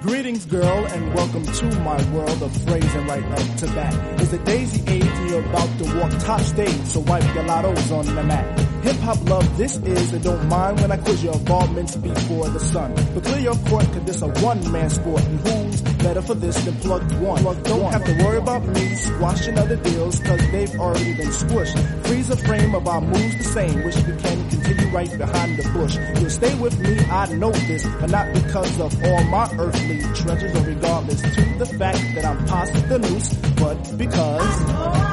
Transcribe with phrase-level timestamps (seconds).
[0.00, 4.20] Greetings, girl, and welcome to my world of phrasing right up to bat.
[4.22, 7.92] It's a daisy age and you're about to walk top stage, so wipe your lottos
[7.92, 8.58] on the mat.
[8.82, 12.60] Hip hop love this is, and don't mind when I quiz your involvements before the
[12.60, 12.94] sun.
[13.12, 16.56] But clear your court, cause this a one man sport, and who's better for this
[16.64, 17.42] than plugged one?
[17.42, 22.06] Plug don't have to worry about me squashing other deals, cause they've already been squished.
[22.06, 25.68] Freeze a frame of our moves the same, wish we can continue right behind the
[25.70, 25.96] bush.
[26.20, 30.54] You'll stay with me, I know this, but not because of all my earthly treasures,
[30.56, 35.09] or regardless to the fact that I'm past the noose, but because.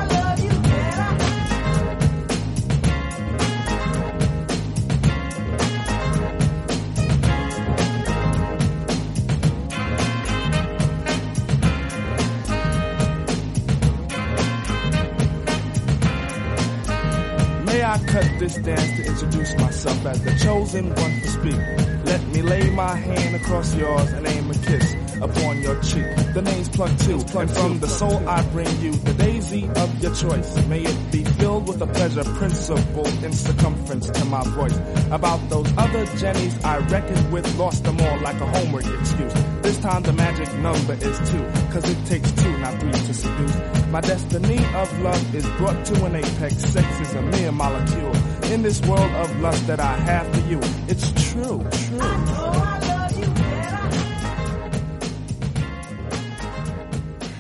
[18.48, 21.60] This dance to introduce myself as the chosen one to speak?
[22.06, 26.06] Let me lay my hand across yours and aim a kiss upon your cheek.
[26.34, 30.16] The name's Plug Two, and from the soul I bring you the daisy of your
[30.16, 30.56] choice.
[30.68, 34.78] May it be filled with a pleasure principle in circumference to my voice.
[35.12, 39.34] About those other Jennies I reckoned with, lost them all like a homework excuse.
[39.62, 43.58] This time the magic number is two, cause it takes two, not three to seduce.
[43.92, 46.56] My destiny of love is brought to an apex.
[46.56, 48.14] Sex is a mere molecule.
[48.50, 52.00] In this world of lust that I have for you, it's true, true.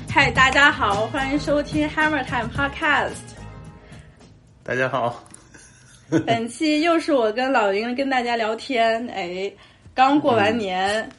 [0.09, 3.15] 嗨，大家好，欢迎收听 Hammer Time Podcast。
[4.63, 5.23] 大家好，
[6.27, 9.49] 本期又是我跟老林跟大家聊天，哎，
[9.95, 11.09] 刚过完年，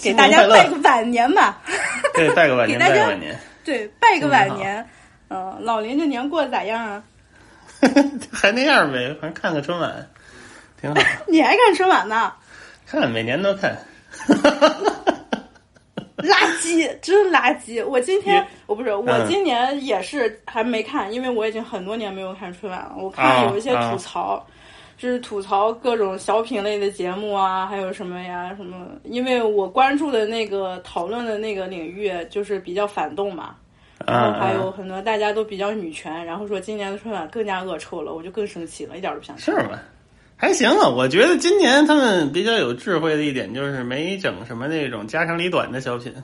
[0.00, 1.60] 给大家拜个晚年吧。
[2.14, 4.88] 对，拜个晚年， 给大家拜个晚年，对，拜个晚年年。
[5.28, 7.04] 嗯、老林这年过得咋样啊？
[8.32, 10.08] 还那样呗，反正看个春晚，
[10.80, 12.32] 挺好， 你还看春晚呢？
[12.86, 13.76] 看每年都看。
[16.18, 17.84] 垃圾，真垃圾！
[17.86, 22.94] 我今天我不是，我嗯今年也是还没看，因为我已经很多年没有看春晚了。
[22.98, 24.44] 我看啊有一些吐槽，
[24.96, 28.88] 就是吐槽各种小品类的节目啊，还有什么呀什么。
[29.04, 33.54] 因为我关注的那个讨论的那个领域就是比较反动嘛，
[34.08, 39.44] 然后啊，还有很多大家都比较女权，然后说今年的春晚更加恶臭了，我就更生气了，一点都不想看。
[39.44, 39.78] 是吗？
[40.36, 46.14] 还行啊，我觉得今年他们比较有智慧的一点就是没整什么那种家长里短的小品，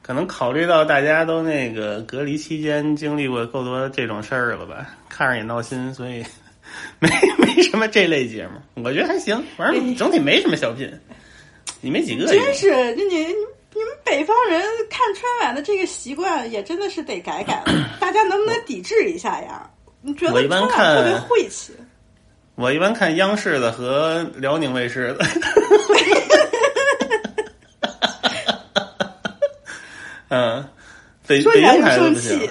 [0.00, 6.24] 可能考虑到大家都那个隔离期间经历过够多这种事儿了吧，看着也闹心，所以
[7.00, 7.08] 没
[7.38, 10.88] 没什么这类节目，我觉得还行，反正整体没什么小品，
[11.80, 13.26] 你没几个，真是，你你
[13.76, 19.70] 你你们北方人看春晚的这个习惯也真的是得改改了，大家能不能抵制一下呀？
[20.00, 21.74] 你觉得我一般春晚特别看晦气？
[22.56, 25.26] 我一般看央视的和辽宁卫视的。
[30.28, 30.68] 嗯，
[31.26, 32.48] 北北京台的不行，。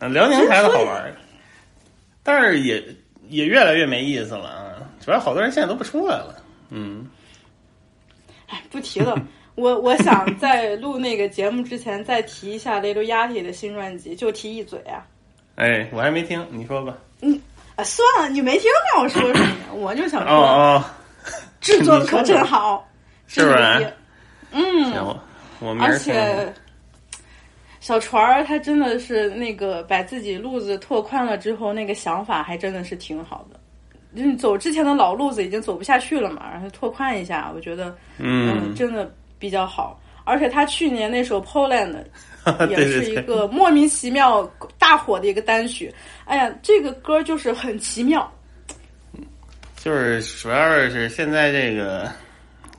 [0.00, 1.12] 嗯，辽宁台的好玩儿，
[2.22, 2.84] 但是也
[3.28, 4.74] 也越来越没意思了啊！
[5.04, 6.36] 主要好多人现在都不出来了。
[6.70, 7.08] 嗯，
[8.46, 9.18] 哎，不提了。
[9.58, 15.04] 我我想在录那个节目之前再提一下雷多亚体的新专辑，就提一嘴啊。
[15.56, 16.96] 哎，我还没听，你说吧。
[17.74, 19.74] 啊，算了，你没听让我说什么？
[19.74, 20.84] 我就想哦说，哦，
[21.60, 22.88] 制作 可真好，
[23.26, 23.92] 是不是
[24.52, 24.94] 嗯，
[25.80, 25.98] 而。
[25.98, 26.52] 且
[27.80, 33.58] 小船儿他真的是那个把自己路子拓宽了之后，那个想法还真的是挺好的。
[34.16, 40.00] 就是走之前的老路子已经走不下去了嘛，然后拓宽一下，我觉得嗯，真的比较好。
[40.24, 41.96] 而且他去年那首《Poland
[42.66, 44.44] 》对也是一个莫名其妙
[44.78, 45.92] 大火的一个单曲。
[46.26, 48.30] 哎呀，这个歌就是很奇妙。
[49.76, 52.10] 就是主要是现在这个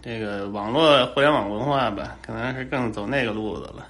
[0.02, 3.88] 这个网络互联网文化吧，可能是更走那个路子了。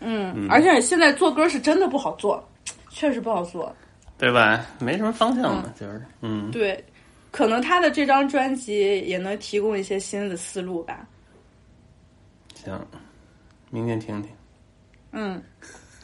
[0.00, 2.42] 嗯，而且现在做歌是真的不好做，
[2.90, 3.72] 确实不好做。
[4.18, 4.64] 对吧？
[4.80, 6.82] 没什么方向嘛，就是嗯，对，
[7.30, 11.06] 可能他的这张专辑也能提供一些新的思路吧。
[12.64, 12.86] 行，
[13.70, 14.30] 明天听听。
[15.10, 15.42] 嗯，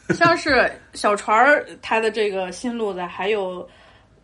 [0.09, 3.67] 像是小船儿他的这个新路子，还有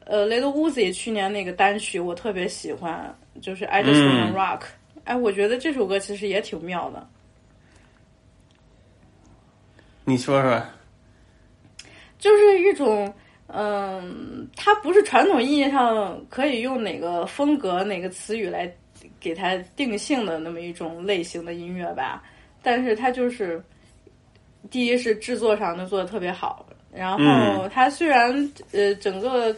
[0.06, 4.62] 呃 Little Uzi 去年那个单曲，我特别喜欢，就是 I Just Wanna 嗯 Rock。
[5.06, 7.08] 哎，我觉得这首歌其实也挺妙的。
[10.04, 10.62] 你说说，
[12.20, 13.14] 就是一种，
[13.48, 18.68] 嗯，它不是传统意义上可以用哪个风格、哪个词语来
[19.26, 22.22] 给它定性的那么一种类型的音乐吧。
[22.62, 23.60] 但是它就是，
[24.70, 26.64] 第一是制作上能做的特别好，
[26.94, 28.32] 然后嗯它虽然
[28.72, 29.56] 呃整个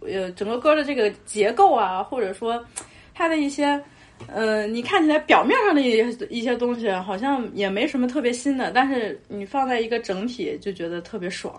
[0.00, 2.64] 呃整个歌的这个结构啊，或者说
[3.12, 3.82] 它的一些
[4.28, 11.52] 呃，你看起来表面上的一些一些东西好像也没什么特别新的，但是你放在一个整体就觉得特别爽。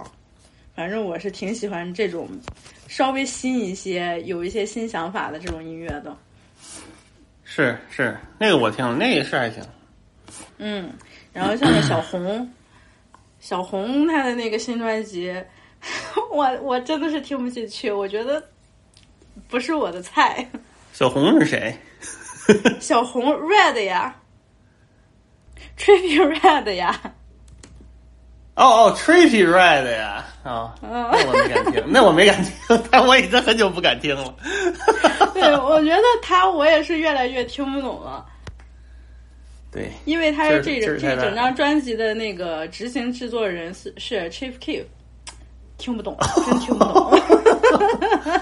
[0.76, 2.28] 反正我是挺喜欢这种
[2.88, 6.18] 稍微新一些、有一些新想法的这种音乐的。
[7.56, 9.64] 是是，那个我听了，那个是还行。
[10.58, 10.92] 嗯，
[11.32, 12.52] 然后像那小红，
[13.40, 15.32] 小红她的那个新专辑，
[16.32, 18.44] 我我真的是听不进去，我觉得
[19.48, 20.50] 不是我的菜。
[20.94, 21.78] 小红是谁？
[22.82, 24.16] 小红 Red 呀
[25.78, 27.00] ，Trippy Red 呀。
[28.56, 34.36] 哦哦，Trippy Red 呀，啊，那我没敢听，那我没敢听，但我已经很久不敢听了。
[35.34, 38.26] 对，我觉得他我也是越来越听不懂了。
[39.72, 44.84] 对，因为他是这这整张专辑的那个执行制作人是是 Chief Keef，
[45.78, 46.16] 听不懂，
[46.46, 47.20] 真听不懂。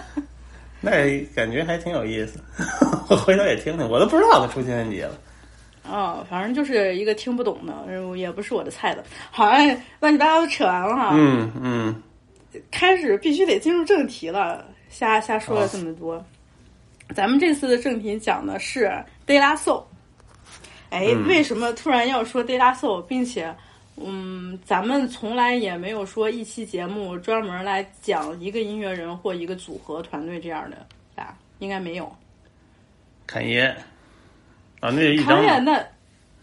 [0.81, 2.39] 那感觉还挺有意思，
[3.09, 5.11] 我回头也听听，我都不知道他出新专辑了。
[5.91, 9.03] 哦，反正就是一个听不懂的，也不是我的菜的。
[9.29, 9.45] 好，
[9.99, 11.09] 乱七八糟扯完了哈。
[11.13, 12.01] 嗯嗯。
[12.69, 16.23] 开始必须得进入正题了，瞎瞎说了这么多。
[17.15, 18.85] 咱们这次的正题讲的是
[19.25, 19.79] 《De La Soul》。
[20.89, 23.55] 哎，为什么突然要说《De La Soul》，并且，
[23.95, 30.85] 嗯，咱们从来也没有说一期节目专门来讲一个音乐人或一个组合团队这样的
[31.15, 31.37] 吧？
[31.59, 32.13] 应该没有。
[33.25, 33.73] 侃爷。
[34.81, 35.81] 啊，那一康业那，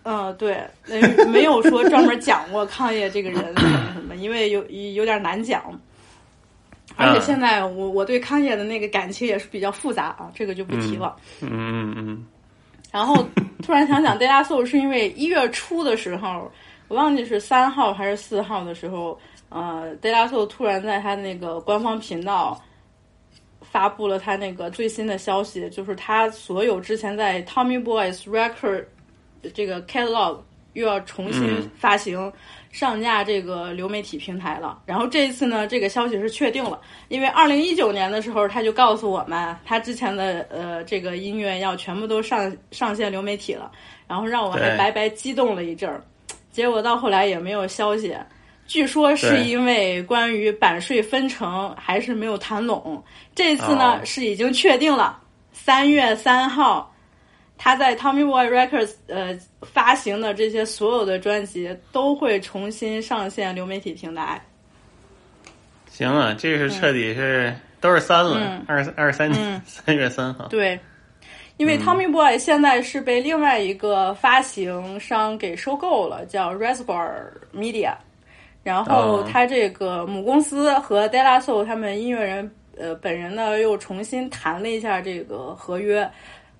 [0.04, 4.64] 嗯，对，那没有说专门讲过康业这个人什么什么，因为有
[4.94, 5.62] 有点难讲。
[6.96, 11.16] 而且现在我我对康业的那个感情也是比较复杂啊，这个就不提了。
[11.42, 12.26] 嗯嗯嗯。
[12.90, 13.26] 然后
[13.62, 16.50] 突然想讲《d a y Soul》，是因为一月初的时候，
[16.88, 19.18] 我忘记是三号还是四号的时候，
[19.48, 22.56] 呃，《d a y Soul》突然在他那个官方频道。
[23.78, 28.84] 发布了他那个最新的消息，就是他所有之前在 Tommy Boy's Record
[29.54, 30.38] 这个 catalog
[30.72, 32.32] 又要重新发行
[32.72, 34.82] 上架这个流媒体平台了。
[34.84, 43.70] 然后这一次呢，这个消息是确定了，因为二零一九年的时候他就告诉我们，他之前的呃这个音乐要全部都上上线流媒体了，
[44.08, 46.02] 然后让我还白白激动了一阵儿，
[46.50, 48.12] 结果到后来也没有消息。
[48.68, 53.02] 据说是因为关于版税分成还是没有谈拢，
[53.34, 55.18] 这次呢是已经确定了，
[55.52, 56.94] 三月三号，
[57.56, 64.38] 他在 Tommy Boy Records 呃发行的这些所有的专辑都会重新上线流媒体平台。
[65.90, 70.46] 行啊，这是彻底是都是三了，二二三年三月三号。
[70.48, 70.78] 对，
[71.56, 77.08] 因为 Tommy Boy 现在是被另外一个发行商给收购了，叫 Reservoir
[77.54, 77.94] Media。
[78.68, 86.02] 然后他这个母公司和 De La Soul 他们音乐人呃本人呢又重新谈了一下这个合约，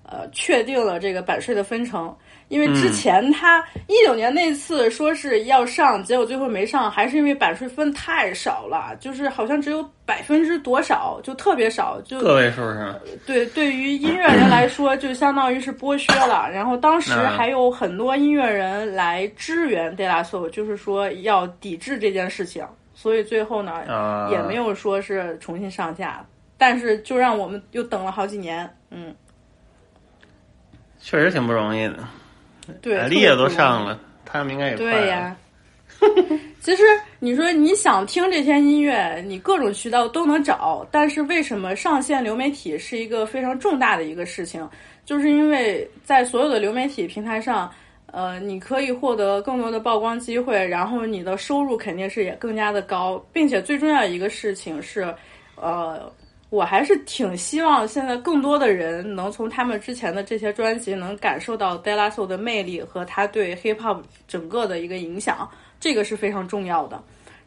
[0.01, 2.11] 呃，确定了这个版税的分成。
[2.49, 12.93] 因为之前他一九年那次说是要上，结果最后没上，还是因为版税分太少了，就是好像只有百分之多少，就特别少，就个位数是
[13.25, 16.49] 对，对于音乐人来说，就相当于是剥削了。
[16.51, 26.25] 然后当时还有很多音乐人来支援 De La Soul，就是说要抵制这件事情，所以最后呢也没有说是重新上架，
[26.57, 29.13] 但是就让我们又等了好几年，嗯，
[30.99, 31.99] 确实挺不容易的。
[32.81, 35.35] 对，力也都上了，他们应该也对呀。
[36.61, 36.83] 其实
[37.19, 44.67] 你说你想听这些音乐，你各种渠道都能找，但是为什么上线流媒体是一个非常重大的一个事情？
[45.05, 47.69] 就是因为在所有的流媒体平台上，
[48.11, 55.13] 呃，你可以获得更多的曝光机会，然后你的收入肯定是也更加的高，并且最重要一个事情是，
[55.55, 56.11] 呃。
[56.49, 65.47] 我还是挺希望现在更多的人能从他们之前的这些专辑能感受到 De La Soul 的魅力和他对 Hip Hop 整个的一个影响，
[65.79, 66.99] 这个是非常重要的。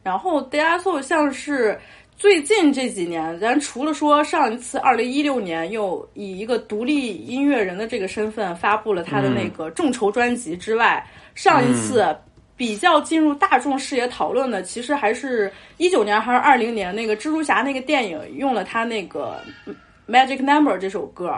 [0.05, 1.77] 然后 De La Soul 像是
[2.17, 11.05] 最近这几年，咱除了说上一次二零一六年又以一个独立音乐人的这个身份发布了他的那个众筹专辑之外，
[11.35, 12.17] 上一次。
[12.57, 19.41] 比较进入大众视野讨论的，其实还是一九年还是二零年那个蜘蛛侠那个电影用了他那个
[20.07, 21.29] 《Magic Number》这首歌，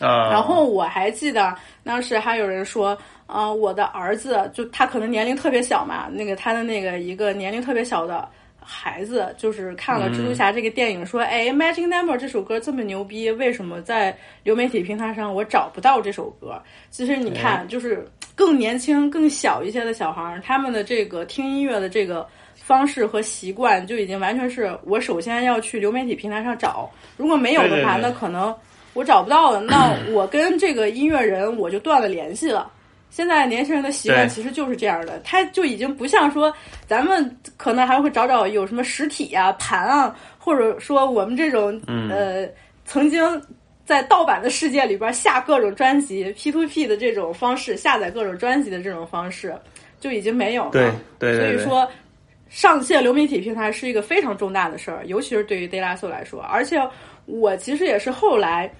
[0.00, 1.54] 啊，然后我还记得
[1.84, 8.28] 当时还有人说，啊，我的儿子就他可能年龄特别小嘛，那个他的那个一个年龄特别小的。
[8.70, 16.60] 孩子就是看了蜘蛛侠这个电影，说：“哎，Magic Number 这首歌这么牛逼，为什么在流媒体平台上我找不到这首歌？”
[16.90, 28.54] 其实你看，就是更年轻、更小一些的小孩儿，他们的这个听音乐的这个方式和习惯，就已经完全是我首先要去流媒体平台上找，如果没有的话，那可能。
[28.94, 32.68] 我找不到了，那 我跟这个音乐人我就断了联系了。
[33.10, 36.52] 现在年轻人的习惯其实就是这样的，他就已经不像说
[36.86, 42.48] 咱们可能还会找找有什么实体啊、盘啊，或者说我们这种、嗯呃
[42.84, 43.20] 曾经
[43.84, 49.54] 在盗版的世界里边下各种专辑 P to P 的这种方式下载各种专辑的这种方式
[50.00, 50.70] 就已经没有了。
[50.70, 51.90] 对对对对所以说
[52.48, 56.40] 上线流媒体平台是一个非常重大的事儿，尤其是对于 De La Soul 来说。
[56.42, 56.80] 而且
[57.26, 58.72] 我其实也是后来。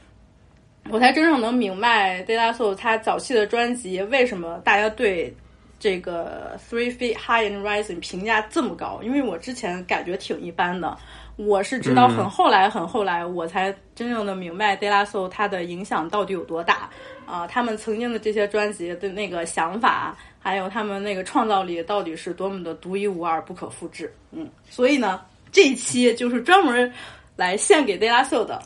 [0.91, 5.35] 我才真正能明白 De La Soul 他早期的专辑为什么大家对
[5.79, 10.97] 这个 Three Feet High and Rising 评价这么高，因为我之前感觉挺一般的。
[11.37, 16.91] 我是直到很后来、很后来，我才真正的明白 De La Soul 它的影响到底有多大
[17.27, 24.13] 啊、他们曾经的这些专辑的那个想法，还有他们那个创造力，到底是多么的独一无二、不可复制。
[24.33, 25.21] 嗯，所以呢，
[25.53, 26.91] 这一期就是专门
[27.37, 28.61] 来献给 De La Soul 的。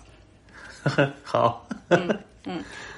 [1.22, 1.66] 好，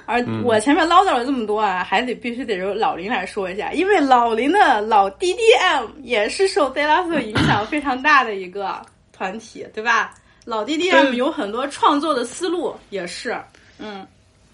[0.05, 10.13] 而我前面唠叨了这么多啊，还得必须得由老林来说一下，因为老林的老 DDM 也是受 De La Soul 影响非常大的一个团体，对吧？
[10.45, 13.35] 老 DDM 有很多创作的思路，也是，
[13.79, 14.05] 嗯。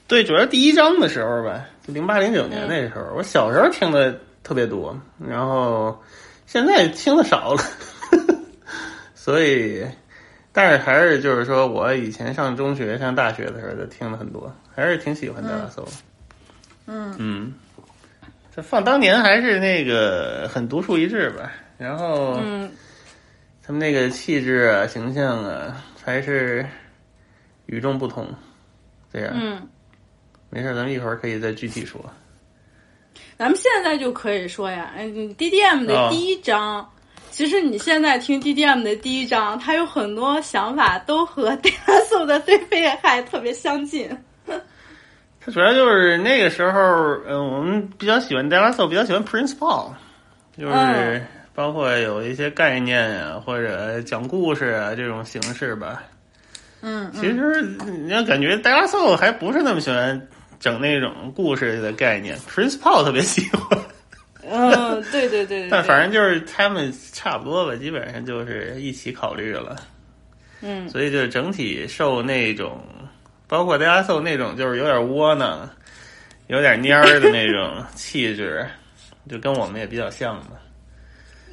[0.08, 4.94] 对，主要第一章的时候吧，就零八零九年那时候，我小时候听的特别多，
[5.26, 5.98] 然后
[6.46, 7.64] 现在听的少了，
[9.16, 9.86] 所以，
[10.53, 15.88] 但是还是就是说我以前上中学、上大学的时候就听了很多，还是挺喜欢德拉索。
[16.88, 17.53] 嗯嗯，
[18.53, 22.70] 这放当年还是那个很独树一帜吧，然后嗯，
[23.63, 26.65] 他们那个气质啊、形象啊，还是
[27.67, 28.27] 与众不同。
[29.13, 29.67] 这样，嗯，
[30.50, 32.03] 没事，咱们一会儿可以再具体说。
[33.38, 36.89] 咱们现在就可以说呀，嗯，DDM 的哦第一章。
[37.32, 44.10] 其实你现在听 DDM 的第一章，它有很多想法都和 De La Soul 的对被害特别相近。
[45.44, 46.80] 它主要就是那个时候，
[47.28, 49.92] 嗯，我们比较喜欢 Soul，比较喜欢 Prince Paul，
[50.58, 56.04] 就是嗯包括有一些概念啊，或者讲故事啊这种形式吧。
[56.82, 60.28] 嗯，其实你要感觉 Soul 还不是那么喜欢
[60.60, 63.80] 整那种故事的概念，Prince Paul 特别喜欢。
[64.51, 65.70] 嗯，对对对对。
[65.70, 69.75] 但反正就是他们差不多吧，基本上就是一起考虑了。
[70.63, 72.79] 嗯所以就整体受那种，
[73.48, 75.67] 包括大家受那种就是有点窝囊、
[76.48, 78.63] 有点蔫儿的那种 气质，
[79.27, 80.48] 就跟我们也比较像嘛。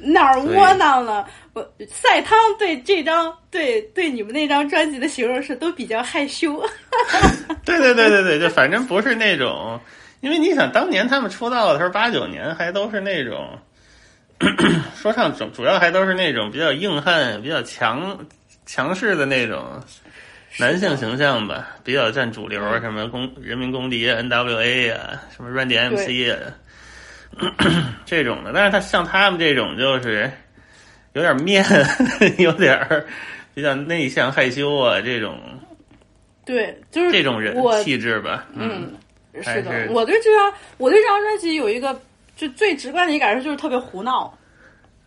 [0.01, 1.27] 哪儿窝囊了？
[1.53, 6.63] 我赛汤对这张对对你们那张专辑的形容是都比较害羞。
[7.65, 9.77] 对对对对对，就反正不是那种，
[10.21, 13.57] 因为你想当年他们出道的时候，八九年还都是那种，
[14.95, 18.17] 说唱主主要还都是那种比较硬汉、比较强
[18.65, 19.81] 强势的那种
[20.57, 24.89] 男性形象吧，比较占主流，什么公人民公敌、N.W.A.
[24.89, 26.31] 啊，什么 Run D.M.C.
[26.31, 26.37] 啊，
[28.05, 28.51] 这种的。
[28.53, 30.29] 但是他像他们这种，就是
[31.13, 31.63] 有点面，
[32.37, 33.05] 有点儿
[33.53, 35.39] 比较内向、害羞啊，这种
[36.45, 38.45] 对，就是这种人气质吧。
[38.53, 38.97] 嗯，还
[39.43, 41.99] 是的是，我对这张我对这张专辑有一个
[42.35, 44.33] 就最直观的一个感受就是特别胡闹。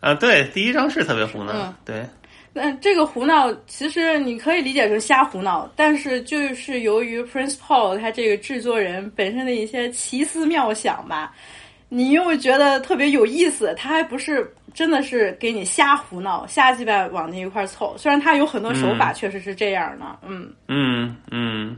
[0.00, 2.04] 啊，对，第一张是特别胡闹，嗯对，
[2.52, 11.32] 那这个胡闹其实你可以理解成瞎胡闹，但是就是由于 Prince Paul 他这个制作人本身的一些奇思妙想吧，
[11.88, 13.72] 你又觉得特别有意思。
[13.76, 21.76] 他还不是真的是给你瞎胡闹、瞎鸡巴往那一块儿凑，虽然他有很多手法嗯确实是这样的，嗯嗯嗯，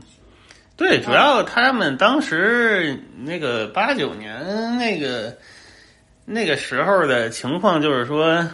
[0.77, 5.37] 对，主要他们当时那个八九年那个
[6.25, 8.45] 那个时候的情况，就是说，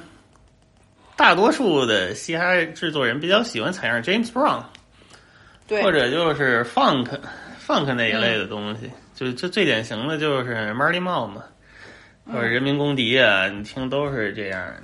[1.15, 4.63] 大多数的嘻哈制作人比较喜欢采样 James Brown，
[5.67, 7.07] 对，或者就是 Funk
[7.65, 11.43] Funk 那一类的东西，就就最典型的就是 Marley Marl 嘛，
[12.27, 14.83] 或者人民公敌啊，你听都是这样的。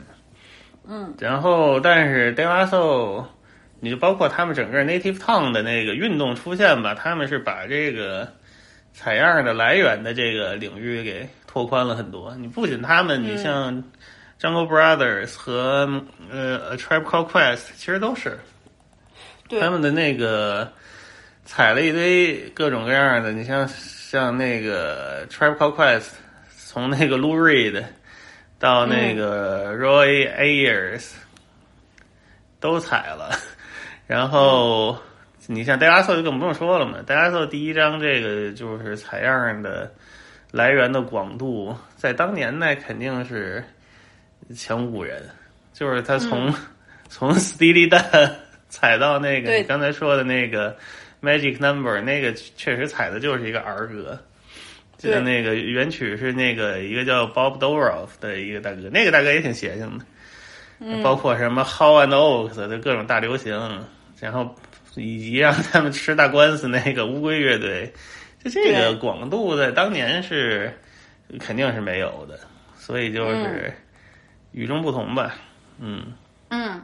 [0.89, 3.25] 嗯，然后但是 De La Soul，
[3.87, 8.27] 你就包括他们整个 Native Tongue 的那个运动出现吧，他们是把这个
[8.91, 12.35] 采样的来源的这个领域给拓宽了很多。
[12.35, 13.81] 你不仅他们，你像
[14.41, 18.37] Jungle Brothers 和呃 A Tribe Called Quest，其实都是
[19.49, 20.69] 他们的那个
[21.45, 26.09] 采了一堆各种各样的，你像像那个 Tribe Called Quest，
[26.49, 27.81] 从那个 Lou Reed
[28.59, 31.11] 到那个 Roy Ayers、
[32.59, 33.31] 都采了，
[34.07, 34.97] 然后
[35.45, 39.91] 你像 De La Soul 就更不用说了嘛，De La Soul 第一张这个就是采样的
[40.51, 43.63] 来源的广度，在当年那肯定是
[44.55, 45.21] 前无古人，
[45.73, 46.53] 就是他从、
[47.09, 48.31] 从 Steely Dan
[48.69, 50.75] 踩到那个你刚才说的那个
[51.21, 54.17] Magic Number，那个确实采的就是一个儿歌。
[54.97, 60.05] 就对那个原曲是那个一个叫 Bob Dorough 的一个大哥，那个大哥也挺邪性的，
[60.79, 61.03] 嗯。
[61.03, 63.53] 包括什么 How and Oaks 的各种大流行，
[64.19, 64.53] 然后
[64.95, 67.91] 以及让他们吃大官司那个乌龟乐队，
[68.43, 70.73] 就这个广度在当年是
[71.39, 72.39] 肯定是没有的，
[72.77, 73.73] 所以就是
[74.51, 75.35] 与众不同吧，
[75.79, 76.13] 嗯
[76.49, 76.81] 嗯，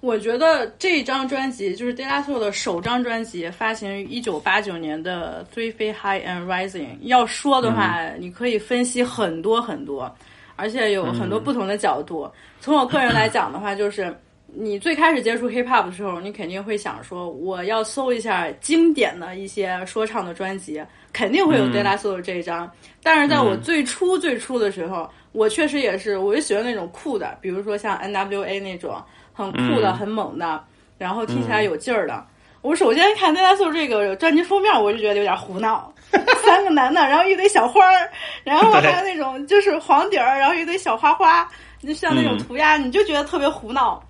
[0.00, 6.86] 我觉得这张专辑就是 De La Soul 的首张专辑，发行于一九八九年的《Three Feet High and Rising》。
[7.02, 10.12] 要说的话，你可以分析很多很多，
[10.56, 12.30] 而且有很多不同的角度。
[12.60, 14.14] 从我个人来讲的话，就是
[14.56, 20.82] 你最开始接触 hip hop 的时候，你肯定会想说，我要搜一下经典的一些说唱的专辑，
[21.12, 22.70] 肯定会有 De La Soul 这一张。
[23.02, 30.62] 但是在我最初最初的时候，我确实也是，我就喜欢那种酷的，比如说像 N.W.A 那种很酷的、嗯很猛的，
[30.98, 32.24] 然后听起来有劲儿的。
[32.62, 35.92] 我首先看 De La Soul 这个专辑封面，我就觉得有点胡闹，
[36.46, 38.08] 三个男的，然后一堆小花儿，
[38.44, 41.46] 然后还有那种就是黄底儿，然后一堆小花花，
[41.82, 44.02] 就像那种涂鸦，你就觉得特别胡闹。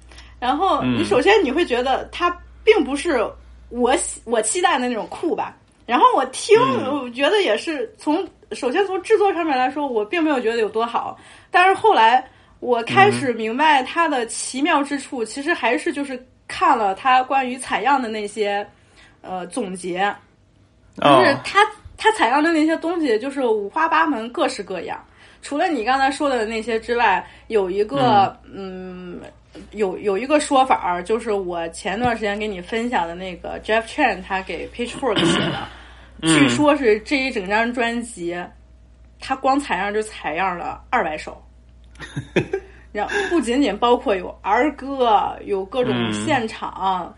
[0.44, 2.28] 然后你首先你会觉得它
[2.62, 3.26] 并不是
[3.70, 5.56] 我喜我期待的那种酷吧。
[5.86, 11.18] 然后我听，嗯我觉得也是从首先从制作上面来说，我并没有觉得有多好。
[11.50, 12.22] 但是后来
[12.60, 18.66] 我开始明白它的奇妙之处，其实还是就是看了它关于采样的那些
[19.22, 20.14] 呃总结，
[21.00, 21.60] 就是哦，它
[21.96, 25.02] 它采样的那些东西就是五花八门、各式各样。
[25.40, 29.20] 除了你刚才说的那些之外，有一个嗯
[29.73, 35.68] 有有一个说法儿，就是我前段时间给你分享的那个 Jeff Chen 他给 Pitchfork 写的，
[36.23, 38.37] 据说是这一整张专辑，
[39.20, 41.40] 他光采样就采样了二百首。
[42.92, 47.12] 然后不仅仅包括有儿歌，有各种嗯现场，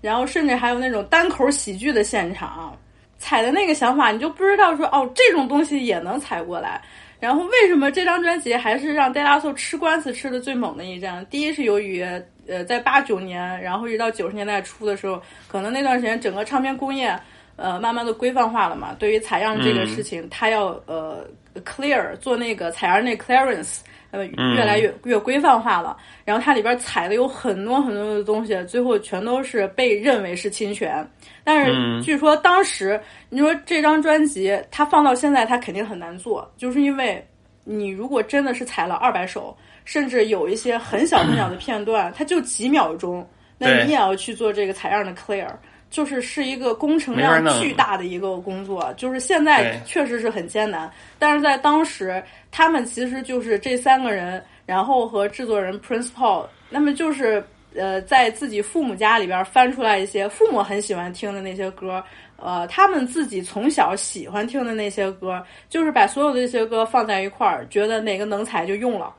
[0.00, 2.76] 然后甚至还有那种单口喜剧的现场，
[3.18, 6.80] 采的那个想法，你就不知道说哦，这种东西也能采过来。
[7.20, 11.24] 然后为什么这张专辑还是让 De La Soul 吃官司吃的最猛的一张？
[11.26, 12.02] 第一是由于
[12.48, 17.14] 呃，在八九年，然后一直到九十年代初的时候，可能那段时间整个唱片工业
[17.60, 21.24] 呃慢慢的规范化了嘛，对于采样这个事情，它要呃
[21.64, 23.80] clear 做那个采样那 clearance。
[24.12, 31.08] 呃，越来越越规范化了，然后它里边采的有很多很多的东西，最后全都是被认为是侵权。
[31.44, 37.24] 但是据说当时你说这张专辑它放到现在，它肯定很难做，就是因为
[37.62, 43.24] 你如果真的是采了二百首，甚至有一些很小很小的片段，它就几秒钟，
[43.58, 45.46] 那你也要去做这个采样的 clear。
[45.90, 62.02] 就是是一个工程量巨大的一个工作，就是现在确实是很艰难，但是在当时，他们其实就是这三个人，然后和制作人 Prince Paul，那么就是呃，在自己父母家里边翻出来一些父母很喜欢听的那些歌，
[62.36, 69.12] 呃，他们自己从小喜欢听的那些歌，就是把所有的这些歌放在一块儿，觉得哪个能采就用了。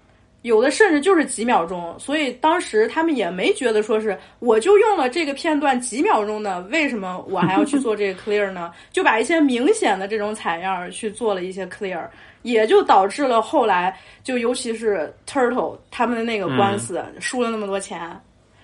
[0.44, 8.72] 有的甚至就是几秒钟，所以当时他们也没觉得说是我就用了这个片段几秒钟的，为什么我还要去做这个 clear 呢？
[8.92, 12.08] 就把一些明显的这种采样去做了一些 clear，
[12.42, 18.00] 也就导致了后来就尤其是 Turtle 他们的那个官司、输了那么多钱，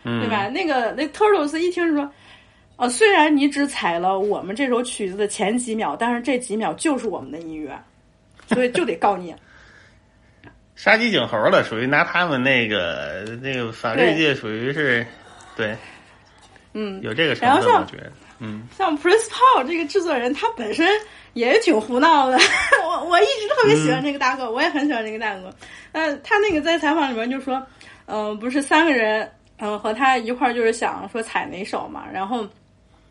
[0.03, 0.47] 嗯对吧？
[0.47, 2.09] 那个那 Turtles 一听说。
[2.79, 7.75] 呃，虽然你只采了我们这首曲子的前几秒，但是这几秒就是我们的音乐，
[8.53, 9.33] 所以就得告你。
[10.77, 15.05] 杀鸡儆猴了，属于拿他们那个那个法律界属于是，
[15.55, 15.75] 对，
[16.73, 20.87] 嗯，有这个成分，我觉得，嗯像 Prince Paul 这个制作人，他本身
[21.33, 22.37] 也挺胡闹的。
[22.85, 25.51] 我我一直特别喜欢这个大哥，我也很喜欢这个大哥。
[25.93, 27.59] 呃，他那个在采访里面就说，
[28.05, 32.47] 嗯、不是三个人，嗯、和他一块儿就是想说采哪首嘛，然后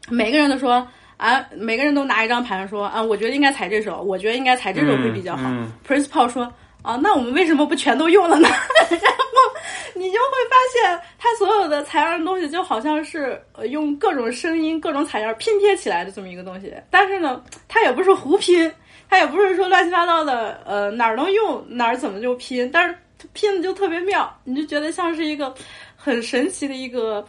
[0.08, 5.48] 每个人都说啊，每个人都拿一张盘说啊，我觉得应该踩这首，我觉得应该踩这首会比较好。
[5.48, 6.52] 嗯 Prince Paul 说
[6.86, 8.48] 啊，那我们为什么不全都用了呢？
[8.88, 9.56] 然后
[9.92, 16.72] 你就会发现，它所有的采样的东西就好像是呃用各种声音、各种采样拼贴起来的这么一个东西。
[16.88, 18.72] 但是呢，它也不是胡拼，
[19.10, 22.96] 它也不是说乱七八糟的，呃哪儿能用哪儿怎么就拼，但是
[23.32, 25.52] 拼的就特别妙，你就觉得像是一个
[25.96, 27.26] 很神奇的一个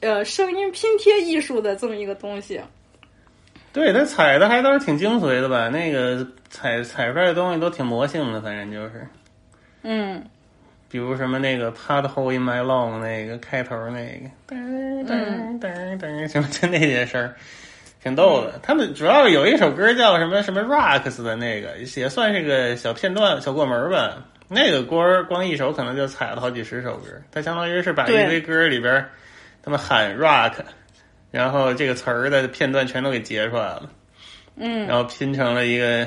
[0.00, 2.58] 呃声音拼贴艺术的这么一个东西。
[3.72, 5.68] 对他采的还都是挺精髓的吧？
[5.68, 9.06] 那个采采出来的东西都挺魔性的，反正就是，
[9.82, 10.24] 嗯
[10.90, 17.34] 比如什么那个 Part Hole in my Long 那个开头那个噔噔噔噔什么就那些事儿，
[18.02, 18.58] 挺逗的。
[18.62, 24.16] 他们主要有一首歌叫什么什么 “rocks” 的那个，也算是个小片段、小过门吧。
[24.48, 29.04] 那个歌光一首可能就采了好几十首歌，它相当于是把一堆歌里边，
[29.62, 30.54] 他们喊 rock。
[31.38, 33.88] 然后这个词儿的片段全都给截出来了，
[34.56, 36.04] 嗯，然后拼成了一个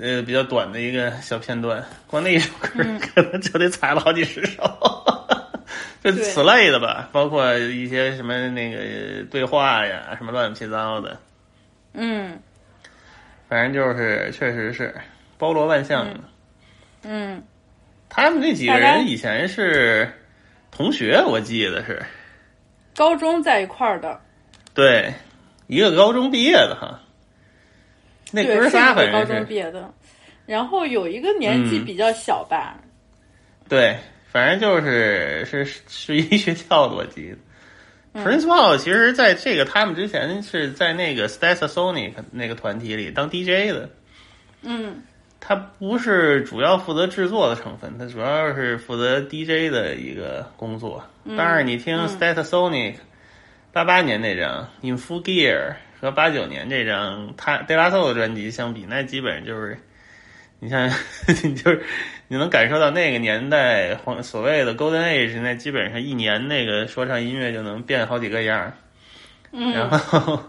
[0.00, 1.84] 呃比较短的一个小片段。
[2.06, 2.68] 光那一首歌
[3.02, 4.62] 可能就得踩了好几十首，
[6.04, 11.18] 就此类的吧，包括一些什么那个对话呀，什么乱七八糟的，
[11.94, 12.38] 嗯。
[13.48, 14.94] 反正就是确实是
[15.36, 16.20] 包罗万象的。
[17.02, 17.42] 嗯，
[18.08, 20.08] 他们那几个人以前是
[20.70, 22.00] 同学，我记得是。
[22.94, 24.20] 高中在一块儿的，
[24.74, 25.12] 对
[25.66, 27.00] 一个高中毕业的哈。
[28.30, 29.92] 那哥仨一个高中毕业的，
[30.46, 31.84] 然后有一个年纪嗯。
[31.84, 32.78] 比较小吧，
[33.68, 33.96] 对，
[34.30, 37.34] 反正就是是是一学校的，我记
[38.14, 43.90] Prince Paul 其实在这个他们之前是在那个 Stasonic 那个团体里当 DJ 的，
[44.62, 45.02] 嗯。
[45.40, 51.02] 他不是主要负责制作的成分，他主要是负责 DJ 的一个工作。
[51.24, 52.08] 当然，你听嗯。
[52.08, 52.96] Stasonic
[53.72, 55.56] 八八年那张《In Full Gear》
[56.00, 59.78] 和八九年这张他 De La Soul 的专辑相比，那基本上就是
[60.60, 60.88] 你像
[61.44, 61.82] 你 就是
[62.28, 68.72] 你能感受到那个年代黄所谓的 Golden Age，那基本上一年那个说唱音乐就能变好几个样儿。
[69.50, 70.42] 然嗯，后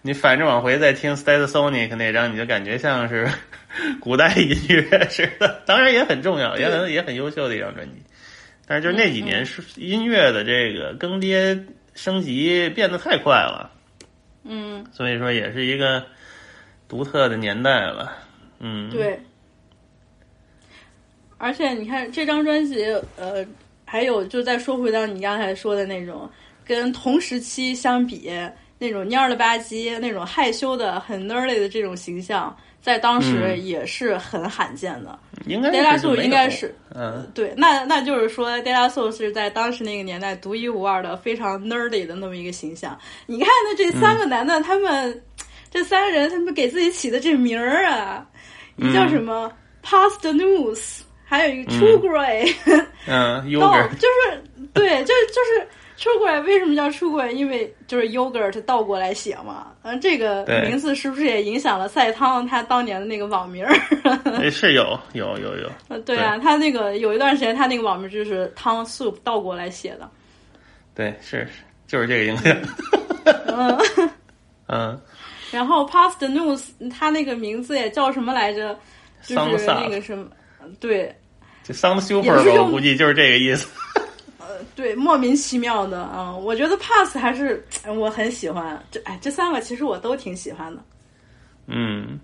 [0.00, 3.28] 你反正往回再听 Stat Sonic 那张，你就感觉像是
[4.00, 5.62] 古代音乐似的。
[5.64, 8.02] 当然也很重要，也很也很优秀的一张专辑。
[8.66, 11.60] 但是就是那几年是音乐的这个更迭
[11.94, 13.70] 升级变得太快了，
[14.44, 16.04] 嗯，所以说也是一个
[16.88, 18.12] 独特的年代了。
[18.60, 19.20] 嗯，，对。
[21.38, 22.84] 而且你看这张专辑，
[23.16, 23.44] 呃，
[23.84, 26.30] 还有就再说回到你刚才说的那种，
[26.64, 28.30] 跟同时期相比，
[28.78, 33.64] 那种蔫了吧唧、那种害羞的、很 nerdy 的这种形象，在当时嗯。
[33.64, 35.18] 也是很罕见的。
[35.46, 37.26] 应该 De La 是 Soul 应该是嗯。
[37.34, 42.98] 对，那那就是说，De La Soul 是在当时那个年代独一无二的、非常 nerdy 的那么一个形象。
[43.26, 45.22] 你看，那这三个男的，他们
[45.70, 48.26] 这三人，他们给自己起的这名儿啊，
[48.76, 49.50] 一叫什么、
[49.82, 52.54] Past News，还有一个 True Grey，
[53.06, 53.90] 嗯 到，Yogurt。
[53.96, 54.42] 就是
[54.74, 55.66] 对，就就是
[56.02, 57.30] True Grey 为什么叫 True Grey？
[57.30, 59.68] 因为就是 yogurt 倒过来写嘛。
[59.82, 63.72] 嗯，这个名字是不是也影响了赛汤他当年的那个网名儿？
[64.42, 70.10] 哎是有有有有，呃，对啊，他那个有一段时间，他那个网名就是汤 soup 倒过来写的。
[70.94, 72.56] 对是是就是这个影响。
[73.46, 73.78] 嗯，
[74.66, 75.00] 嗯，
[75.52, 78.76] 然后 Past News 他那个名字也叫什么来着？
[79.24, 80.26] 就是那个什么，
[80.80, 81.14] 对
[81.62, 83.68] 这 Sound 也 Super 吧，我估计就是这个意思。
[84.74, 88.82] 对，莫名其妙的啊、嗯我觉得 Pass 还是哎我很喜欢。
[88.90, 90.82] 这哎，这三个其实我都挺喜欢的。
[91.66, 92.18] 嗯，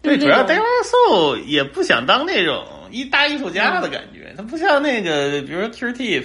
[0.00, 6.24] 对，主要那 d a 种 y Soul 也不想当那种一大艺术家的感觉，他不像那个，比如说 Q Tip，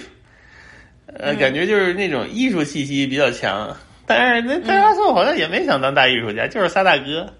[1.06, 3.76] 呃，嗯感觉就是那种艺术气息比较强。
[4.06, 7.30] 但是那 d a y Soul 好像也没想当大艺术家，就是仨大哥。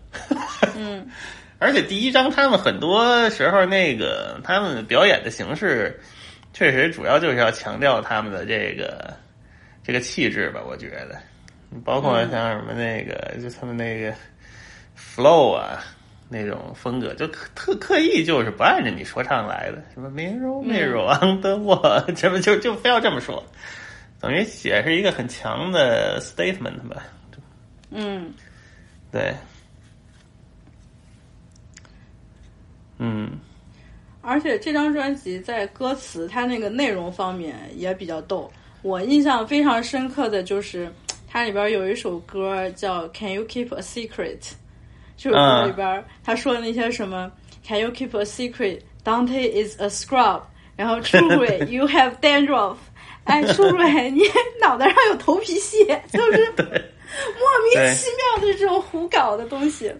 [0.76, 1.09] 嗯，
[1.59, 5.98] 而且第一章他们很多时候那个他们表演的形式，
[6.52, 9.14] 确实主要就是要强调他们的这个
[9.84, 11.18] 这个气质吧，我觉得，
[11.84, 12.30] 包括嗯。
[12.30, 14.12] 像什么那个，就他们那个
[14.96, 15.84] flow 啊
[16.28, 23.42] 那种风格，就刻特刻意就是不按着你说唱来的，什么 mirror mirror on the wall，什么就就非要这么说，
[24.20, 27.04] 等于也是一个很强的 statement 吧，
[27.90, 28.32] 嗯，
[29.12, 29.34] 对，
[32.98, 33.38] 嗯。
[34.28, 38.50] 而且这张专辑在歌词它那个内容方面也比较逗。
[38.82, 40.92] 我印象非常深刻的就是
[41.26, 44.38] 它里边有一首歌叫《Can You Keep a Secret》，
[45.16, 47.32] 这首歌里边他说的那些什么
[47.66, 48.80] “Can you keep a secret?
[49.02, 50.42] Dante is a scrub”，
[50.76, 52.76] 然后 “True You have dandruff”，
[53.24, 53.72] 哎，True
[54.10, 54.22] 你
[54.60, 59.90] 脑袋上有头皮屑，就是莫名其妙的这种胡搞的东西。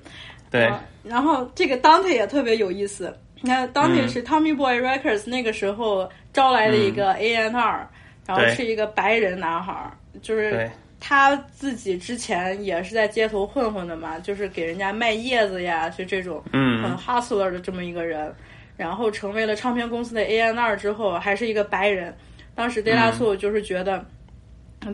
[0.51, 3.15] 对，啊然后这个 Dante 也特别有意思。
[3.41, 4.09] 你看，Dante 嗯。
[4.09, 7.89] 是 Tommy Boy Records 那个时候招来的一个 A N R，、
[8.27, 10.71] 然后是一个白人男孩儿，就是，
[11.01, 18.35] 他自己之前也是在街头混混的嘛，就是给人家卖叶子呀，就这种很嗯 hustler 的这么一个人。
[18.77, 22.17] 然后成为了唱片公司的 A N R 之后，还是一个白人。
[22.55, 24.05] 当时 De La Soul 就是觉得。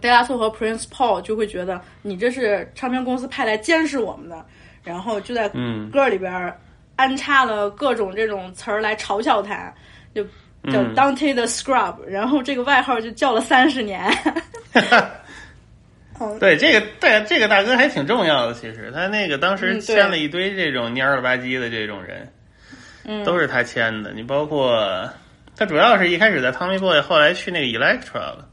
[0.01, 4.47] De La Soul 和 Prince Paul 就会觉得你这是唱片公司派来监视我们的，
[4.83, 5.91] 然后就在嗯。
[5.91, 6.59] 歌里边儿
[6.97, 9.73] 安插了各种这种词儿来嘲笑他，
[10.15, 14.03] 就叫嗯 Dante the Scrub，、然后这个外号就叫了三十年。
[16.21, 18.55] 嗯，对，这个对这个大哥还挺重要的。
[18.55, 22.33] 其实他那个当时签了一堆这种蔫儿了吧唧的这种人，
[23.05, 24.13] 嗯都是他签的。
[24.13, 25.11] 你包括
[25.57, 28.49] 他主要是一开始在 Tommy Boy，后来去那个 Electra 了。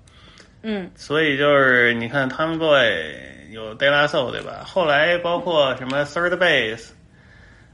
[0.63, 3.13] 嗯所以就是你看 Tomboy
[3.51, 4.63] 有 De La Soul 对吧？
[4.65, 6.89] 后来包括什么 Third Base，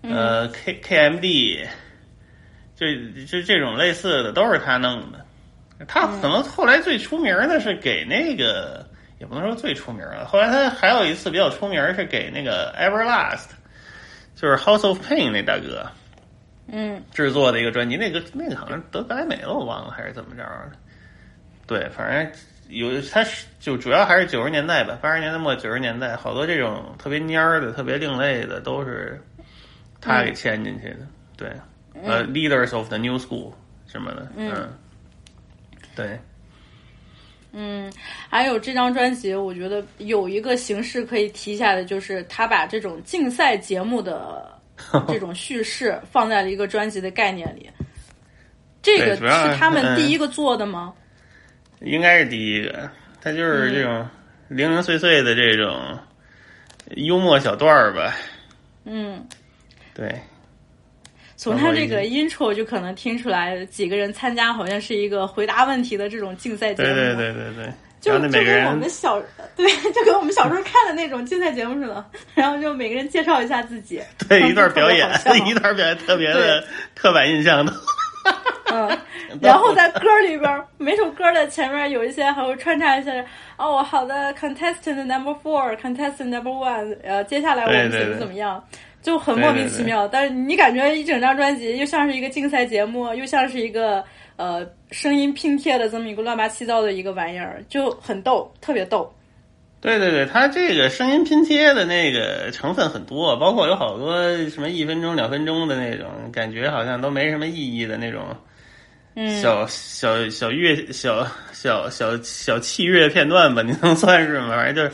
[0.10, 1.68] 呃 K KMD，
[2.76, 5.26] 这这这种类似的都是他弄的。
[5.88, 8.84] 他可能后来最出名的是给那个，
[9.20, 10.26] 也不能说最出名了。
[10.26, 13.50] 后来他还有一次比较出名是给那个 Everlast，
[14.36, 15.86] 就是 House of Pain 那大哥
[16.70, 20.72] 嗯制作的一个专辑，那个那个好像得格莱美了，我忘了还是怎么着的。
[21.68, 22.32] 对，反正
[22.70, 29.22] 有他是就主要还是九十年代吧，八十年代末九十年代，好多这种特别蔫儿的、特别另类的都是
[30.02, 31.08] 他给牵进去的。
[31.36, 31.52] 对，
[32.04, 33.54] 呃，Leaders of the New School
[33.86, 34.70] 什么的，嗯，
[35.96, 36.20] 对，
[37.52, 37.92] 嗯，
[38.30, 44.60] 还有这张专辑，我觉得有一个形式可以提一下的，就是他把这种竞赛节目的
[45.08, 47.70] 这种叙事放在了一个专辑的概念里。
[48.82, 50.94] 这个是他们嗯第一个做的吗？
[51.82, 52.90] 应该是第一个。
[53.20, 54.08] 他就是这种
[54.48, 56.00] 零零碎碎的这种
[56.96, 58.16] 幽默小段儿吧。
[58.86, 59.28] 嗯，
[59.98, 60.16] 对，
[61.36, 66.94] 从他这个 intro 就可能听出来，几个人参加好像是一个回答问题的这种竞赛节目。
[66.94, 67.74] 对对对对对。
[68.00, 69.20] 就就跟我们小
[69.56, 72.06] 对， 就跟我们小时候看的那种竞赛节目似的，
[72.36, 75.10] 然后就每个人介绍一下自己， 对一段表演
[75.48, 76.64] 一段表演特别的
[76.96, 77.74] 刻板印象的。
[78.72, 78.98] 嗯，
[79.42, 83.26] 然后在歌里边儿，每首歌的前面有一些还会穿插一些
[83.58, 88.64] 哦，好的，contestant number four，contestant number one，呃，接下来我们怎么怎么样，
[89.08, 90.06] 就很莫名其妙。
[90.06, 94.04] 但是你感觉一整张专辑又像是一个竞赛节目，又像是一个
[94.36, 99.10] 呃声音拼贴的这么一个乱八七糟的一个玩意儿，就很逗，特别逗。
[99.80, 108.26] 对对对，它这个声音拼贴的那个成分很多，包括有好多什么一分钟、两分钟的那种，感觉好像都没什么意义的那种
[109.16, 114.50] 嗯，小小小乐小小小小器乐片段吧，你能算是吗？
[114.50, 114.92] 反正就是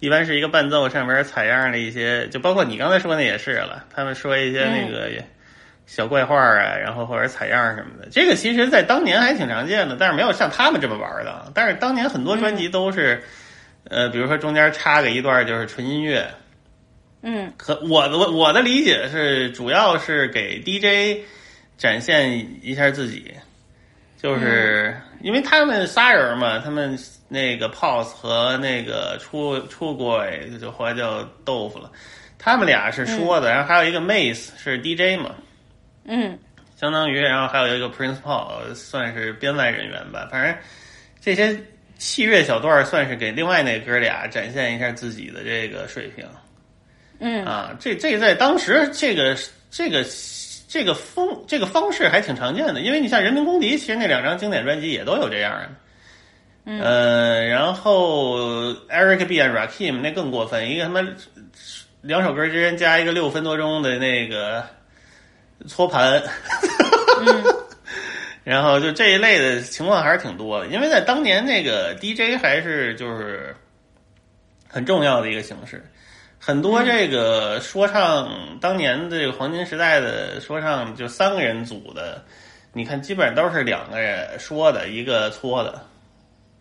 [0.00, 5.10] 一般是一个伴奏上面采样的一些，就包括你刚才说那也是了，他们说一些那个
[5.86, 11.50] 小怪话啊，然后或者采样什么的，这个其实在当年还挺常见的，但是没有像他们这么玩的。
[11.54, 13.22] 但是当年很多专辑都是，
[13.88, 16.28] 呃，比如说中间插个一段就是纯音乐，
[17.22, 17.52] 嗯。
[17.56, 21.24] 可我的我的理解是，主要是给 DJ
[21.76, 23.32] 展现一下自己，
[24.20, 30.24] 就是因为他们仨人嘛，他们那个 Pose 和那个出出过
[30.60, 31.90] 就后来叫豆腐了，
[32.38, 35.34] 他们俩是说的，然后还有一个 Mace 是 DJ 嘛，
[36.04, 36.38] 嗯。
[36.76, 40.56] 相当于，然后还有一个 Prince Paul 算是编外人员吧，反正
[41.20, 41.58] 这些
[41.98, 46.24] 器乐小段儿算是给另外那哥俩展现一下自己的这个水平。
[47.18, 47.44] 嗯。
[47.44, 49.36] 啊，这这在当时这个
[49.72, 50.04] 这个
[50.68, 55.70] 这个风这个方式还挺常见的，因为你像人民公敌，其实那两张经典专辑也都有这样的。
[56.68, 56.80] 嗯。
[56.80, 58.38] 呃，然后
[58.88, 61.00] Eric B and Rakim 那更过分，一个他妈
[62.02, 64.64] 两首歌之间加一个六分多钟的那个
[65.66, 66.22] 搓盘，
[67.26, 67.44] 嗯。
[68.44, 73.54] 然后就这一类的情况还是挺多的，因为在当年那个 DJ 还是就是
[74.66, 75.84] 很重要的一个形式。
[76.38, 82.24] 很多这个说唱，当年的这个黄金时代的说唱，就三个人组的，
[82.72, 85.84] 你看基本上都是两个人说的，一个搓的，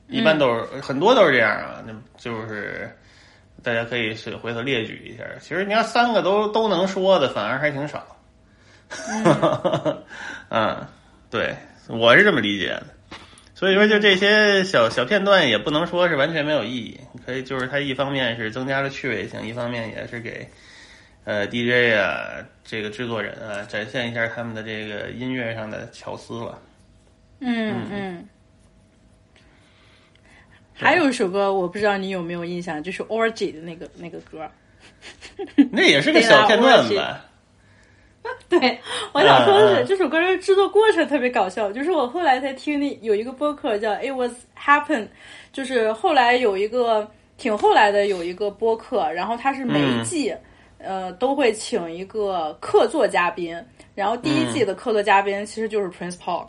[0.09, 1.83] 一般都是、很多都是这样啊。
[1.85, 2.89] 那就是
[3.63, 5.23] 大家可以是回头列举一下。
[5.39, 8.05] 其实你要三个都都能说的，反而还挺少。
[10.49, 10.87] 嗯，
[11.29, 11.55] 对，
[11.89, 12.83] 我是这么理解的。
[13.53, 20.47] 所以说，就这些小小片段也不能说是完全没有意义，可以就是它一方面是增加了趣味性，一方面也是给
[21.25, 26.59] 呃 DJ 啊这个制作人啊展现一下他们的这个音乐上的巧思了。
[27.39, 28.29] 嗯嗯。
[30.77, 34.47] 还有一首歌，我不知道你有没有印象，就是 Orgy 的那个那个歌。
[35.71, 37.25] 那也是个小片段吧？
[38.49, 38.79] 对，
[39.13, 41.71] 我想说的是，这首歌的制作过程特别搞笑。
[41.71, 45.07] 就是我后来才听那有一个播客叫 It Was Happen，
[45.51, 50.33] 就是后来有一个挺后来的有一个播客，然后他是每一季、
[50.79, 53.57] 呃都会请一个客座嘉宾，
[53.95, 56.47] 然后第一季的客座嘉宾其实就是 Prince Paul，、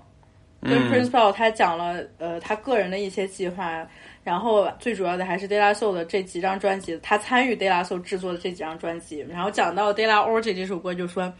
[0.62, 3.86] 跟嗯 Prince Paul 他讲了呃他个人的一些计划。
[4.24, 9.26] 然后最主要的还是 De La Soul 的这几张专辑，他参与 De La Soul 制作的这几张专辑。
[9.30, 11.32] 然后讲到 De La Orgy 这首歌，就说：“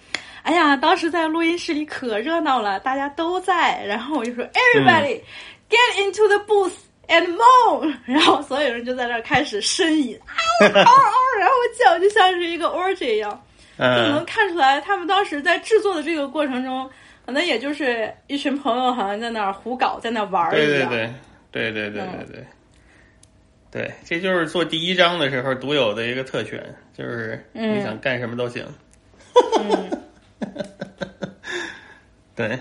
[0.42, 5.20] 哎呀，当时在录音室里可热闹了，大家都在。”然后我就说：“Everybody、
[5.68, 6.72] get into the booth
[7.08, 10.18] and moan。”然后所有人就在那儿开始呻吟，
[10.60, 10.84] 嗷嗷嗷，
[11.38, 13.30] 然后叫就像是一个 orgy 一样，
[13.76, 16.88] 就能嗯，看出来他们当时在制作的这个过程中，
[17.26, 20.88] 可能也就是一群朋友好像在那儿胡搞，在那儿玩儿一样。
[20.88, 21.10] 对
[21.52, 22.46] 对对对对对对对。
[23.70, 26.62] 对，这就是做第一章的时候独有的一个特权，
[26.96, 28.64] 就是嗯你想干什么都行。
[29.60, 29.90] 嗯，
[32.34, 32.58] 对，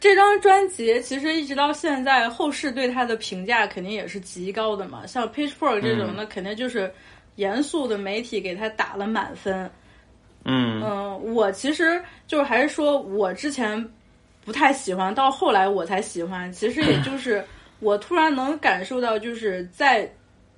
[0.00, 5.06] 这张专辑其实一直到现在，后世对他的评价肯定也是极高的嘛。
[5.06, 6.90] 像 Pitchfork 这种，嗯那肯定就是
[7.36, 9.70] 严肃的媒体给他打了满分。
[10.46, 13.86] 嗯嗯，我其实就是还是说我之前
[14.42, 16.50] 不太喜欢，到后来我才喜欢。
[16.50, 17.44] 其实也就是
[17.80, 20.10] 我突然能感受到，就是在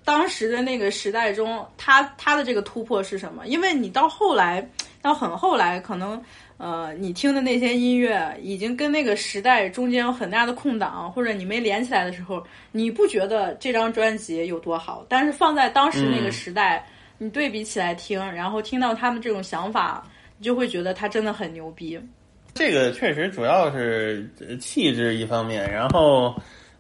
[0.05, 3.47] 当时的那个时代中，他他的这个突破是什么？
[3.47, 4.69] 因为你到后来，
[5.01, 6.23] 到很后来，可能
[6.59, 16.87] 呃，你听的那些音乐已经跟那个时代中间有很大的空档，或者你没连起来的时候，你不觉得这张专辑有多好，但是放在当时那个嗯时代。
[17.19, 20.05] 你对比起来听，然后听到他们这种想法，
[20.39, 21.97] 你就会觉得他真的很牛逼。
[22.53, 26.35] 这个确实主要是呃气质一方面，然后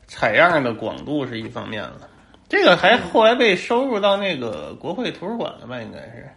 [0.06, 2.08] 采样的广度是一方面了。
[2.48, 5.80] 这个还后来被收入到那个国会图书馆了吧？
[5.80, 6.28] 应该是，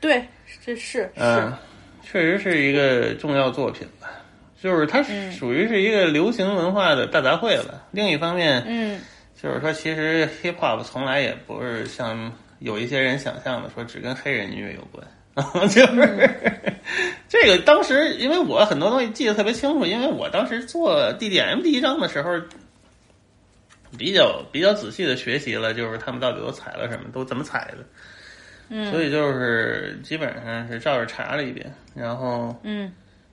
[0.00, 0.24] 对，
[0.64, 1.52] 这是是，嗯，
[2.02, 4.08] 确实是一个重要作品吧。
[4.60, 7.84] 就是它嗯属于是一个流行文化的大杂烩了。
[7.92, 9.00] 另一方面，嗯
[9.40, 15.06] 就是说，其实 hip hop 从来也不是像有一些人想象的说只跟黑人音乐有关，
[15.68, 16.30] 就是
[17.28, 22.32] 这个当时，因为我很多东西记得特别清楚，因为我当时做 DDM 第一章的时候，
[23.96, 27.84] 比较比较仔细的学习了，就是他们到底都踩了什么，都怎么踩的，
[28.68, 32.92] 嗯，所以就是基本上是照着查了一遍，然后嗯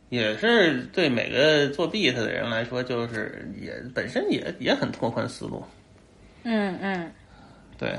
[0.09, 5.63] 也是对每个做 beat 的人来说，就是也本身也也很拓宽思路，
[6.43, 7.11] 嗯嗯，
[7.77, 7.97] 对。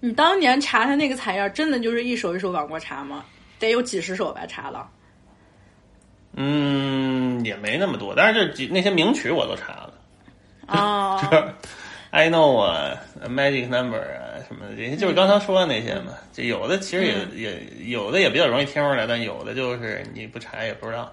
[0.00, 3.24] 你当年查他那个采样，真的就是一首一首往过查吗？
[3.58, 4.88] 得有几十首吧，查了。
[6.34, 9.94] 嗯，也没那么多，但是这几那些名曲我都查了。
[10.76, 11.54] 啊
[12.10, 16.12] ，I know 啊，Magic Number 啊什么的，这些就是刚才说的那些嘛。
[16.32, 21.12] 这有的其实也、也有的也比较容易听出来，但有的就是你不查也不知道。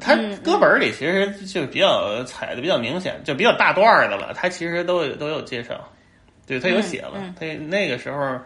[0.00, 5.88] 它嗯歌本里其实就比较踩的比较明显，就比较大段的了，他其实都有都有介绍，
[6.46, 7.14] 对，他有写了。
[7.16, 8.38] 嗯它那个时候。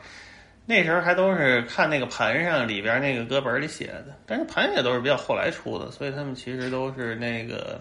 [0.71, 7.81] 那时候还都是看那个盘上里边那个歌本里写的，但是盘也都是比较后来出的，所以他们其实都是那个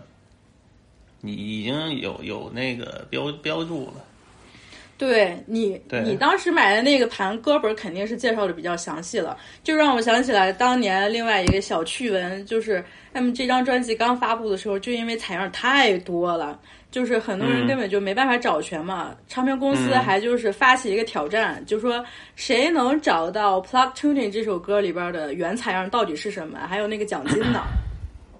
[1.21, 3.93] 你已经有有那个标标注了。
[4.97, 19.15] 对你，对你当时买的那个盘歌本肯定是介绍的比较详细了，就让我想起来当年另外一个小趣闻，就是他们这张专辑刚发布的时候，就因为采样太多了，就是很多人嗯根本就没办法找全嘛。
[19.27, 22.03] 唱片公司嗯还就是发起一个挑战，就说
[22.36, 27.62] 谁能找到《Plug Tuning》这首歌里边的原采样到底是什么，还有那个奖金呢？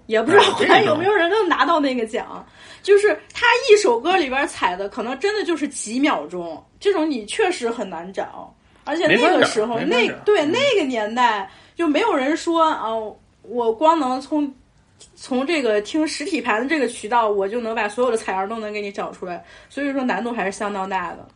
[0.08, 2.44] 也不知道后来有没有人能拿到那个奖。
[2.82, 8.52] 就是他一首歌里边采的，可能真的就是几秒钟，这种你确实很难找。
[8.84, 12.86] 而且那个时候，那对那个年代就没有人说啊，
[13.42, 14.50] 我光能从
[15.14, 19.44] 从这个听实体盘的这个渠道，我就能把所有的采样都能给你找出来。
[19.68, 21.28] 所以说难度还是相当大的。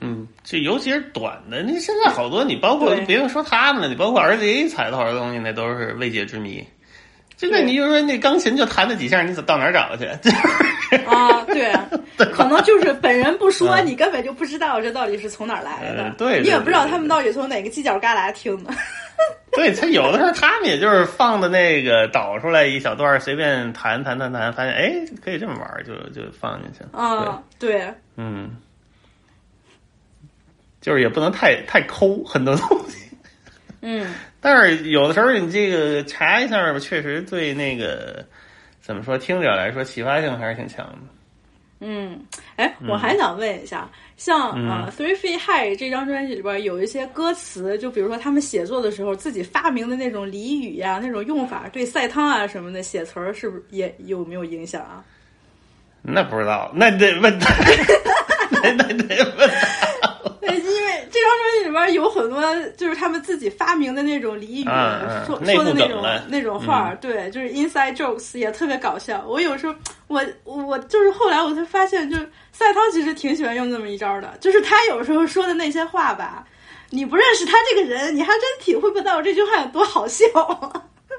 [0.00, 6.64] 嗯，这尤其是短的，你现在好多你包括对别人说他们了，你包括 RZA 踩的好多东西，那都是未解之谜。
[7.36, 10.06] 这个对你就说那钢琴就弹那几下，你怎到哪儿找去？
[11.04, 11.70] 啊，对，
[12.32, 18.72] 可能就是本人不说，嗯你根本就不知道这到底是从哪儿来的，呃对对你也不知道他们到底从哪个犄角旮旯听的。
[19.52, 24.92] 对 他有的时候他们也就是放的那个导出来一小段，随便弹弹弹弹，发现哎
[25.24, 26.98] 可以这么玩，就就放进去了。
[26.98, 28.50] 啊，对，嗯，
[30.80, 33.10] 就是也不能太太抠很多东西。
[33.82, 34.14] 嗯
[34.46, 38.24] 但是有的时候你这个查一下吧，确实对那个
[38.80, 40.98] 怎么说听者来说启发性还是挺强的。
[41.80, 55.02] 嗯，哎，我还想问一下，像嗯呃《Three Feet High》这张专辑里边有一些歌词，就比如说他们写作的时候自己发明的那种俚语呀、那种用法，对赛汤啊什么的写词儿是不是也有没有影响啊？
[56.02, 57.52] 那不知道，那得问他，
[58.62, 59.85] 那那得问他。
[61.16, 62.42] 这张专辑里边有很多
[62.76, 64.64] 就是他们自己发明的那种俚语，
[65.26, 69.24] 说说的那种那种话儿，对，就是 inside jokes 也特别搞笑。
[69.26, 69.74] 我有时候
[70.08, 76.46] 我我就是后来我才发现，就是赛涛其实挺喜欢用这么一招的，就是他有时候说的那些话吧，
[76.90, 80.26] 你不认识他这个人，你还真体会不到这句话有多好笑。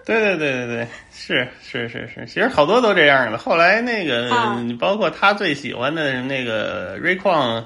[0.05, 3.37] 对对对对对，是是是是，其实好多都这样的。
[3.37, 7.65] 后来那个，啊你包括他最喜欢的那个 Ray Kwan，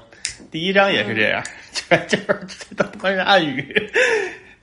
[0.52, 1.42] 第一章也是这样，
[1.72, 3.90] 这 就是这都他妈是暗语，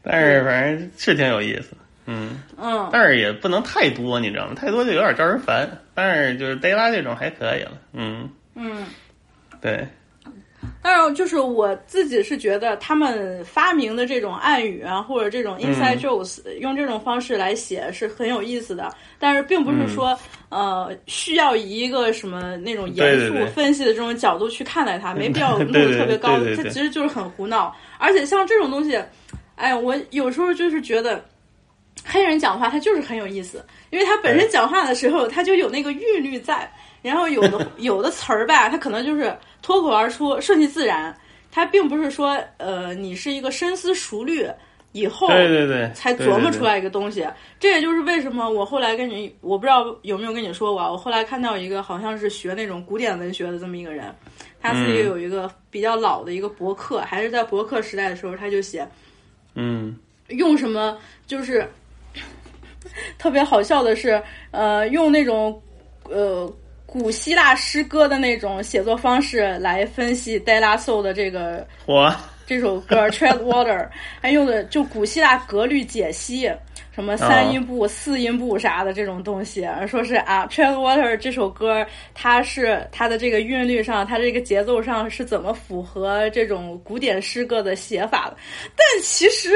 [0.03, 1.70] 但是反正是挺有意思。
[2.07, 4.55] 嗯，嗯但是也不能太多，你知道吗？
[4.55, 5.68] 太多就有点招人烦。
[5.95, 7.72] 但是就是 d 拉这种还可以了。
[7.93, 8.86] 嗯，嗯，
[9.61, 9.86] 对，
[10.80, 18.95] 但是，就是我自己是觉得他们发明的这种暗语啊，或者这种 inside jokes，、用这种方式来写是很有意思的。
[19.18, 20.18] 但是，并不是说、
[20.49, 26.38] 呃需要以一个什么那种严肃分析的这种角度去看待它， 没必要弄得特别高。
[26.57, 27.74] 它其实就是很胡闹。
[27.99, 29.03] 而且像这种东西，
[29.57, 31.24] 哎，我有时候就是觉得。
[32.05, 36.70] 黑人讲话他就是很有意思，因为他本身讲话的时候他就有那个韵律在，
[37.03, 41.14] 然后有的 有的词儿吧，他可能就是脱口而出，顺其自然。
[41.51, 44.49] 他并不是说呃你是一个深思熟虑
[44.93, 47.26] 以后对对对，才琢磨出来一个东西。
[47.61, 54.14] 这也就是为什么我后来跟你，我不知道有没有跟你说过啊，我后来看到一个好像是学那种古典文学的这么一个人，
[54.61, 55.07] 他自己嗯。
[55.07, 58.86] 有一个比较老的一个博客，还是在博客时代的时候，他就写
[59.55, 59.97] 嗯。
[60.28, 61.66] 用什么就是
[63.18, 65.61] 特别好笑的是，呃，用那种
[66.05, 66.51] 呃
[66.84, 72.14] 古希腊诗歌的那种写作方式来分析 De La Soul 的这个我
[72.49, 73.76] 这首歌《Tread Water》，
[74.22, 76.51] 还用的就古希腊格律解析，
[76.94, 88.36] 什么三音部、四音部啥的这种东西，说是啊，《Tread Water》这首歌，它是它的这个韵律上，它这个节奏上是怎么符合这种古典诗歌的写法的？
[88.74, 89.51] 但其实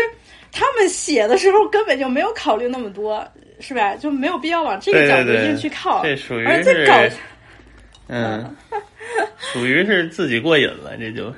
[0.53, 3.27] 他们写的时候根本就没有考虑那么多，
[3.59, 3.97] 是吧？
[3.97, 7.13] 就没有必要往这个角度对对对硬去靠，这属于而在搞是
[8.09, 8.55] 嗯，
[9.39, 11.35] 属于是自己过瘾了，这就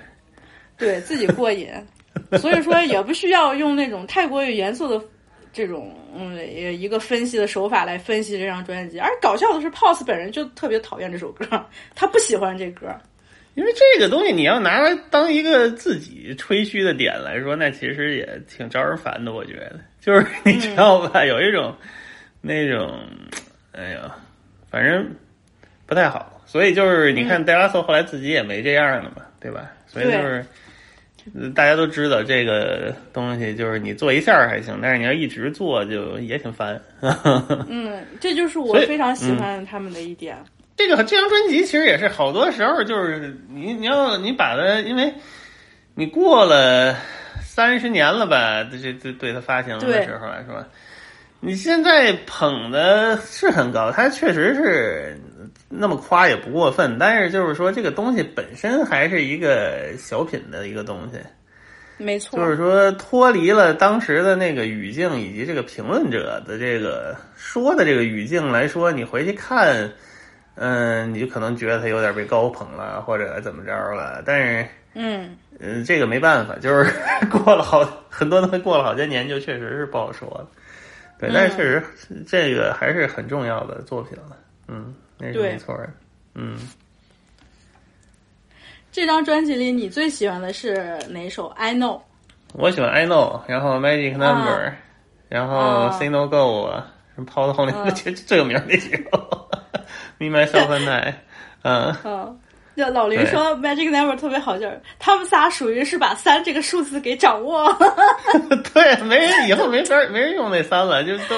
[0.76, 1.68] 对自己过瘾，
[2.38, 5.04] 所以说也不需要用那种太过于严肃的
[5.52, 6.36] 这种嗯
[6.78, 8.98] 一个分析的手法来分析这张专辑。
[8.98, 11.46] 而搞笑的是，Pose 本人就特别讨厌这首歌，
[11.94, 12.86] 他不喜欢这歌。
[13.54, 19.32] 因为这个东西你要拿来当一个自己吹嘘的点来说，那其实也挺招人烦的。
[19.32, 21.72] 我觉得，就是你知道吧，有一种
[22.40, 22.98] 那种，
[23.70, 24.12] 哎呀，
[24.68, 25.08] 反正
[25.86, 26.42] 不太好。
[26.46, 29.70] 所以就是你看，戴拉索后来自己也没这样了嘛，对吧？
[29.86, 30.44] 所以就是。
[31.34, 36.80] 呃大家都知道这个东西，就是你做一下还行，但是你要一直做，就也挺烦。
[37.68, 40.36] 嗯，这就是我非常喜欢他们的一点。
[40.76, 45.14] 这个这张专辑其实也是好多时候就是你你要你把它，因为
[45.94, 46.96] 你过了
[47.40, 50.64] 三十年了吧，这这对它发行的时候来说，
[51.38, 55.18] 你现在捧的是很高，它确实是
[55.68, 61.18] 那么夸也不过分，但是就是说这个东西本身还是一个小品的一个东西。
[61.96, 69.92] 没错，就是说脱离了当时的那个语境以及这个评论者的这个说的这个语境来说，你回去看，
[70.56, 74.20] 嗯，你就可能觉得他有点被高捧了，或者怎么着了。
[74.26, 76.92] 但是，嗯，嗯，这个没办法，就是
[77.30, 80.48] 过了好很多东西过了好些年，就确实是不好说了。
[81.16, 81.82] 对，但是确实
[82.26, 84.36] 这个还是很重要的作品了。
[84.66, 84.92] 嗯，
[85.24, 85.88] 那是对没错的。
[86.34, 86.56] 嗯，
[88.92, 92.00] 这张专辑里你最喜欢的是哪首？I know。
[92.52, 94.72] 我喜欢 I know，然后 Magic Number，、
[95.28, 99.48] 然后啊 Say No Go 啊，什么抛到后面啊最最有名那几首
[100.18, 101.22] ，Me Myself and I，
[101.62, 102.38] 嗯， 嗯，
[102.76, 107.78] 就老林说 Magic Number 特别好劲儿，他们仨属于是把三这个数字给掌握了。
[108.72, 111.36] 对，没人以后没法没人用那三了，就都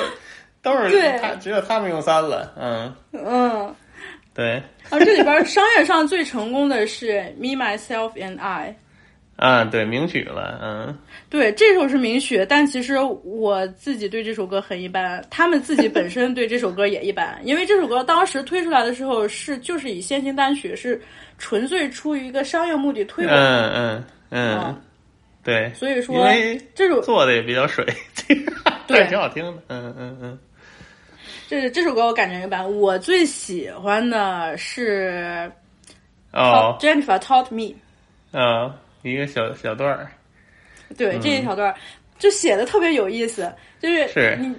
[0.66, 1.16] 都是对。
[1.20, 3.74] 他只有他们用三了，嗯，嗯，
[4.34, 4.60] 对，
[4.90, 8.74] 啊这里边商业上最成功的是 Me Myself and I。
[9.36, 10.98] 啊，对，名曲了，嗯，
[11.28, 21.00] 对，这首是名曲，但其实我自己对这首歌很一般，他们自己本身对这首歌也一般，因为这首歌当时推出来的时候是就是以先行单曲，是
[21.38, 24.82] 纯粹出于一个商业目的推广，嗯嗯嗯嗯，
[25.44, 26.26] 对，所以说
[26.74, 27.84] 这首做的也比较水，
[28.26, 30.38] 对但挺好听的，嗯嗯嗯，
[31.48, 35.50] 这这首歌我感觉一般，我最喜欢的是
[36.32, 36.76] 哦。
[36.80, 37.74] Jennifer Taught Me。
[38.38, 40.10] 啊，一个小小段儿，
[40.96, 41.74] 对这一小段儿
[42.18, 44.36] 就写的特别有意思，就是是。
[44.40, 44.54] 你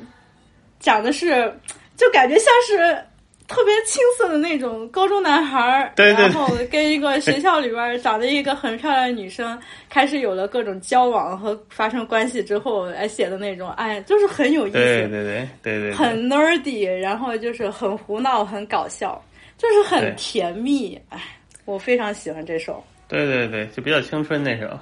[0.80, 1.54] 讲的是，
[1.96, 3.04] 就感觉像是
[3.48, 9.58] 特别青涩的那种高中男孩儿，对对然后跟一个学校里边儿长得一个很漂亮的女生，
[9.90, 19.24] 开始有了各种交往和发生关系之后来写的那种，哎，就是很有意思，对对对对对对，很 nerdy，然后就是很胡闹，很搞笑，
[19.58, 21.22] 就是很甜蜜，哎，
[21.64, 24.78] 我非常喜欢这首，对对对，就比较青春那首。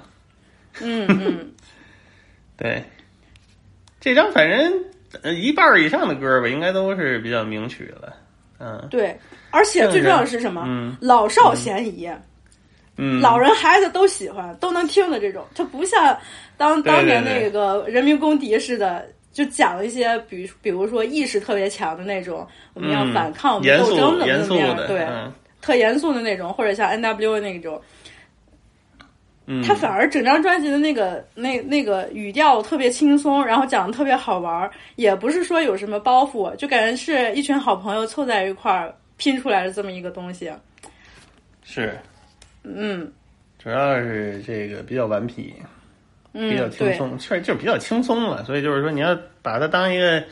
[0.80, 1.52] 嗯嗯。
[2.58, 2.82] 对，
[4.00, 4.72] 这张反正
[5.22, 8.16] 呃一半儿以上的歌吧，应该都是比较名曲了。
[8.58, 9.18] 嗯对，
[9.50, 10.64] 而且最重要的是什么？
[10.66, 12.08] 嗯老少咸宜，
[12.96, 15.44] 嗯，老人孩子都喜欢，都能听的这种。
[15.54, 16.16] 它不像
[16.56, 24.54] 当当年那个人民公敌似的，就讲一些比如比如说意识特别强的那种，我们要嗯反抗，我们斗争怎么严肃
[24.86, 27.40] 对，嗯特严肃的那种，或者像 N.W.
[27.40, 27.80] 那种，
[29.46, 40.52] 嗯，他反而整张专辑的那个那那个语调特别轻松，然后讲的特别好玩儿，也不是说有什么包袱，就感觉是一群好朋友凑在一块儿拼出来的这么一个东西。
[41.62, 41.96] 是，
[42.64, 43.10] 嗯
[43.58, 45.54] 主要是这个比较顽皮，
[46.32, 48.44] 嗯比较轻松，确实就是比较轻松了。
[48.44, 50.22] 所以就是说，你要把它当一个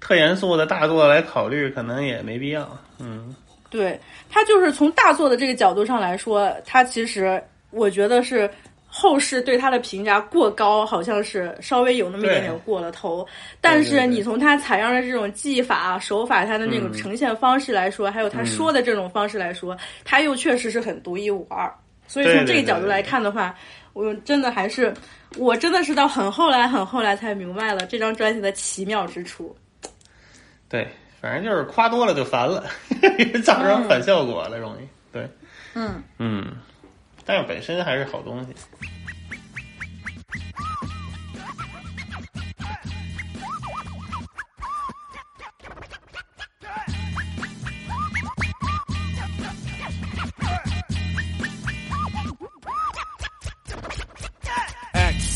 [0.00, 2.68] 特严肃的大作来考虑，可能也没必要。
[2.98, 3.34] 嗯，
[3.70, 3.98] 对
[4.30, 7.42] 他就是从大作的这个角度上来说，他其实
[7.72, 8.48] 我觉得是
[8.86, 13.26] 后世对他的评价过高，好像是稍微有那么一点点过了头。
[13.60, 21.72] 但是你从他采样的这种技法、手法，他的那种嗯呈现方式来说，还有他说的这种方式来说，他又确实是很独一无二。
[22.06, 23.54] 所以从这个角度来看的话，
[23.94, 24.92] 我真的还是
[25.38, 29.56] 我真的是到很后来很后来才明白了这张专辑的奇妙之处。
[30.68, 30.86] 对，
[31.18, 32.66] 反正就是夸多了就烦了，
[33.42, 34.86] 造成反效果了，容易。
[35.10, 35.26] 对，
[35.74, 36.52] 嗯嗯，
[37.25, 38.53] 但是本身还是好东西。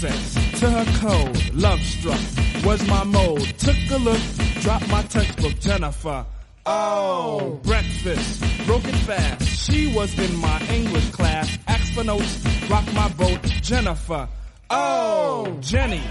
[0.02, 1.54] access to her code.
[1.54, 2.20] Love struck
[2.66, 3.44] was my mode.
[3.58, 4.22] Took a look,
[4.62, 6.26] dropped my textbook, Jennifer.
[6.69, 9.71] Oh, breakfast, broke it fast.
[9.71, 11.57] She was in my English class.
[11.69, 14.29] Asked for notes, rock my boat, Jennifer.
[14.69, 16.03] Oh, Jenny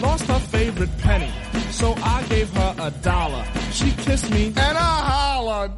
[0.00, 1.32] lost her favorite penny,
[1.70, 3.44] so I gave her a dollar.
[3.72, 5.72] She kissed me and I hollered.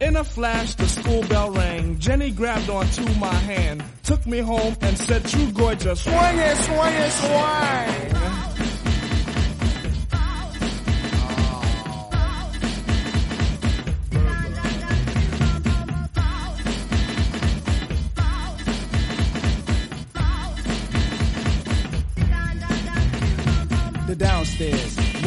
[0.00, 1.98] In a flash, the school bell rang.
[1.98, 6.94] Jenny grabbed onto my hand, took me home, and said, True gorgeous, swing it, swing
[6.94, 8.41] it, swing.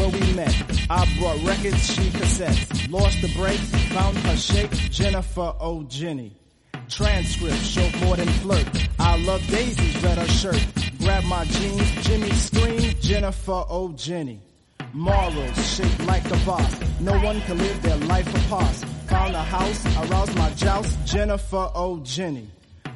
[0.09, 0.53] Where we met.
[0.89, 2.91] I brought records, she cassettes.
[2.91, 5.83] Lost the brakes, found her shape, Jennifer O.
[5.83, 6.35] Jenny.
[6.89, 8.67] Transcript showed more than flirt.
[8.99, 10.65] I love daisies, red her shirt.
[10.99, 13.93] Grab my jeans, Jimmy scream, Jennifer O.
[13.93, 14.39] Jenny.
[14.93, 16.99] Morals shaped like a boss.
[16.99, 18.75] No one can live their life apart.
[19.07, 21.99] Found a house, aroused my joust, Jennifer O.
[22.03, 22.49] Jenny.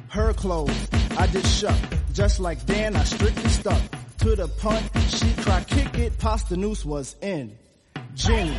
[0.08, 0.88] Her clothes,
[1.18, 1.78] I did shuck.
[2.12, 3.80] Just like Dan, I strictly stuck.
[4.20, 7.56] To the punt, she tried kick it, past the noose was in.
[8.14, 8.54] Jenny,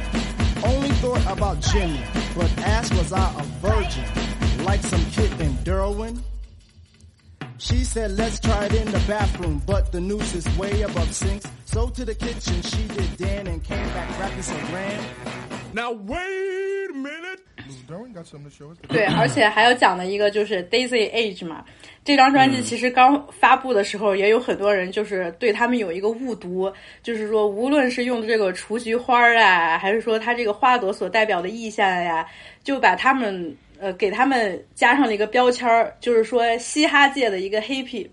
[0.66, 2.04] only thought about Jimmy,
[2.36, 6.20] but asked was I a virgin, like some kid in Derwin?
[7.60, 11.46] She said, let's try it in the bathroom, but the noose is way above sinks.
[11.66, 15.06] So to the kitchen, she did Dan and came back rapping some grand.
[15.74, 17.40] Now wait a minute.
[18.88, 21.64] 对，而且还要讲的一个就是 Daisy Age 嘛，
[22.04, 26.72] 这张专辑其实刚发布的时候，也有很多人就是对他们有一个误读，
[27.04, 32.28] 就是说无论是用的这个雏菊花啊，还是说它这个花朵所代表的意象呀，
[32.64, 38.08] 就把他们呃给他们加上了一个标签儿，就是说嘻哈界的一个 hippie，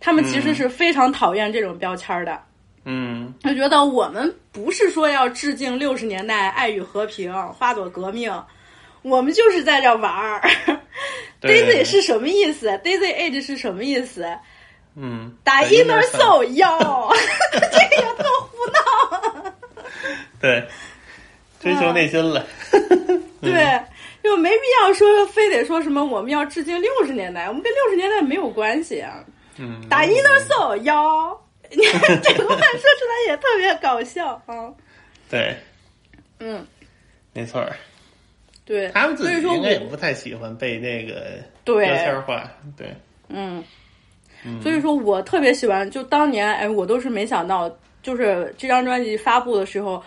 [0.00, 2.40] 他们其实是非常讨厌这种标签儿的。
[2.86, 8.30] 嗯，他觉得我们不是说要致敬六十年代爱与和平、花朵革命，
[9.04, 10.42] 我们就是在这玩儿。
[11.40, 14.26] Daisy 是什么意思？Daisy Age 是什么意思？
[14.96, 17.12] 嗯，打 inner soul 哟，
[17.52, 19.52] 这个也特胡闹。
[20.40, 20.66] 对，
[21.60, 22.46] 追求内心了。
[23.42, 23.80] 对，
[24.22, 29.22] 就没必要说非得说什么我们要致敬六十年代，我们跟六十年代没有关系啊。
[29.58, 31.38] 嗯，打 inner soul 哟，
[31.70, 34.72] 你看这个话说出来也特别搞笑啊。
[35.28, 35.56] 对，
[36.38, 36.66] 嗯，
[37.32, 37.76] 没错儿，
[38.64, 42.50] 对，他们自己应该也不太喜欢被那个对标签化。
[42.76, 42.94] 对，
[43.28, 43.62] 嗯，
[44.62, 47.70] 所以说我特别喜欢，就当年哎，我都是没想到，
[48.02, 50.02] 就是这张专辑发布的时候，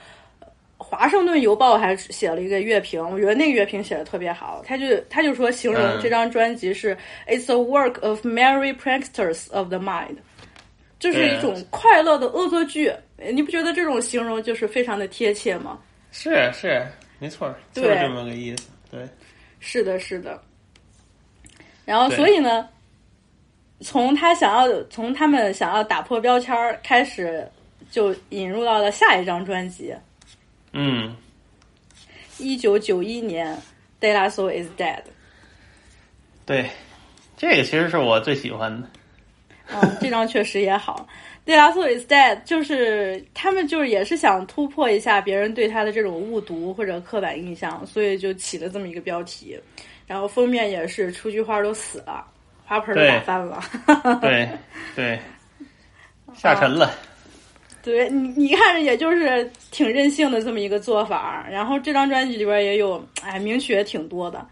[0.78, 6.00] 华盛顿邮报还写了一个乐评，我觉得那个乐评写的特别好，他就他就说形容嗯。
[6.02, 6.98] 这张专辑是、
[7.28, 10.18] It's a work of merry pranksters of the mind，
[11.00, 15.80] 就是一种快乐的恶作剧，哎你不觉得这种形容就是非常的贴切吗？
[16.12, 16.84] 是是，
[17.20, 18.70] 没错儿，就是这么个意思。
[18.92, 19.08] 对，
[19.60, 20.42] 是的，是的。
[21.86, 22.68] 然后，所以呢，
[23.82, 27.50] 从他想要从他们想要打破标签儿开始，
[27.90, 29.96] 就引入到了下一张专辑，
[30.74, 31.16] 嗯，
[32.38, 33.56] 一九九一年
[34.00, 34.98] 《De La Soul Is Dead》。
[36.46, 36.70] 对，
[37.36, 38.88] 这个其实是我最喜欢的。
[39.70, 41.08] 嗯，这张确实也好。
[41.48, 49.58] 《De La Soul Is Dead》就是他们就是也是想突破一下别人对他的这种误读或者刻板印象，所以就起了这么一个标题。
[50.06, 52.26] 然后封面也是雏菊花都死了，
[52.66, 53.64] 花盆都打翻了。
[54.20, 54.50] 对
[54.94, 55.18] 对，
[56.36, 56.94] 下沉了。
[57.82, 61.48] 对你，你看着也就是挺任性的这么一个做法。
[61.50, 64.46] 然后这张专辑里边也有，哎，名曲也挺多的。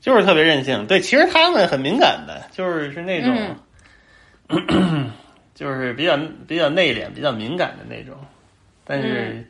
[0.00, 0.86] 就是特别任性。
[0.86, 3.56] 对，其实他们很敏感的，就是是那种，
[5.54, 8.16] 就是比较比较内敛、比较敏感的那种。
[8.84, 9.46] 但是，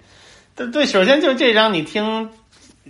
[0.54, 2.30] 对对，首先就是这张你听，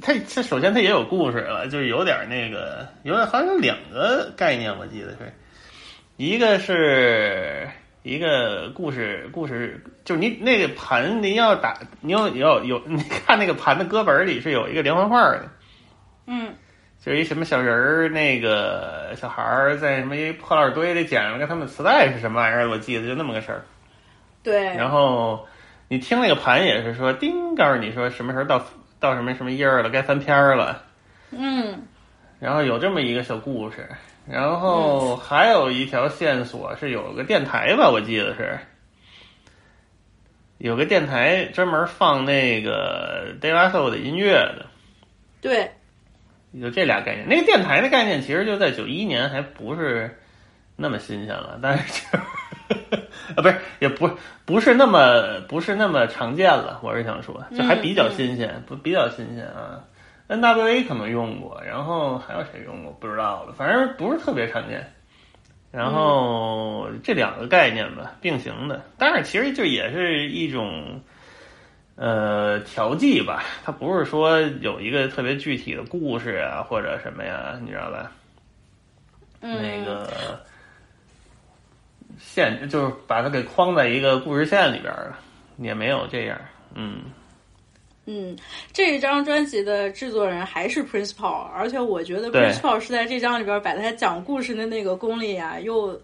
[0.02, 5.32] 它它首先它也有故事了，就是有点那个，有点好像有两个概念，我记得是，
[6.16, 7.68] 一个是
[8.02, 15.48] 一个故事，故事就是你那个盘你要打，你要要有你看那个盘的歌本里是有一个连环画的。
[16.26, 16.54] 嗯
[17.04, 22.70] 就是一什么小人儿，那个小孩儿在什么一破烂堆里捡了个他们磁带是什么玩意儿？
[22.70, 23.62] 我记得就那么个事儿。
[24.42, 25.46] 对，然后
[25.88, 28.64] 你听那个盘也是说叮，告诉你说什么时候到
[29.00, 30.82] 到什么什么页儿了，该翻篇儿了。
[31.30, 31.82] 嗯
[32.40, 33.86] 然后有这么一个小故事，
[34.26, 38.58] 然后还有一条线索是有个电台吧，我记得是
[40.56, 44.64] 有个电台专门放那个 De La 的音乐的。
[45.42, 45.70] 对，
[46.54, 47.28] 有这俩概念。
[47.28, 50.18] 那个电台的概念其实就在九一年还不是
[50.76, 52.18] 那么新鲜了，但是就
[53.36, 54.10] 啊不是也不
[54.44, 56.80] 不是那么不是那么常见了。
[56.82, 59.82] 我是想说，就还比较新鲜，不比较新鲜啊。
[60.28, 64.92] NWA 可能用过，然后还有谁用过不知道了，反正不是特别常见。
[65.70, 71.00] 然后这两个概念吧，并行的，但是其实就也是一种。
[71.96, 78.10] 呃，调剂吧，它不是说有一个特别具体的故事啊，或者什么呀，你知道吧？
[79.40, 80.40] 嗯，那个
[82.18, 85.16] 线就是把它给框在一个故事线里边了，
[85.58, 86.36] 也没有这样。
[86.74, 87.02] 嗯，
[88.06, 88.36] 嗯，
[88.72, 96.00] 这张专辑的制作人还是 Prince Paul，而且我觉得 Prince Paul 是在这张里边把他讲故事的那个功力啊，又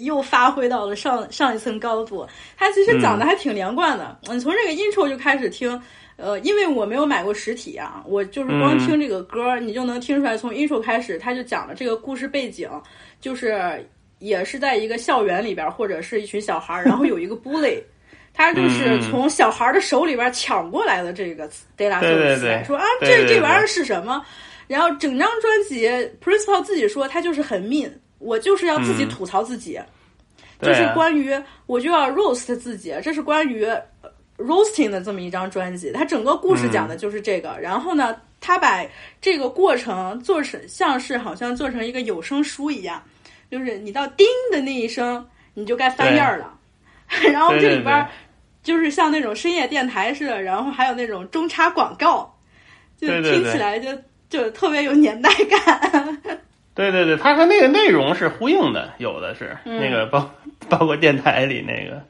[0.00, 2.26] 又发挥到了上上一层高度。
[2.56, 5.80] 他其实讲的还挺连贯的，你、从这个 intro 就开始听。
[6.16, 12.68] 呃，因为我没有买过实体啊，我就是光听这个歌，你就能听出来，从 intro 开始，他就讲了这个故事背景，
[13.20, 17.80] 就是也是在一个校园里边，或者是一群小孩儿，然后有一个 bully，
[18.34, 21.88] 他就是从小孩的手里边抢过来的这个对
[22.64, 24.20] 说啊，这这玩意儿是什么？
[24.66, 25.86] 然后整张专辑
[26.20, 29.80] ，Prince Paul 自己说他就是很 mean，我就是要自己吐槽自己，
[30.60, 31.32] 就是关于
[31.66, 35.92] 我就要 roast 自己，这是关于呃 roasting 的这么一张专辑。
[35.92, 38.84] 它整个故事讲的就是这个，然后呢，他把
[39.20, 43.02] 这个过程做成像是好像做成一个有声书一样，
[43.50, 46.54] 就是你到叮的那一声，你就该翻页儿了。
[47.32, 48.06] 然后这里边
[48.62, 52.36] 就是像那种深夜电台似的，然后还有那种中插广告，
[52.98, 53.88] 就听起来就
[54.28, 56.22] 就特别有年代感。
[56.78, 59.80] 对对对，它和那个内容是呼应的，有的是、嗯。
[59.80, 60.30] 那个包
[60.70, 62.00] 包括电台里那个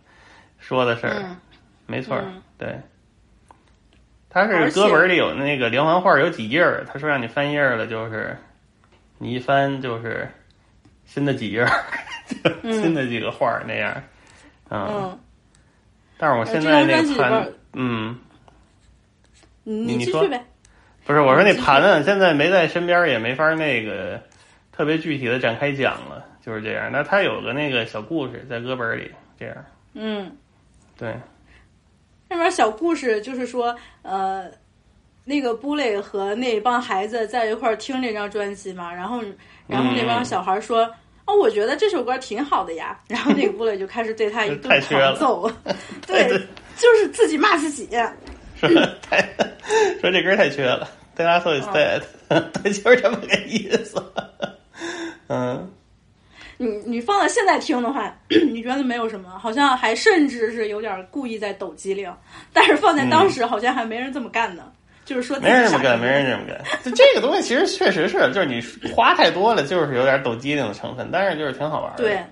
[0.58, 1.36] 说的事儿，嗯。
[1.86, 2.42] 没错儿，嗯。
[2.58, 2.78] 对。
[4.28, 8.36] 他是歌本里有那个连环画，有几页儿，他说让你翻页儿了，就是
[9.16, 10.28] 你一翻就是
[11.06, 11.70] 新的几页儿，
[12.44, 14.02] 就 新的几个画儿那样。
[14.68, 15.18] 嗯，嗯，
[16.18, 18.18] 但是我呃现在那盘，嗯，
[19.64, 20.44] 你你说呗。
[21.06, 24.20] 不是，我说那盘子现在没在身边，也没法那个
[24.78, 26.88] 特别具体的展开讲了，就是这样。
[26.92, 29.56] 那他有个那个小故事在歌本里，这样
[29.94, 30.30] 嗯，
[30.96, 31.12] 对，
[32.28, 34.48] 那边小故事就是说，呃，
[35.24, 39.20] 那个布雷和那帮孩子在一块儿听这张专辑嘛，然后，
[39.66, 40.88] 然后那帮小孩说。
[41.26, 42.98] 哦，我觉得这首歌挺好的呀。
[43.06, 45.52] 然后那个布雷就开始对他一顿太缺了狂揍，
[46.06, 46.38] 对对，
[46.74, 47.86] 就是自己骂自己。
[48.56, 48.70] 说
[49.02, 49.20] 太
[50.00, 54.02] 说这歌太缺了 is dead，他就是这么个意思。
[55.28, 55.70] 嗯，
[56.56, 58.12] 你你放在现在听的话，
[58.50, 62.12] 你觉得没有什么，好像还甚至是有点故意在抖机灵。
[62.52, 64.72] 但是放在当时，好像还没人这么干呢。
[65.04, 66.82] 就是说没人这么干，没人这么干。
[66.82, 68.62] 就这个东西其实确实是，就是你
[68.92, 72.04] 花太多了，就是有点抖机灵的成分，但是就是挺好玩的。
[72.04, 72.22] 对，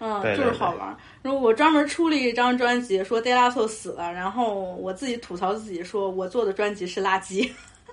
[0.00, 0.96] 嗯，对对就是好玩。
[1.22, 7.48] 然后我专门出了一张专辑，说 De La Soul 死了，然后我自己吐槽自己，说我做的专辑是垃圾。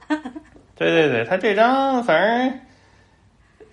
[0.76, 2.60] 对对对，他这张反正，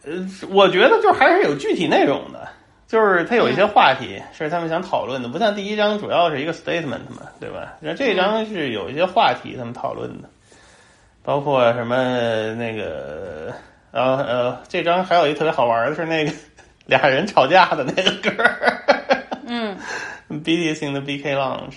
[0.05, 2.49] 呃，我觉得就还是有具体内容的，
[2.89, 7.75] 就是他有一些话题是他们想讨论的，不像第一章主要是一个 statement 嘛，对吧？
[7.81, 10.29] 然后这张是有一些话题他们讨论的，
[11.23, 13.53] 包括什么那个，
[13.93, 16.33] 然后呃，这张还有一特别好玩的是那个
[16.87, 18.83] 俩人吵架的那个歌儿。
[19.47, 19.77] 嗯
[20.29, 21.77] BTS in the BK Lounge，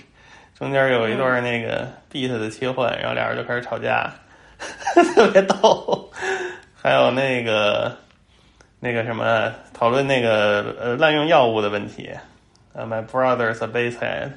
[0.58, 4.10] 中间有一段那个 beat 的切换，然后俩人就开始吵架，
[5.14, 6.10] 特别逗。
[6.74, 7.94] 还有那个
[8.86, 12.08] 那个什么讨论那个呃滥用药物的问题，
[12.72, 14.30] 呃，My Brother's a Basehead，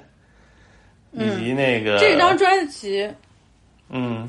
[1.12, 3.08] 以及那个、这张专辑，
[3.90, 4.28] 嗯，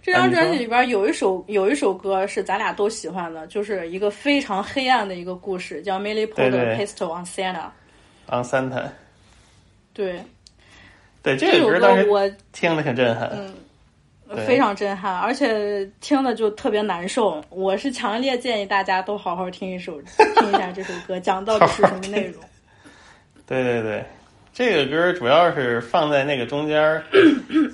[0.00, 6.26] 这张专辑里边有一首有一首歌是咱俩都喜欢的，就是一个非常黑暗的一个故事，叫《对
[6.78, 7.66] Pistol on Santa》。
[8.26, 8.88] On Santa，
[9.92, 10.18] 对，
[11.22, 13.46] 对这这首歌当时我听的挺震撼，对
[14.46, 17.42] 非常震撼，而且听的就特别难受。
[17.50, 22.42] 我是强烈建议大家都好好听一首，听一下这首歌讲到底是什么内容。
[23.46, 24.04] 对对对，
[24.52, 27.02] 这个歌主要是放在那个中间儿，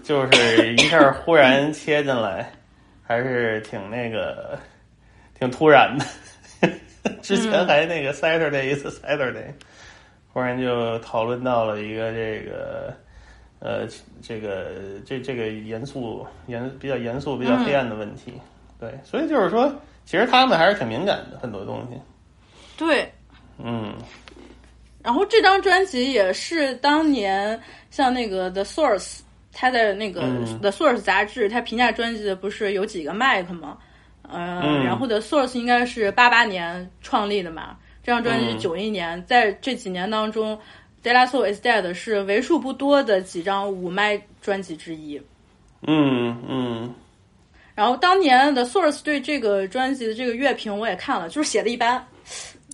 [0.03, 2.51] 就是一下忽然切进来，
[3.07, 4.59] 还是挺那个，
[5.39, 6.05] 挺突然的。
[7.23, 9.53] 之前还那个 Saturday is Saturday，
[10.33, 12.93] 忽然就讨论到了一个这个。
[13.61, 13.87] 呃，
[14.23, 14.73] 这个
[15.05, 18.33] 这这个严肃严比较严肃比较黑暗的问题，
[18.79, 19.71] 对，所以就是说，
[20.07, 22.01] 其实他们还是挺敏感的很多东西，
[22.79, 23.13] 对，
[23.59, 23.95] 嗯，
[25.03, 29.21] 然后这张专辑也是当年像那个 The Source，
[29.53, 30.59] 他的那个嗯。
[30.61, 33.77] The Source 杂志，他评价专辑的不是有几个麦克吗？
[34.23, 34.85] 呃，嗯。
[34.85, 38.59] 然后 The Source 应该是八八年创立的嘛，这张专辑嗯。
[38.59, 40.59] 九一年，在这几年当中。
[41.03, 45.21] De La Soul is Dead 是为数不多的几张五麦专辑之一。
[45.87, 46.95] 嗯嗯，
[47.75, 51.97] 然后当年的 Source 对这个专辑的这个乐评我也看了，就是写的一般，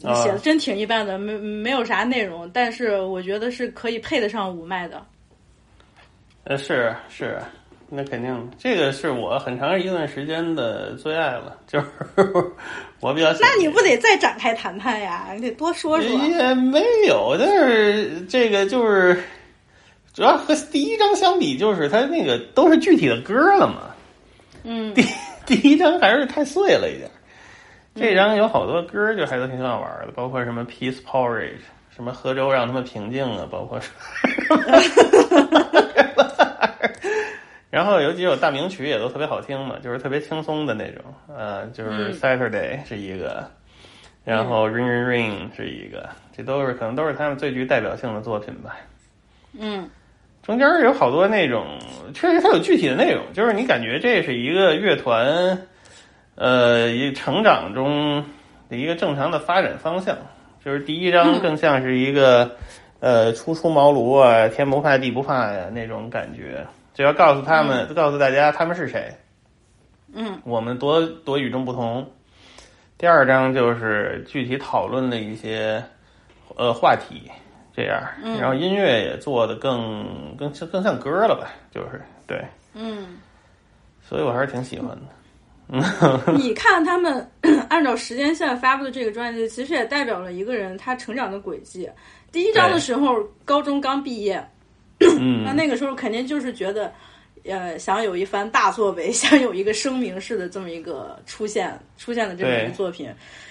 [0.02, 5.06] 啊写的真挺一般的，没没有啥内容，但是我觉得是可以配得上五麦的。
[6.42, 7.40] 呃，是是，
[7.88, 11.86] 那肯定，这个是我很长一段时间的最爱了，就是
[13.00, 13.52] 我比较喜欢。
[13.52, 15.28] 那你不得再展开谈谈呀？
[15.34, 16.10] 你得多说说。
[16.10, 19.22] 也没有，但是这个就是
[20.12, 23.94] 主要和第一章相比，就是它那个都是具体的歌了嘛。
[24.64, 25.04] 嗯，第
[25.46, 27.08] 第一章还是太碎了一点，
[27.94, 31.60] 这张有好多歌就还都挺好玩的，包括什么 Peace Porridge，
[31.94, 33.80] 什么喝粥让他们平静啊，包括
[37.70, 43.48] 然后有几首大名曲也都特别好听嘛，就是特别轻松的那种，呃，就是嗯 Saturday 是一个，
[44.24, 48.76] 然后 Ring Ring Ring 是一个，这都是可能都是他们最具代表性的作品吧。
[49.58, 49.88] 嗯
[50.42, 51.66] 中间有好多那种，
[52.14, 55.58] 确实它有具体的内容，就是你感觉这是一个乐团，
[56.36, 58.24] 呃，一成长中
[58.68, 60.16] 的一个正常的发展方向。
[60.64, 62.48] 就是第一章更像是一个，
[63.00, 66.64] 呃，初出茅庐啊，天不怕地不怕呀那种感觉，
[66.96, 69.14] 就要告诉他们，告诉大家他们是谁，
[70.14, 70.40] 嗯。
[70.44, 72.10] 我们多多与众不同。
[72.96, 75.84] 第二章就是具体讨论了一些
[76.56, 77.30] 呃话题，
[77.76, 78.02] 这样，
[78.40, 82.42] 然后音乐也做的更更更像歌了吧，就是对，
[82.72, 83.18] 嗯，
[84.02, 85.02] 所以我还是挺喜欢的。
[86.32, 87.30] 你看他们
[87.68, 91.86] 按照时间线发布的这个专辑，其实也代表了一个人他成长的轨迹。
[92.32, 94.55] 第一章的时候，高中刚毕业，那
[95.00, 96.92] 嗯，那个时候肯定就是觉得，
[97.44, 103.06] 呃，想有一番大作为， 想有一个声明式的这么一个出现出现的这么一个作品。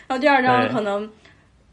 [0.07, 1.09] 然后第二章可能，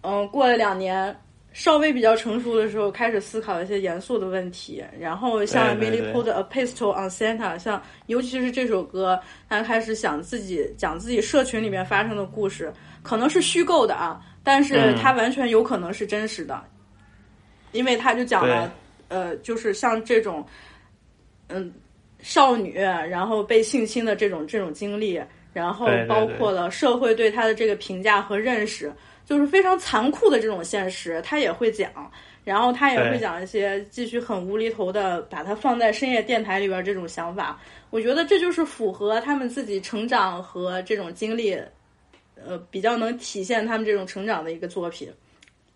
[0.03, 1.15] 嗯，过了两年，
[1.53, 4.85] 稍微比较成熟的时候，开始思考一些严肃的问题。
[4.99, 9.19] 然后像对 Millie 对 Pulled a Pistol on Santa，像尤其是这首歌，
[9.49, 16.63] 他开始想自己讲自己社群里面发生的故事，可能是虚构的啊，但是嗯它完全有可能是真实的，
[17.73, 18.73] 因为他就讲了。
[19.13, 20.43] 呃，就是像这种，
[21.49, 21.71] 嗯，
[22.21, 25.21] 少女然后被性侵的这种这种经历，
[25.53, 28.91] 然后包括了社会对她的这个评价和认识，
[29.27, 31.91] 就是非常残酷的这种现实，他也会讲。
[32.45, 37.61] 然后他也会讲一些继续很无厘头的把它放在深夜电台里边这种想法，
[37.91, 41.57] 我觉得这就是符合他们自己成长和这种经历，
[42.35, 45.09] 呃，比较能体现他们这种成长的一个作品。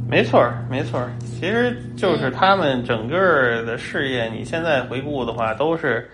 [0.08, 6.08] 没错儿，没错儿，其实就是他们整个的事业，你现在回顾的话，都是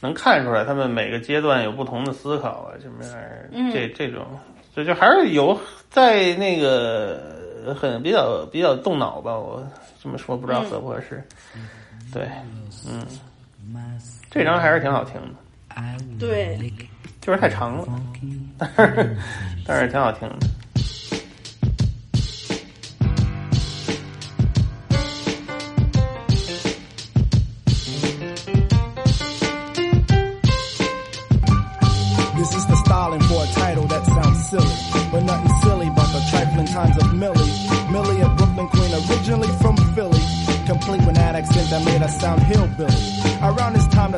[0.00, 3.02] 能看出来，他们每个阶段有不同的思考啊，什么
[3.72, 4.26] 这这种，
[4.74, 5.58] 这就还是有
[5.88, 9.66] 在那个很比较比较动脑吧，我
[10.02, 11.22] 这么说不知道合不合适。
[12.12, 12.28] 对，
[12.86, 13.06] 嗯，
[14.30, 15.74] 这张还是挺好听的，
[16.18, 16.58] 对，
[17.22, 17.86] 就是太长了，
[18.58, 19.16] 但是
[19.66, 20.46] 但是挺好听的。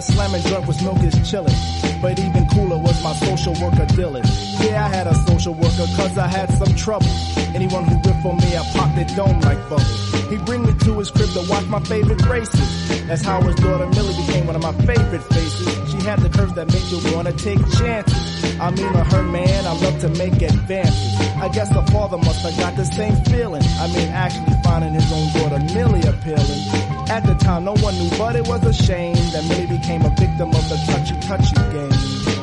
[0.04, 1.54] Slamming drunk with milk is chillin',
[2.02, 4.24] but even cooler was my social worker Dylan.
[4.64, 7.08] Yeah, I had a social worker cause I had some trouble.
[7.54, 10.14] Anyone who ripped on me, I popped their dome like bubbles.
[10.28, 13.06] He bring me to his crib to watch my favorite races.
[13.06, 15.68] That's how his daughter Millie became one of my favorite faces.
[15.90, 18.60] She had the curves that make you wanna take chances.
[18.60, 21.20] I mean, her man, I love to make advances.
[21.36, 23.62] I guess the father must have got the same feeling.
[23.78, 26.83] I mean, actually finding his own daughter Millie appealing.
[27.10, 30.10] At the time, no one knew, but it was a shame that Millie became a
[30.10, 32.34] victim of the touchy touchy game.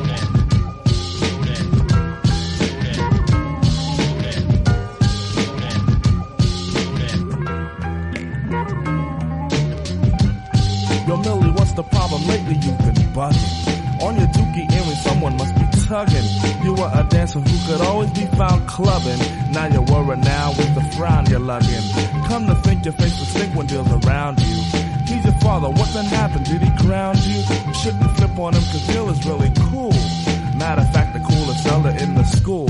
[11.07, 12.25] Yo, Millie, what's the problem?
[12.27, 14.01] Lately you've been bugging.
[14.01, 16.23] On your dookie earring, someone must be tugging.
[16.63, 19.19] You were a dancer who could always be found clubbing.
[19.51, 21.83] Now you're worried now with the frown you're lugging.
[22.31, 24.55] Come to think your face will stink when deals around you.
[25.05, 26.45] He's your father, what then happened?
[26.45, 27.43] Did he ground you?
[27.67, 29.91] You shouldn't flip on him cause Bill is really cool.
[30.55, 32.69] Matter of fact, the coolest fella in the school.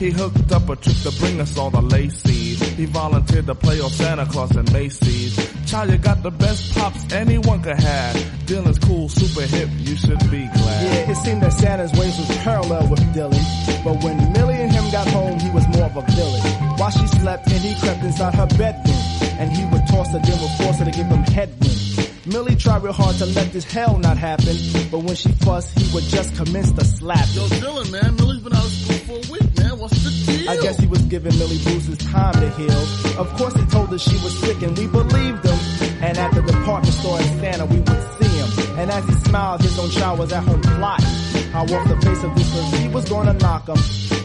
[0.00, 2.62] He hooked up a trick to bring us all the laces.
[2.62, 5.36] He volunteered to play on Santa Claus and Macy's.
[5.70, 8.16] Child, you got the best pops anyone could have.
[8.46, 10.84] Dylan's cool, super hip, you should be glad.
[10.86, 13.84] Yeah, it seemed that Santa's ways was parallel with Dylan.
[13.84, 16.41] But when Millie and him got home, he was more of a villain.
[16.82, 18.96] While she slept and he crept inside her bedroom.
[19.38, 21.78] And he would toss her, then would force her to give him headroom.
[22.26, 24.56] Millie tried real hard to let this hell not happen,
[24.90, 27.24] but when she fussed, he would just commence to slap.
[27.34, 29.78] Yo, Dylan, man, Millie's been out of school for a week, man.
[29.78, 30.50] What's the deal?
[30.50, 32.82] I guess he was giving Millie Bruce's time to heal.
[33.16, 35.58] Of course, he told her she was sick, and we believed him.
[36.02, 38.78] And at the department store in Santa, we would see him.
[38.80, 41.21] And as he smiled, his own child was at home plotting.
[41.54, 43.76] I walked the face of this cause he was gonna knock him.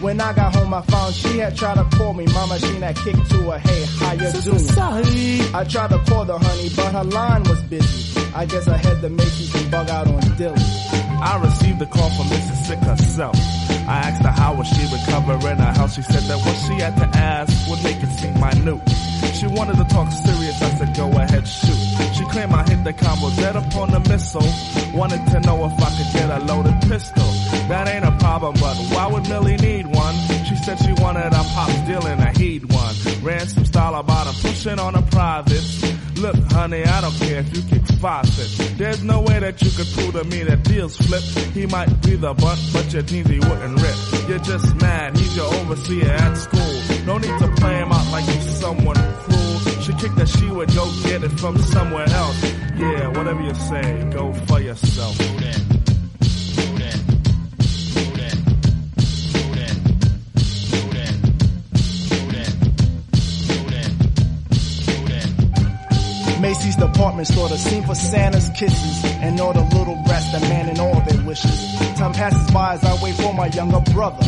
[0.02, 2.26] When I got home, I found she had tried to call me.
[2.28, 4.58] Mama, she had kicked to her, hey, how you doing?
[5.54, 8.22] I tried to call the honey, but her line was busy.
[8.34, 10.62] I guess I had to make you can bug out on Dilly.
[11.20, 12.66] I received a call from Mrs.
[12.68, 13.36] Sick herself.
[13.88, 15.94] I asked her how was she recovering her health.
[15.94, 18.90] She said that what she had to ask would make it seem minute.
[19.34, 20.62] She wanted to talk serious.
[20.62, 21.87] I said, go ahead, shoot.
[22.32, 24.98] Claimed I hit the combo dead upon the missile.
[24.98, 27.24] Wanted to know if I could get a loaded pistol.
[27.70, 30.16] That ain't a problem, but why would Millie need one?
[30.46, 32.96] She said she wanted a pop dealing a heed one.
[33.24, 35.64] Ran some style about him, pushing on a private.
[36.18, 38.58] Look, honey, I don't care if you kick faucets.
[38.78, 41.24] There's no way that you could prove to me that deals flip.
[41.54, 44.30] He might be the butt, but your jeans he wouldn't rip.
[44.30, 47.06] You're just mad, he's your overseer at school.
[47.06, 48.98] No need to play him out like he's someone.
[49.88, 52.44] She kicked that she would go get it from somewhere else.
[52.76, 55.18] Yeah, whatever you say, go for yourself.
[66.48, 71.02] Macy's department store, the scene for Santa's kisses, and all the little brats demanding all
[71.02, 71.76] their wishes.
[71.98, 74.24] Time passes by as I wait for my younger brother.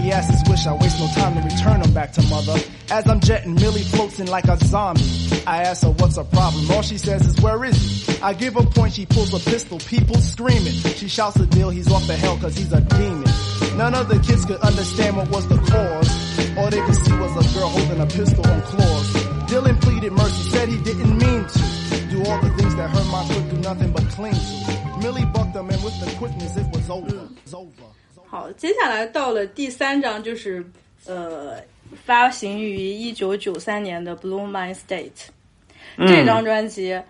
[0.00, 2.56] He asks his wish, I waste no time to return him back to mother.
[2.90, 5.02] As I'm jetting, Millie floats in like a zombie.
[5.46, 8.18] I ask her what's her problem, all she says is where is he?
[8.22, 10.72] I give her point, she pulls a pistol, people screaming.
[10.72, 13.30] She shouts the deal, he's off the hell cause he's a demon.
[13.76, 16.56] None of the kids could understand what was the cause.
[16.56, 19.17] All they could see was a girl holding a pistol on claws.
[19.48, 23.24] Dylan pleaded mercy, said he didn't mean to do all the things that hurt my
[23.24, 25.00] foot, do nothing but cling to.
[25.02, 27.28] Millie bucked him, and with the quickness, it was over.
[27.46, 27.88] Was over.
[28.26, 30.62] 好，接下来到了第三章，就是
[31.06, 31.62] 呃，
[32.04, 35.30] 发行于一九九三年的《Blue Mind State》
[36.06, 37.00] 这张专辑。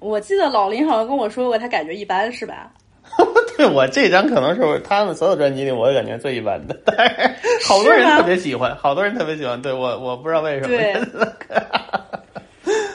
[0.00, 2.72] 我记得老林好像跟我说过，他感觉一般，是吧？
[3.56, 9.60] 对我这张可能是他们所有专辑里我感觉最一般的，但是好多人特别喜欢，好多人特别喜欢。
[9.60, 10.68] 对我我不知道为什么。
[10.68, 10.94] 对，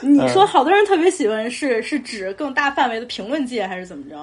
[0.00, 4.16] 你说好多人特别喜欢，是是指更大范围的评论界，还是怎么着？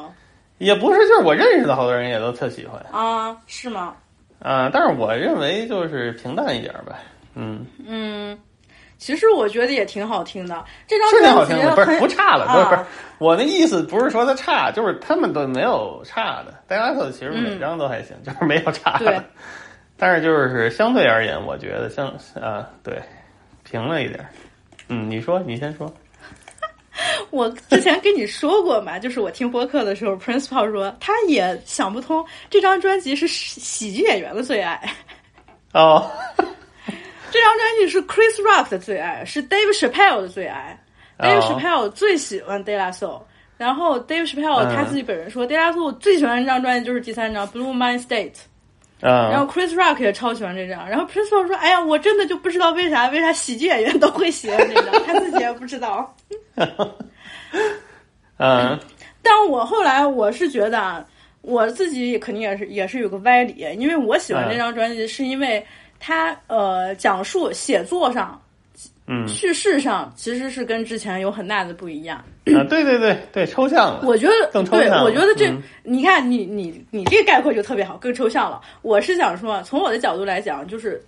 [0.58, 3.36] 也不是，就是我认识的好多人也都特喜欢啊？
[3.48, 3.96] 是吗？
[4.40, 6.94] 啊，但是我认为就是平淡一点呗。
[7.36, 8.38] 嗯嗯，
[9.02, 10.64] 其实我觉得也挺好听的。
[10.86, 12.82] 这张是挺好听的，不是不差了，不是啊不是。
[13.18, 16.54] 我的意思不是说它差，就是他们都没有差的。
[16.68, 19.24] 大家特其实每张都还行，就是没有差的。
[19.98, 23.02] 但是就是相对而言，我觉得像啊，对，
[23.64, 24.24] 平了一点。
[24.88, 25.92] 嗯，你说，你先说。
[27.32, 34.80] 我之前跟你说过嘛，就是我听播客的时候，Prince Paul 说他也想不通这张专辑是喜喜剧演员的最爱，
[35.74, 36.08] 哦，
[37.32, 40.78] 这张专辑是 Chris Rock 的最爱，是 Dave Chappelle 的最爱。
[41.18, 43.22] Dave 哦 Chappelle 最喜欢 De La Soul，
[43.58, 48.34] 然后 Dave Chappelle 嗯他自己本人说、De La Soul 最喜欢这张专辑就是第三张 Blue Mind State。
[49.02, 56.16] 然后啊，Chris Rock 也超喜欢这张，然后 Paul 说：“哎呀，我真的就不知道为啥，为啥喜剧演员都会喜欢这张，他自己也不知道。
[58.38, 58.80] 嗯
[59.24, 61.04] 但我后来我是觉得啊，
[61.42, 65.66] 我自己肯定也是也是有个歪理，因为我喜欢这张专辑，是因为
[66.04, 68.42] 它呃讲述写作上、
[69.08, 72.18] 嗯叙事上其实是跟之前有很大的不一样。
[72.56, 74.02] 啊，对对对对，抽象了。
[74.04, 78.62] 我觉得对，更抽象了我觉得这、嗯你看你你你这个概括就特别好，更抽象了。
[78.82, 81.04] 我是想说，从我的角度来讲，就是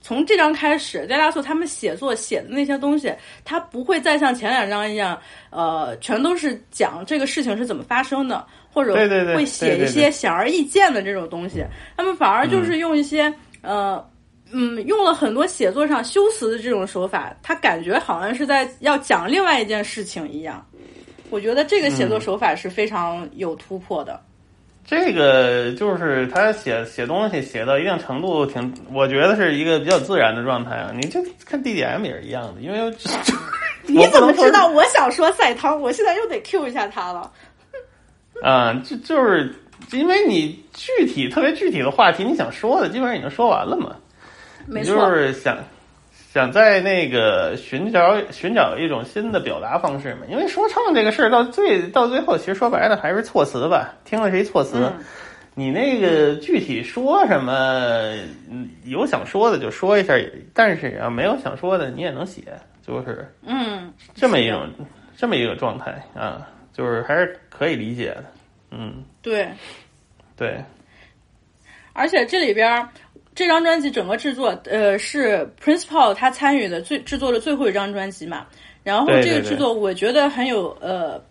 [0.00, 3.12] 从这章开始，戴拉索他们写作写的那些东西，
[3.44, 5.18] 他不会再像前两章一样，
[5.50, 8.94] 呃，全都是讲这个事情是怎么发生的，或者
[9.34, 11.64] 会写一些显而易见的这种东西。
[11.96, 13.32] 他们反而就是用一些、
[13.62, 14.02] 呃。
[14.50, 20.64] 嗯，用了很多写作上修辞的这种手法，他感觉好像是在要讲另外一件事情一样。
[21.30, 24.18] 我觉得这个写嗯作手法是非常有突破的。
[24.86, 30.90] 这个就是他写写东西写到一定程度挺，我觉得是一个比较自然的状态啊。
[30.94, 32.90] 你就看 DDM 也是一样的，因为
[33.84, 35.78] 你怎么知道我想说赛汤？
[35.78, 37.30] 我现在又得 Q 一下他了。
[38.42, 38.72] 啊？
[38.82, 39.54] 就就是
[39.92, 43.94] 因为你具体特别具体的话题，你想说的基本上已经说完了嘛。
[44.68, 45.58] 你没错，就是想
[46.32, 50.20] 想在那个寻找寻找一种新的表达方式嘛。
[50.28, 54.76] 因为说唱这个事儿到最到最后，其实说白了还是措辞吧，听了是一措辞。
[54.78, 55.04] 嗯
[55.54, 57.52] 你那个具体说什么，
[58.48, 60.14] 嗯有想说的就说一下，
[60.54, 62.42] 但是啊没有想说的你也能写，
[62.86, 64.70] 就是嗯，这么一种
[65.16, 68.24] 这么一个状态啊，就是还是可以理解的。
[68.70, 69.48] 嗯，对。
[70.36, 70.62] 对，
[71.92, 72.88] 而且这里边儿
[73.38, 78.44] 这张专辑整个制作，呃，是 Prince Paul 他参与的最制作的最后一张专辑嘛。
[78.82, 81.22] 然后这个制作，我觉得很有呃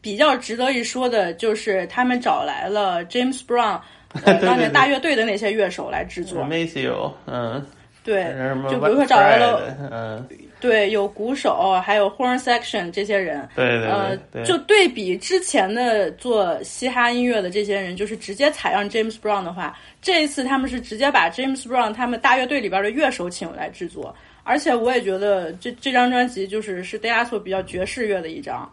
[0.00, 3.78] 比较值得一说的，就是他们找来了 James Brown，
[4.40, 6.42] 当年大乐队的那些乐手来制作。
[6.44, 7.62] Maceo，嗯，
[8.02, 8.34] 对，
[8.70, 10.26] 就比如说找来了嗯，
[10.60, 13.48] 对，有鼓手，还有 horn section 这些人。
[13.56, 28.70] 对对呃对，呃，就对比之前的做嘻哈音乐的这些人，就是直接采样 James Brown 的话，这一次他们是直接把 James Brown 他们大乐队里边的乐手请来制作，而且我也觉得这这张专辑就是是 d a 索比较爵士乐的一张，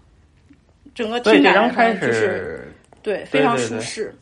[0.93, 2.73] 整个对听感就是始。
[3.03, 4.13] 对非常舒适。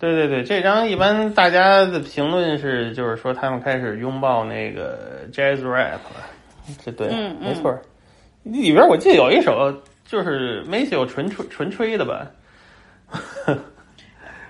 [0.00, 6.26] 对对对，这张一般大家的评论是，就是说他们开始拥抱那个 jazz rap 了。
[6.84, 7.08] 这对，
[7.40, 7.80] 没错儿。
[8.42, 9.72] 里边我记得有一首
[10.04, 12.26] 就是 Maceo 纯吹纯吹的吧？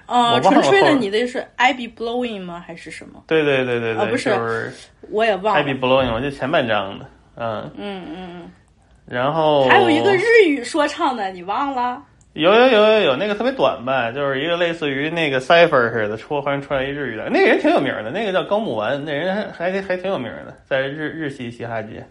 [0.06, 2.62] 我呃，纯吹的你的是 I Be Blowing 吗？
[2.66, 3.22] 还是什么？
[3.26, 4.72] 对对对对对，哦不是就是
[5.10, 5.74] 我也忘 I 了 Be。
[5.86, 7.06] Blowing，我记得前半张的，
[7.36, 8.50] 嗯，嗯嗯嗯，
[9.06, 12.02] 然后还有一个日语说唱的，你忘了？
[12.34, 22.06] 有有有有有那个特别短吧，就是一个类似于那个 cipher 似的，出好像出来一日语的，那个人挺有名的，那个叫高木丸，那人还还还挺有名的，在日日系嘻哈界。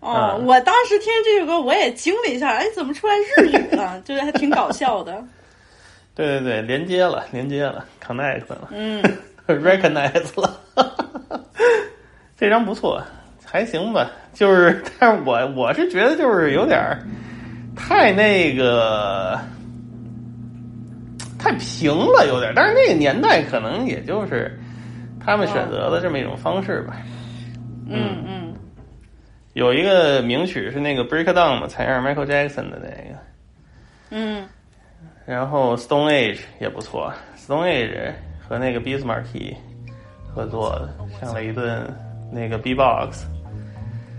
[0.00, 4.00] 哦，嗯我当时听这首歌，我也惊了一下，哎，怎么出来日语了？
[4.04, 5.22] 就是还挺搞笑的。
[6.14, 9.02] 对对对，连接了，连接了，connect 了嗯
[9.46, 10.60] ，，recognize 了，
[12.36, 13.02] 这张不错，
[13.44, 14.10] 还行吧。
[14.34, 16.98] 就是，但是我我是觉得就是有点儿
[17.74, 19.38] 太那个
[21.38, 22.52] 太平了，有点儿。
[22.54, 24.58] 但是那个年代可能也就是
[25.18, 26.96] 他们选择的这么一种方式吧。
[27.88, 28.54] 嗯嗯，
[29.54, 33.18] 有一个名曲是那个 Breakdown 嘛，采样 Michael Jackson 的那个。
[34.10, 34.46] 嗯
[35.24, 38.12] 然后 Stone Age 也不错，Stone Age
[38.46, 39.54] 和那个 Bismarck
[40.34, 41.88] 合作的，上了一顿
[42.32, 43.24] 那个 B-box，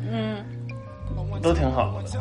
[0.09, 0.37] 嗯，
[1.41, 2.19] 都挺好的。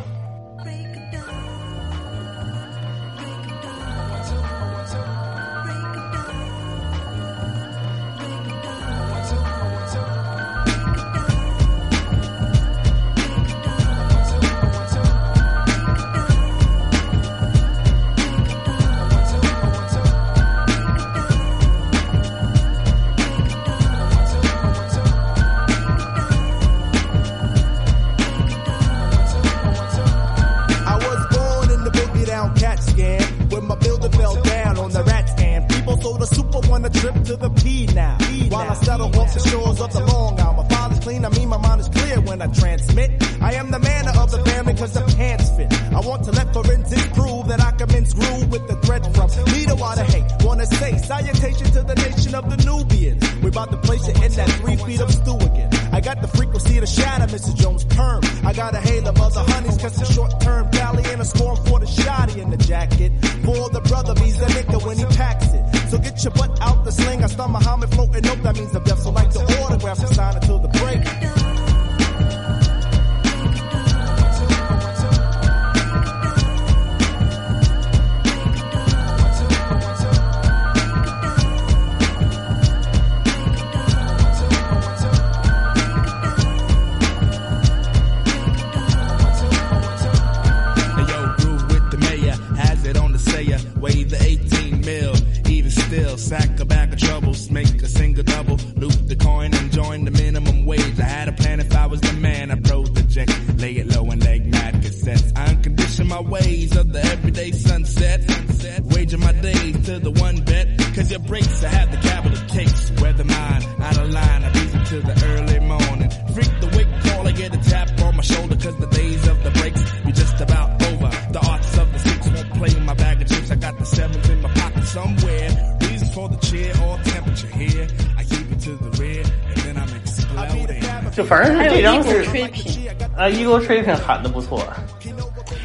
[133.22, 134.58] 啊，Eagle Tripping 喊的不错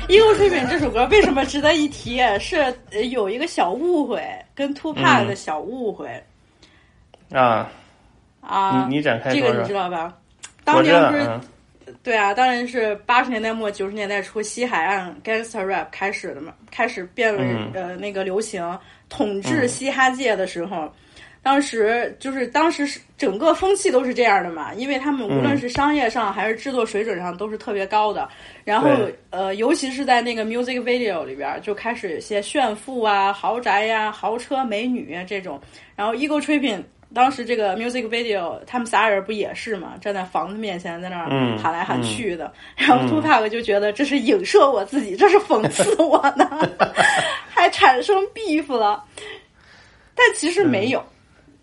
[0.07, 2.19] ，Eagle Tripping 这首歌为什么值得一提？
[2.39, 2.57] 是
[2.91, 4.21] 呃有一个小误会，
[4.53, 6.07] 跟 Two Pac 的小误会、
[7.31, 7.67] 啊，
[8.41, 8.85] 啊。
[8.87, 10.13] 你你展开这个你知道吧？
[10.63, 11.41] 当，年不是、嗯
[12.03, 18.77] 对啊，当然是八十年代末九十年代初西海岸 gangster rap 开始的嘛，开始变为、嗯呃那个流行，
[19.09, 20.93] 统治嘻哈界的时候。
[21.47, 28.27] 当时就是当时是整个风气都是这样的嘛，因为他们无论嗯是商业上还是制作水准上都是特别高的。
[28.65, 28.89] 然后
[29.29, 35.57] 呃，尤其是在那个 music video 里边，就开始有些炫富啊、豪宅呀、豪车、美女啊这种。
[35.95, 36.83] 然后 Ego Tripping
[37.13, 42.51] 当时这个 music video，他们仨人不也是嘛，站在房子面前在那儿嗯喊来喊去的。
[42.75, 46.45] 然后嗯 Tupac 就觉得这是影射我自己，这是讽刺我呢，
[47.47, 49.01] 还产生 beef 了。
[50.13, 51.01] 但其实没有。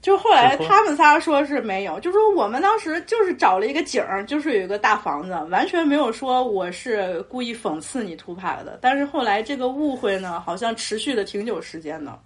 [0.04, 8.78] 就后来他们仨说是没有，就说我们当时就是找了一个景儿，就是有一个大房子，完全没有说我是故意讽刺你 Tupac 的。
[8.82, 12.18] 但是后来这个误会呢，好像持续了挺久时间的，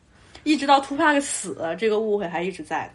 [0.42, 2.90] 一直到 Tupac 死，这个误会还一直在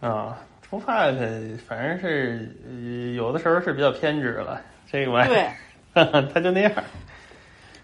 [0.00, 0.08] 的。
[0.08, 0.36] 啊
[0.68, 5.46] ，Two Pac 反正是呃有的时候是比较偏执了，这个玩意对
[5.94, 6.72] 儿， 他就那样。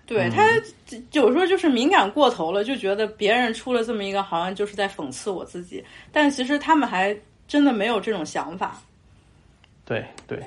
[0.06, 0.42] 对他
[1.12, 5.84] 有时候就是敏感过头了，就觉得别人出了这么一个，好像就是在讽刺我自己。
[6.12, 7.16] 但其实他们还
[7.48, 8.80] 真的没有这种想法。
[9.84, 10.40] 对对，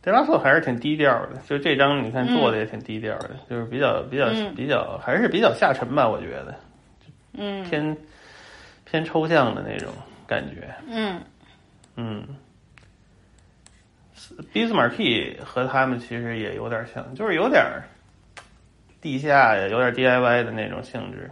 [0.00, 6.54] 德拉索还是挺低调的，就这张你看做的也挺低调的，就是比较比较、嗯比较还是比较下沉吧，我觉得
[7.34, 7.96] 嗯偏
[8.84, 9.92] 偏抽象的那种
[10.26, 10.74] 感觉。
[10.86, 11.20] 嗯
[11.96, 12.26] 嗯，
[14.52, 17.84] 俾斯马尔 P 和他们其实也有点像，就是有点儿
[19.02, 21.30] 地下呀，有点 DIY 的那种性质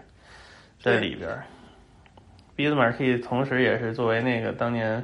[0.82, 1.44] 在里边儿。
[2.56, 5.02] 俾斯马尔 P 同时也是作为那个当年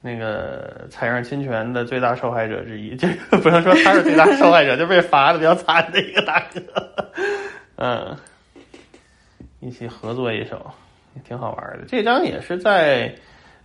[0.00, 7.12] 那个采样侵权的最大受害者之一，这个 不能说他是最大受害者， 就被罚的比较惨的一个大哥。
[7.76, 8.16] 嗯，
[9.60, 10.70] 一起合作一首，
[11.14, 11.84] 也挺好玩的。
[11.86, 13.14] 这张也是在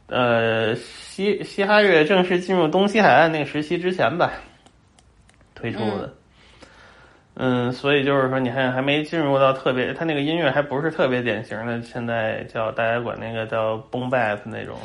[0.08, 4.34] 呃西西哈乐正式进入东西海岸那个时期之前吧
[5.56, 6.08] 推出的。
[6.08, 6.14] 嗯，
[7.74, 14.78] 所以就是说，你还还没进入到特别，他那个音乐还不是特别典型的，现在叫大家管那个叫 boom bap 那种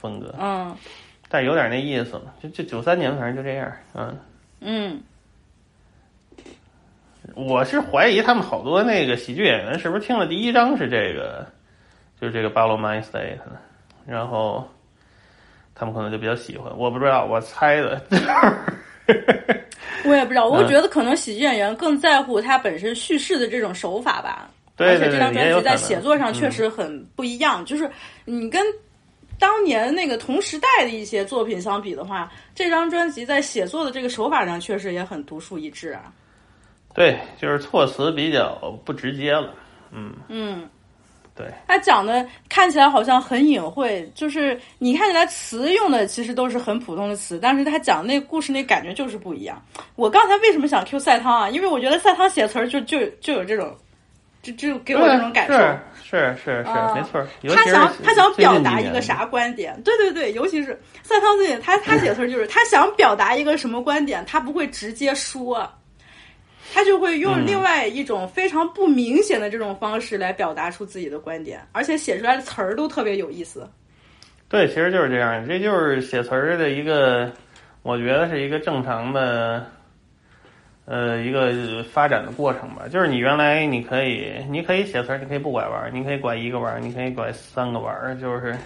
[0.00, 0.74] 风格，嗯
[1.28, 2.32] 但有点那意思了。
[2.42, 3.70] 就就九三年，反正就这样。
[3.94, 4.18] 嗯，
[4.60, 5.02] 嗯，
[7.34, 11.46] 我是怀疑他们好多那个喜剧演员是不是听了第一章是这个，
[12.18, 13.36] 就是这个《巴罗 Mind State》，
[14.06, 14.66] 然后
[15.74, 16.72] 他们可能就比较喜欢。
[16.78, 18.00] 我不知道，我猜的。
[20.04, 24.50] 我也不知道，我嗯觉得可能喜剧演员更在乎他本身叙事的这种手法吧。
[24.76, 27.90] 对而且这张专辑在写作上确嗯实很不一样，就是
[28.24, 28.62] 你跟
[29.38, 36.12] 当年那个同时代的一些作品相比的话，这张专辑在写作的这个手法上确实也很独树一帜啊。
[36.94, 38.54] 对，就是措辞比较
[38.84, 39.54] 不直接了。
[39.90, 40.68] 嗯，嗯，
[41.38, 49.62] 对，他讲的看起来好像很隐晦，就是你看起来词用的其实都是很普通的词，但是他讲那故事那感觉就是不一样。
[49.94, 51.48] 我刚才为什么想 Q 赛汤啊？
[51.48, 53.72] 因为我觉得赛汤写词儿就就就有这种，
[54.42, 55.54] 就就给我这种感受。
[56.02, 57.24] 是是是没错。
[57.42, 59.80] 尤他其是想他想表达一个啥观点？
[59.82, 65.70] 对对对，尤其是赛汤最近他他写词儿就是他想表达一个什么观点，他不会直接说，
[66.74, 73.68] 他就会用嗯另外一种非常不明显的这种方式来表达出自己的观点，而且写出来的词儿都特别有意思。
[74.48, 77.30] 对，其实就是这样，这就是写词儿的一个，
[77.82, 79.66] 我觉得是一个正常的，
[80.86, 82.88] 呃，一个发展的过程吧。
[82.88, 88.56] 就是你原来你可以，你可以写词儿，你可以不拐弯儿，你可以拐一个弯儿，你可以拐三个弯儿，就是，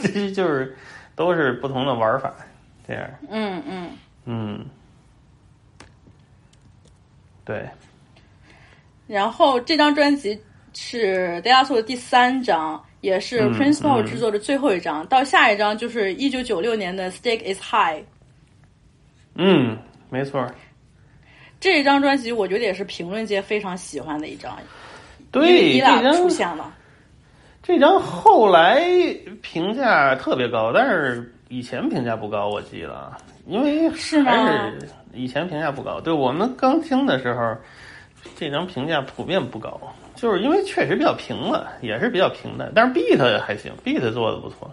[0.00, 0.74] 其 实就是
[1.14, 2.32] 都是不同的玩法，
[2.88, 3.90] 这样，嗯嗯。
[4.24, 4.64] 嗯，
[7.46, 7.66] 对，
[9.06, 10.38] 然后这张专辑
[10.74, 15.06] 是 d e a s o 的第三张，也是嗯 Prince Paul 嗯制作的最后一张。
[15.06, 18.00] 到下一张就是一九九六年的《Stake Is High》。
[19.36, 19.78] 嗯，
[20.10, 20.52] 没错儿，
[21.60, 24.58] 这一张专辑，我觉得也是评论界非常喜欢的一张，
[25.30, 26.74] 对，这张出现了。
[27.62, 28.82] 这张后来
[29.42, 33.12] 评价特别高，但是以前评价不高，我记得，
[33.46, 36.00] 因为是吗还是以前评价不高。
[36.00, 37.56] 对我们刚听的时候，
[38.36, 39.80] 这张评价普遍不高，
[40.14, 44.70] 就是因为确实比较平了，也是比较平的，但是 beat 还行，beat 做的不错。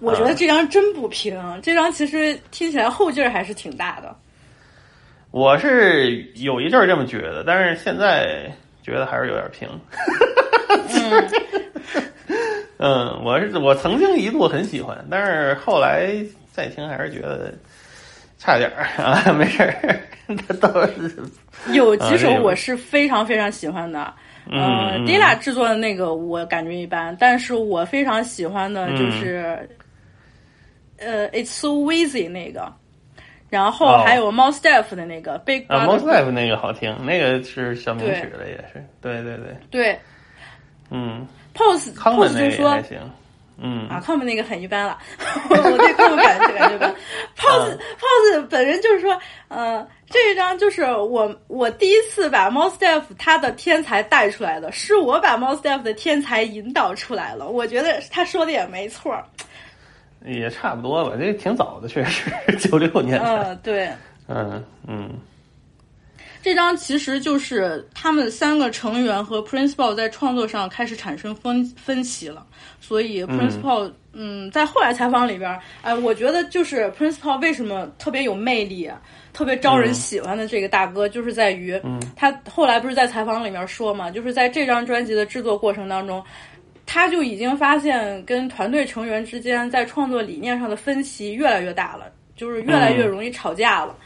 [0.00, 4.14] 我觉得这张真不平，这张其实听起来后劲儿还是挺大的。
[5.30, 8.50] 我是有一阵儿这么觉得，但是现在
[8.82, 9.68] 觉得还是有点平。
[12.78, 16.14] 嗯， 我是我曾经一度很喜欢，但是后来
[16.56, 17.52] 再听还是觉得
[18.38, 20.00] 差点儿啊，没事儿，
[20.48, 21.14] 他都是
[21.74, 24.12] 有几首我是非常非常喜欢的，
[24.50, 25.04] 嗯呃嗯。
[25.04, 28.96] D i l a 制作的那个我感觉一般，但是我非常喜欢的嗯。
[28.96, 29.68] 就是，
[30.98, 32.72] 呃，It's So Easy 那个，
[33.50, 39.98] 然后哦还有 Mouse Def 的那个 Big 啊 Brother，Most Life 那个好听，那个是小名曲的，也是，对对对，对。
[40.90, 42.98] 嗯，，Pose Pose 就说还行，
[43.58, 44.98] 嗯啊，康本那个很一般了，
[45.48, 46.90] 我对康本感觉感觉一般。
[47.36, 49.18] Pose 嗯 Pose 本人就是说，
[49.48, 57.48] 呃，这一张就是我我第一次把 Mouse Def 他的天才带出来的，是我把 Mouse Def 的天才引导出来了。
[57.48, 59.16] 我觉得他说的也没错。
[60.24, 63.88] 也差不多吧，这挺早的，确实， 九六年的，嗯，对，
[64.28, 65.10] 嗯嗯
[66.46, 72.46] 这张其实就是他们三个成员和 Principal 在创作上开始产生分分歧了，
[72.80, 78.88] 所以 Principal 嗯在后来采访里边儿，哎、我觉得就是 Principal 为什么特别有魅力、
[79.32, 81.76] 特别招人喜欢的这个大哥，就是在于，
[82.14, 86.22] 他后来不是在采访里面说嘛，就是在这张专辑的制作过程当中。
[86.86, 92.04] 他就已经发现跟团队成员之间在创作理念上的分歧越来越大了，
[92.36, 93.96] 就是越来越容易吵架了。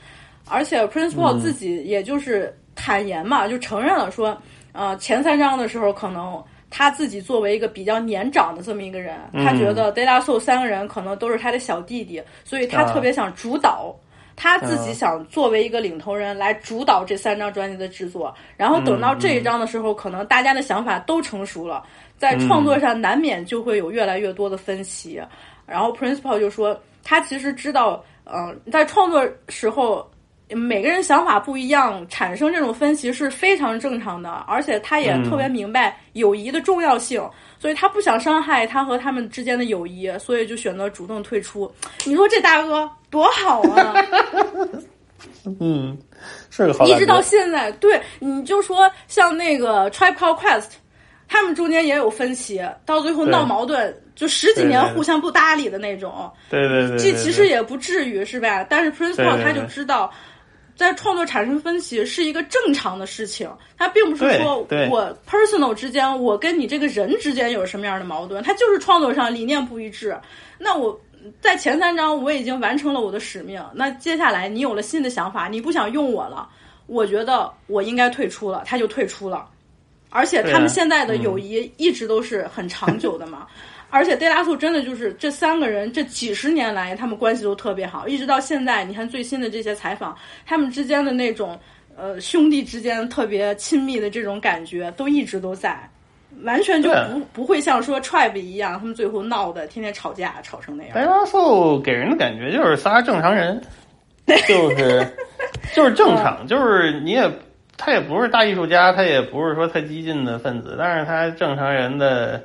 [0.50, 4.36] 而且 Principal 自己也就是坦言嘛，就承认了说，
[4.72, 13.94] 呃，前三章的时候可能他自己作为一个比较年长的这么一个人，他觉得 De La Soul 三个人可能都是他的小弟弟，所以他特别想主导。
[14.42, 21.84] 他自己想作为一个领头人来主导这三张专辑的制作，然后等到这一章的时候，可能大家的想法都成熟了，
[22.16, 25.20] 在创作上难免就会有越来越多的分歧。
[25.66, 30.10] 然后 Principal 就说，他其实知道，嗯、在创作时候
[30.54, 37.22] 每个人想法不一样，产生这种分歧是非常正常的，而且他也特别明白友谊的重要性，
[37.58, 41.70] 所以他不想伤害他和他们之间的友谊，所以就选择主动退出。
[42.04, 43.94] 你说这大哥多好啊！
[45.60, 45.96] 嗯，
[46.50, 50.72] 是个一直到现在，对，你就说像那个 Tribe Called Quest，
[51.28, 56.30] 他们中间也有分歧，到最后闹矛盾，就十几年互相不搭理的那种。
[56.50, 58.64] 对对对，这对其实也不至于是吧？
[58.68, 60.10] 但是 Principal 对对他就知道，
[60.80, 63.46] 在创作产生分歧是一个正常的事情，
[63.76, 70.18] 它并不是说我 personal 之间，我跟你这个人之间有什么样的矛盾，它就是创作上理念不一致。
[70.56, 70.98] 那我
[71.38, 76.48] 在前三章我已经完成了我的使命，那接下来你有了新的想法，你不想用我了，
[76.86, 79.46] 我觉得我应该退出了，他就退出了。
[80.08, 83.46] 而且他们现在的友谊一直都是很长久的嘛。
[83.90, 88.84] 而且 De La Soul 真的就是这三个人这几十年来，他们关系都特别好，一直到现在。
[88.84, 91.58] 你看最新的这些采访，他们之间的那种
[91.96, 95.76] 呃兄弟之间特别亲密的这种感觉，都一直都在，
[96.44, 100.94] 完全就不不会像说 Tribe 一样，他们最后闹的天天吵架，吵成那样。
[100.94, 103.60] 白拉素给人的感觉就是仨正常人，
[104.46, 105.06] 就是
[105.74, 107.28] 就是正常，就是你也
[107.76, 112.40] 他也不是大艺术家，他也不是说太激进的分子，但是他正常人的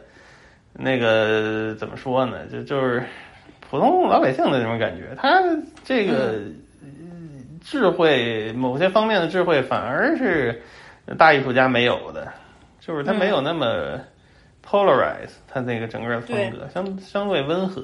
[0.77, 2.45] 那个怎么说呢？
[2.47, 3.03] 就就是
[3.59, 5.15] 普通老百姓的那种感觉。
[5.17, 5.41] 他
[5.83, 6.39] 这个
[7.63, 10.61] 智慧，某些方面的智慧反而是
[11.17, 12.31] 大艺术家没有的，
[12.79, 13.99] 就是他没有那么
[14.63, 17.83] polarize，他那个整个的风格相相对温和。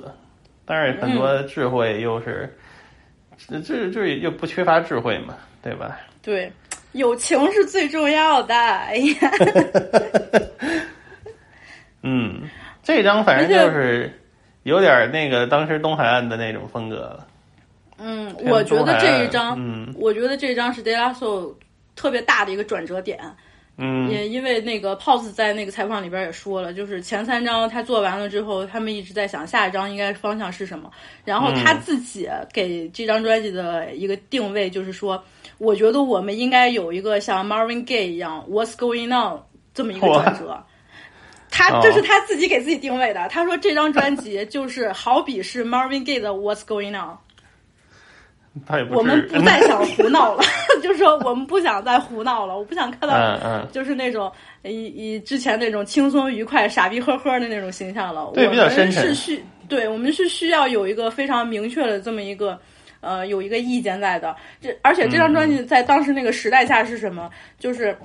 [0.66, 2.56] 但是很多智慧又是，
[3.48, 6.00] 这这这又不缺乏智慧嘛，对吧？
[6.22, 6.52] 对，
[6.92, 8.54] 友情是最重要的。
[8.56, 9.32] 哎呀，
[12.04, 12.42] 嗯，
[12.96, 14.12] 这张反正就是
[14.64, 17.28] 有点那个当时东海岸的那种风格了。
[17.98, 21.54] 嗯，我觉得这一张，嗯我觉得这一张是 De La Soul
[21.96, 23.20] 特别大的一个转折点。
[23.78, 30.92] 嗯也因为那个 Pose 在那个采访里边也说了，就是前三张他做完了之后，他们一直在想下一张应该方向是什么。
[31.24, 35.24] 然后他自己给这张专辑的一个定位就是说，
[35.58, 39.42] 我觉得我们应该有一个像 Marvin Gaye 一样 What's Going On
[39.74, 40.64] 这么一个转折。
[41.52, 43.28] 他这是他自己给自己定位的。
[43.30, 47.18] 他说这张专辑 就是好比是 Marvin Gaye 的 What's Going On。
[48.66, 50.44] 他也不我们不再想 胡闹了，
[50.84, 54.30] 就是说我们不想再胡闹了，我不想看到就是那种
[54.64, 58.30] 以以之前那种轻松愉快、傻逼呵呵的那种形象了。
[58.34, 62.60] 对我们比较深沉是需对我们是需要有一个非常明确的这么一个
[63.00, 64.36] 呃有一个意见在的。
[64.62, 67.30] 这而且这张专辑在当时那个时代下是什么？
[67.58, 67.98] 就是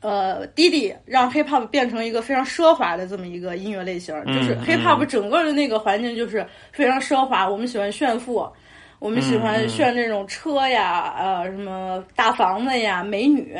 [0.00, 8.48] 呃，滴滴让 hip hop 变成一个非常奢华的这么一个音乐类型，就是嗯 hip hop 整个的那个环境就是非常奢华，我们喜欢炫富，
[9.00, 13.56] 我们喜嗯欢炫这种车呀，呃，什么大房子呀，美女。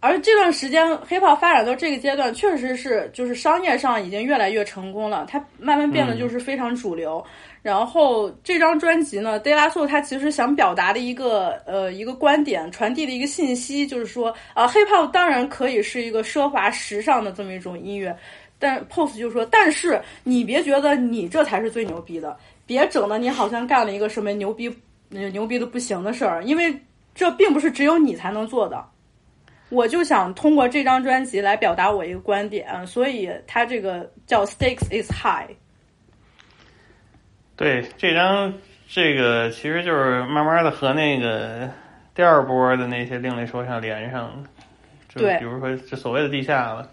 [0.00, 7.24] 而这段时间，hip hop 发展到这个阶段，确实是就是商业上已经越来越成功了，它慢慢变得就是非常主流。
[7.64, 18.14] 然后这张专辑呢，Delasou 他其实想表达的一个呃一个观点，传递的一个信息，就是说啊、h i p hop 当然可以是一个奢华时尚的这么一种音乐，
[18.58, 22.36] 但 Pose 就说，但是你别觉得你这才是最牛逼的，
[22.66, 24.70] 别整的你好像干了一个什么牛逼
[25.08, 26.78] 牛逼的不行的事儿，因为
[27.14, 28.84] 这并不是只有你才能做的。
[29.70, 35.56] 我就想通过这张专辑来表达我一个观点，所以它这个叫 Stakes is High。
[37.56, 38.52] 对，这张
[38.88, 41.70] 这个其实就是慢慢的和那个
[42.14, 44.34] 第二波的那些另类说唱连上了，
[45.08, 46.90] 就比如说这所谓的地下了，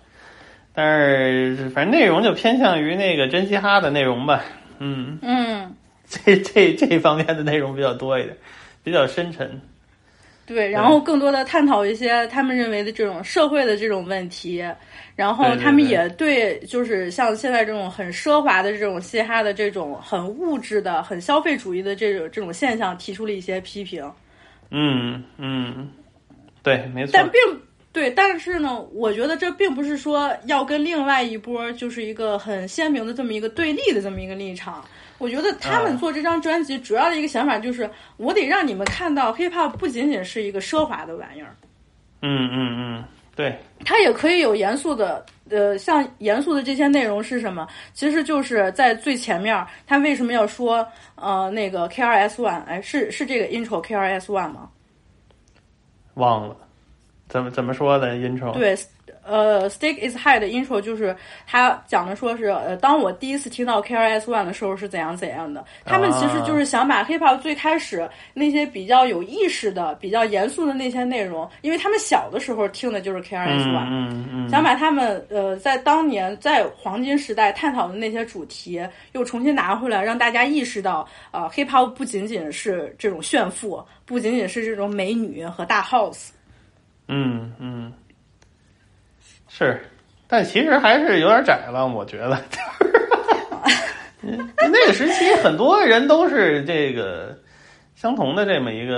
[0.74, 4.44] 但是反正内容就偏向于那个真嘻哈的内容吧，
[4.80, 5.76] 嗯，嗯，
[6.08, 8.38] 这这这方面的内容比较多一点，
[8.84, 9.62] 比较深沉，
[10.54, 14.62] 对，然后更多的探讨一些他们认为的这种社会的这种问题，
[15.16, 24.04] 然后他们也对就是像现在这种很奢华的这种嘻哈的这种很物质的、很消费主义的这种这种现象提出了一些批评。
[24.72, 25.90] 嗯嗯，
[26.62, 27.40] 对，没错但，并
[27.94, 34.84] 对，但是呢，我觉得这并不是说要跟另外一波就是一个很鲜明的这么一个对立的这么一个立场。
[35.22, 37.88] 我觉得他们啊做这张专辑主要的一个想法就是，
[38.18, 41.56] 我得让你们看到 hip hop 不仅仅是一个奢华的玩意儿，
[42.24, 43.04] 嗯嗯嗯，
[43.36, 47.68] 对，它也可以有严肃的，呃，像严肃的这些内容是什么？
[47.94, 50.86] 其实就是在最前面，他为什么要说
[51.16, 52.64] 呃那个 KRS One？
[52.66, 54.70] 哎，是是这个 intro KRS One 吗？
[56.16, 56.56] 忘了，
[57.30, 58.52] 怎么怎么说的 intro？
[58.54, 58.76] 对，
[59.24, 61.16] 呃，Stick is High 的 intro 就是
[61.48, 65.64] 他讲的，说是呃，当我第一次听到 KRS One 的时候是怎样怎样的。
[65.86, 78.82] 他们其实就是想把 hip hop 最开始那些比较有意识的、比较严肃的那些内容，因为他们小的时候听的就是 KRS 嗯 One，、嗯嗯，想把他们呃在当年在黄金时代探讨的那些主题
[79.14, 86.30] 又重新拿回来，让大家意识到，呃，hip hop 不仅仅是这种炫富，不仅仅是这种美女和大 house。
[87.08, 87.92] 嗯嗯，
[89.54, 89.80] 是，
[90.28, 92.38] 但其实还是有点窄了，我觉得。
[94.24, 97.38] 那个时期，很多人都是这个
[97.96, 98.96] 相同的这么一个、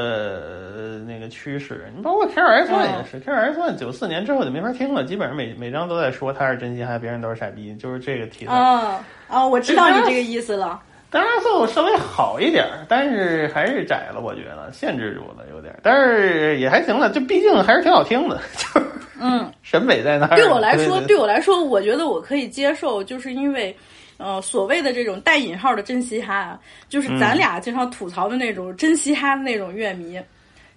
[0.76, 1.92] 呃那个趋势。
[1.96, 8.54] 你包括 K 二 S One 也是、k 二 S One 九四年之后就没法听了，基本上每每张都在说他是真心，还别人都是傻逼，就是这个题材。
[8.54, 10.80] 啊啊，我知道你这个意思了。
[11.14, 18.88] 当然奏稍微好一点儿，但是还是窄了，我觉得限制住了有点儿，但是也还行了，就毕竟还是挺好听的， 就是
[19.22, 20.36] 嗯，审美在那儿。
[20.36, 23.74] 对我来说，对对我来说，我觉得我可以接受，就是因为，
[24.18, 26.60] 呃，所谓的这种带引号的真嘻哈，
[26.90, 30.20] 就是嗯咱俩经常吐槽的那种真嘻哈的那种乐迷。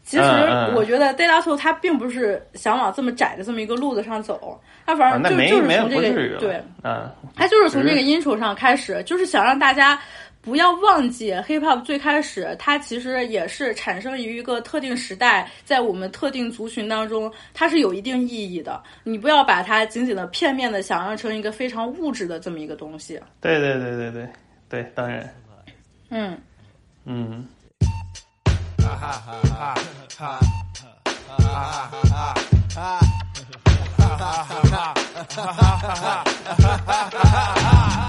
[0.04, 4.56] 其实嗯嗯我觉得 d e l a s o 他并不是想往这么窄的这么一个路子上走，
[4.86, 9.98] 他反啊那正就、就是从这个对，啊，他就是从这个只 intro 上开始，就是想让大家
[10.46, 18.80] 不要忘记 hip hop 最开始，它其实也是产生于一个特定时代，在我们特定族群当中，它是有一定意义的。
[19.02, 23.20] 你不要把它仅仅的片面的想象成一个非常物质的这么一个东西。
[23.40, 24.28] 对对对对对
[24.68, 25.34] 对，当然，
[26.10, 26.38] 嗯，
[27.06, 27.44] 嗯，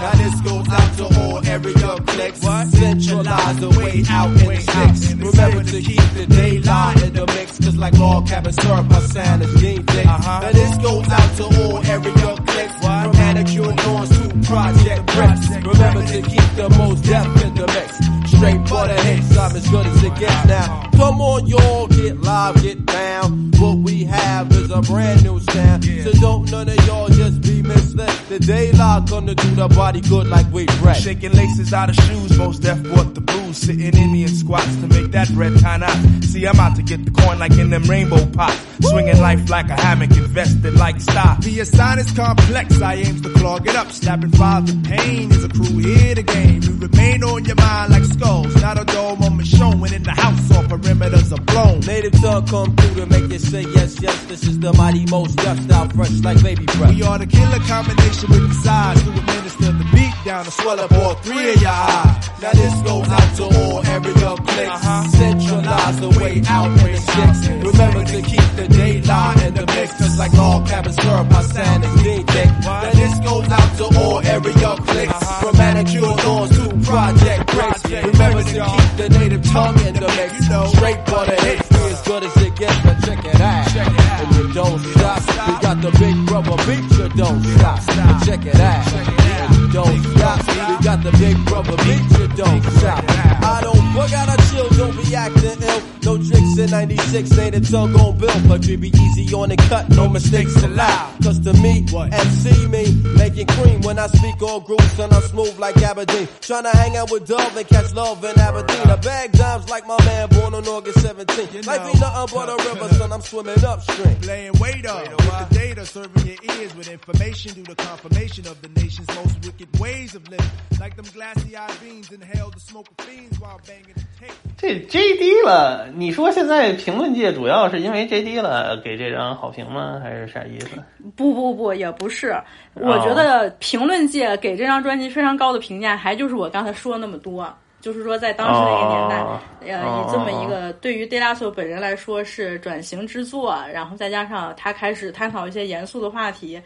[0.00, 2.40] Now this goes out to all area clicks.
[2.40, 5.12] Centralize the way out in the sticks.
[5.14, 7.58] Remember to keep the daylight in the mix.
[7.58, 10.04] Cause like log cabin syrup, my sound is game thick.
[10.06, 12.74] Now this goes out to all area clicks.
[12.78, 15.48] From manicure lawns to project bricks.
[15.50, 18.17] Remember to keep the most depth in the mix.
[18.38, 20.88] Straight butter hits, I'm as good as it gets now.
[20.92, 23.50] Come on, y'all, get live, get down.
[23.58, 25.84] What we have is a brand new sound.
[25.84, 28.08] So don't none of y'all just be misled.
[28.28, 30.94] The daylight gonna do the body good like we read.
[30.94, 33.56] Shaking laces out of shoes, most deaf bought the blues.
[33.56, 36.24] Sitting Indian squats to make that bread tie out.
[36.24, 38.56] See, I'm out to get the coin like in them rainbow pots.
[38.82, 41.40] Swinging life like a hammock, invested like stock.
[41.40, 43.90] The sign is complex, I aims to clog it up.
[43.90, 46.60] Slapping files of pain is a crew here to game.
[46.60, 48.62] We remain on your mind like skulls.
[48.62, 51.80] Not a dome on showing in the house, all perimeters are blown.
[51.80, 54.24] Native tongue come through to make you say yes, yes.
[54.26, 56.94] This is the mighty most just out fresh like baby breath.
[56.94, 60.80] We are the killer combination with the size to administer the beat down to swell
[60.80, 62.28] up all three of your eyes.
[62.42, 64.76] Now this goes out to all area clicks.
[64.78, 65.02] Uh-huh.
[65.08, 67.40] Centralize the way out in the sticks.
[67.68, 71.82] Remember to keep the daylight in the mix, just like all cabin syrup, my San
[71.82, 72.50] and Dean dick.
[72.62, 77.77] Now this goes out to all area clicks, from manicure doors to project bricks.
[77.88, 80.44] Remember to keep the native tongue in the mix,
[80.76, 83.76] straight for the hits, be as good as it gets, but check it out.
[83.76, 88.44] And you don't stop, we got the big brother beat, you don't stop, but check
[88.44, 88.92] it out.
[88.92, 90.38] And you don't stop,
[90.68, 93.04] we got the big brother beat, you don't stop.
[93.08, 95.82] I don't bug out, I chill, don't be acting ill.
[96.04, 98.30] No tricks in 96, ain't a tongue on bill.
[98.48, 101.14] Country be easy on the cut, no mistakes allowed.
[101.22, 105.22] Cause to me, and see me, making cream when I speak all grooves and I'm
[105.22, 106.26] smooth like Aberdeen.
[106.40, 108.86] Tryna hang out with Dove and catch love in Aberdeen.
[108.86, 111.66] I bag dimes like my man born on August 17th.
[111.66, 114.20] Life ain't nothing but a river, son, I'm swimming upstream.
[114.22, 118.60] Laying weight up with the data, serving your ears with information due to confirmation of
[118.62, 120.46] the nation's most wicked ways of living.
[120.80, 124.47] Like them glassy-eyed beans inhale the smoke of fiends while banging the tape.
[124.56, 130.00] 这 JD 了，你说现在评论界主要是因为 JD 了给这张好评吗？
[130.02, 130.68] 还是啥意思？
[131.16, 132.36] 不不不，也不是。
[132.74, 137.52] 我觉得评论界给这张专辑非常高的评价，还就是我刚才说的那么多。
[137.80, 146.60] 就是说，在当时那个年代，哦呃，哦以这么一个对于 De La Soul 本人来说是转型之作，然后再加上他开始探讨一些严肃的话题，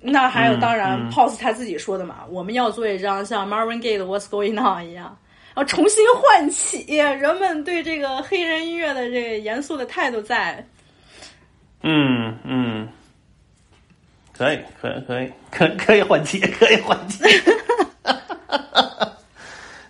[0.00, 5.16] 那还有嗯当然嗯 Pose 他自己说的嘛，我们要做一张像 Marvin Gaye 的 What's Going On 一样，然
[5.56, 10.64] 后重新唤起人们对这个黑人音乐的这个严肃的态度在。
[11.82, 12.88] 嗯嗯，
[14.36, 17.22] 可以，可以，可以，可可以换气，可以换气。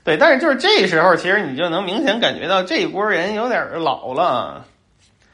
[0.05, 4.65] 对，但是就是这时候，其实你就能明显感觉到这一波人有点老了。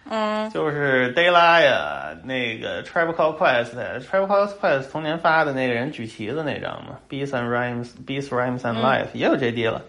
[0.08, 8.80] 嗯就是 d a y l a 呀，那个 Quest，Tribe Called Quest 同年发的那个人举旗子那张嘛，Beats and Rhymes，Beats Rhymes and
[8.80, 9.82] Life、也有 JD 了。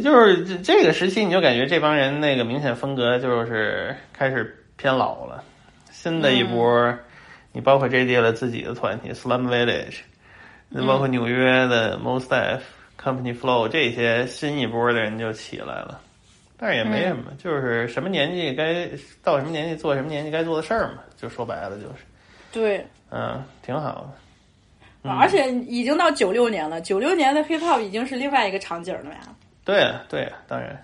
[0.00, 5.44] 就是这这个时期，你就感觉这帮人那个明显风格就是开始偏老了。
[5.90, 6.98] 新的一波，
[7.52, 9.98] 你包括 JD 了自己的团体 Slum Village，
[10.68, 12.60] 那包括纽约的 Most Def、
[13.00, 16.00] Company Flow 这些新一波的人就起来了。
[16.56, 18.88] 但是也没什么，就是什么年纪该
[19.22, 22.04] 到什么年纪做什么年纪该做的事儿嘛，就说白了就是，
[22.52, 24.08] 对，嗯，挺好
[25.02, 25.10] 的。
[25.10, 29.20] 而且已经到九六年了，九六年的 hip hop 已经是另外一个场景了呀。
[29.64, 30.82] 对呀，对呀，当然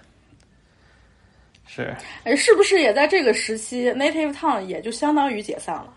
[1.66, 1.94] 是。
[2.24, 5.92] 哎，是不是也在这个时期，Native Tongue 也就相当于解散了？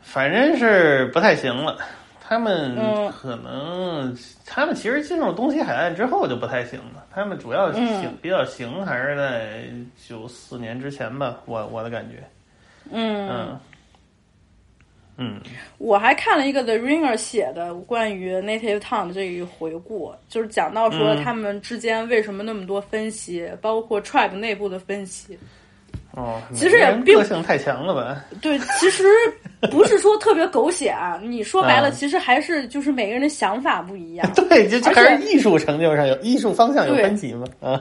[0.00, 1.78] 反正是不太行了。
[2.20, 4.14] 他们嗯可能，
[4.44, 7.06] 他们其实进入东西海岸之后就不太行了。
[7.10, 9.64] 他们主要行、嗯比较行还是在
[10.06, 12.22] 九四年之前吧，我我的感觉。
[12.90, 13.60] 嗯，嗯
[15.20, 15.40] 嗯
[15.78, 25.38] 我还看了一个 The Ringer 写的关于 Native Tongue 的这一回顾，就是讲到说嗯他们之间为什么那么多分歧，包括 Tribe 内部的分析。
[26.12, 28.24] 哦，其实也个人并个性太强了吧？
[28.40, 29.04] 对，其实
[29.70, 34.28] 不是说特别狗血啊， 你说白了，嗯其实还是就是每个人的想法不一样。
[34.48, 37.46] 对，就还是艺术成就上有艺术方向有分歧嘛？
[37.60, 37.80] 啊，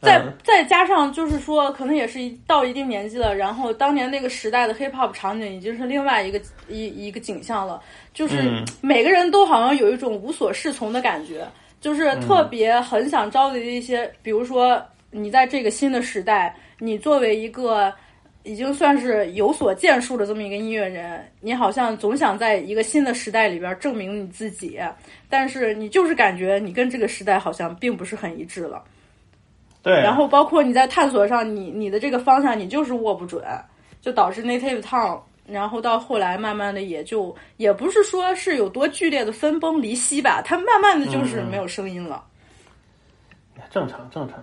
[0.00, 7.80] 再嗯再加上就是说，可能也是一到一定年纪了，然后当年那个时代的 hip hop 场景已经是另外一个一一个景象了，
[8.14, 11.46] 就是嗯每个人都好像有一种无所适从的感觉，
[11.80, 14.80] 就是特别很想招集一些，比如说
[15.10, 17.92] 你在这个新的时代，你作为一个。
[18.44, 24.80] 已经算是有所建树的这么一个音乐人，你好像总想在一个新的时代里边证明你自己，
[25.28, 28.82] 但是你就是感觉你跟这个时代好像并不是很一致了。
[29.88, 33.42] 对，然后包括你在探索上，你你的这个方向你就是握不准，
[34.02, 42.22] 就导致 native tongue，然后到后来慢慢的也就也不是说是有多剧烈的分崩离析吧，它慢慢的就是没有声音了。
[43.70, 44.38] 正常正常，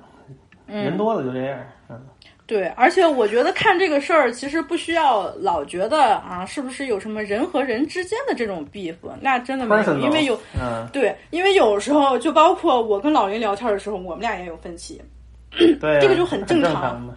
[0.67, 1.59] 人多了就这样。
[1.89, 2.01] 嗯，
[2.47, 15.01] 对，而且我觉得看这个事儿，其实不需要老觉得啊，是不是有什么人和人之间的这种 beef，那真的没有，因为有嗯，对，因为有时候就包括我跟老林聊天的时候，我们俩也有分歧。
[15.79, 17.15] 对啊，这个就很很正常常。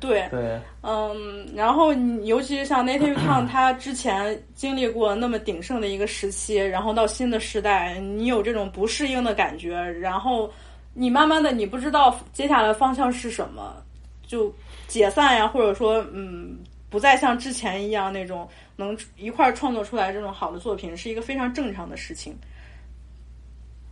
[0.00, 10.50] 对，对，嗯，然后你尤其是像 Native Tongue，它之前经历过那么鼎盛的一个时期，然后到新的时代，你有这种不适应的感觉，然后
[10.92, 13.76] 你慢慢的你不知道接下来方向是什么，
[14.26, 14.52] 就
[14.88, 16.58] 解散呀，或者说嗯，
[16.90, 18.46] 不再像之前一样那种
[18.76, 22.36] 能一块儿创作出来这种好的作品，是一个非常正常的事情。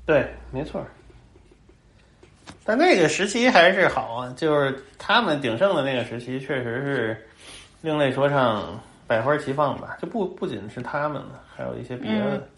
[0.05, 0.85] 对，没错。
[2.67, 7.27] 但那个时期还是好啊，就是他们鼎盛的那个时期，确实是
[7.81, 9.97] 另类说唱百花齐放吧。
[10.03, 12.49] 就不不仅是他们了，还有一些别的，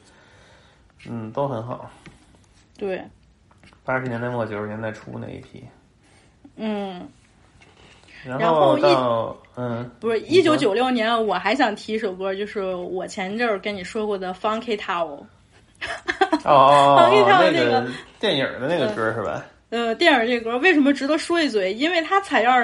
[1.09, 1.91] 嗯都很好。
[2.79, 3.05] 对，
[3.85, 5.63] 八十年代末九十年代初那一批，
[6.57, 7.07] 嗯，
[8.25, 15.21] 然然后一到嗯，不是一九九六年，我还想提一首歌，就是我前阵儿跟你说过的《Funky Towel》。
[16.45, 17.11] 哦哦哦
[17.53, 17.87] 那个
[18.19, 19.45] 电影的那个歌是吧？
[19.71, 21.75] 呃，电影这歌为什么值得说一嘴？
[21.75, 22.63] 因为它采样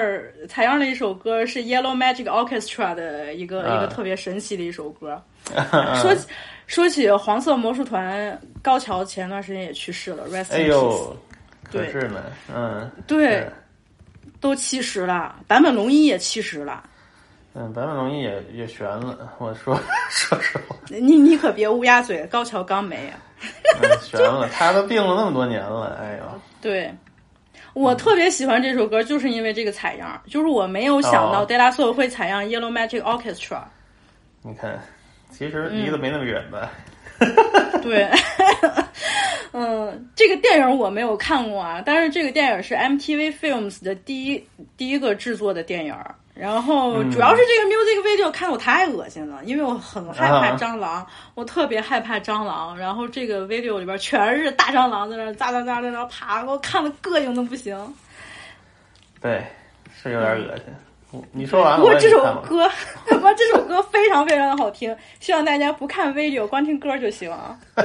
[0.49, 5.21] 采样的一首歌是 Yellow Magic Orchestra 的一个、啊一个特别神奇的一首歌。
[6.01, 6.27] 说起
[6.65, 10.69] 说起黄色魔术团，高桥前段时间也去世了，rest 哎 in peace。
[10.69, 11.17] 呦，
[11.63, 13.45] 可对是呢，嗯，对，
[14.41, 16.83] 都七十了，坂本龙一也七十了。
[17.57, 19.79] 嗯，坂本龙一也也悬了，我说
[20.11, 23.15] 说实话，你你可别乌鸦嘴，高桥刚没啊。
[23.81, 26.93] 嗯，悬了，他都病了那么多年了，哎呦，对，
[27.73, 33.61] 我特别喜欢这首歌，就是因为这个采样，就是我没有想到哦 De La Soul 会采样 Yellow Magic Orchestra。
[34.41, 34.77] 你看，
[35.31, 36.69] 其实离得没那么远吧？
[37.81, 38.09] 对，
[39.53, 44.45] 嗯，这个电影我没有看过啊，但是这个电影是 MTV Films 的第一
[44.75, 45.95] 第一个制作的电影。
[46.35, 52.77] 然后主要是这个 music video 看得我太恶心了，因为我很害怕啊蟑螂，我特别害怕蟑螂。
[52.77, 57.95] 然后这个 video 里边全是大蟑螂在那儿喳喳喳在那爬，给我看的膈应的不行。
[59.21, 59.41] 对，
[60.03, 60.65] 是有点恶心。
[61.11, 62.69] 你你说完了，不过这首歌，
[63.05, 67.57] 不过这首歌非常非常的好听，希望大家不看 video，光听歌就行啊。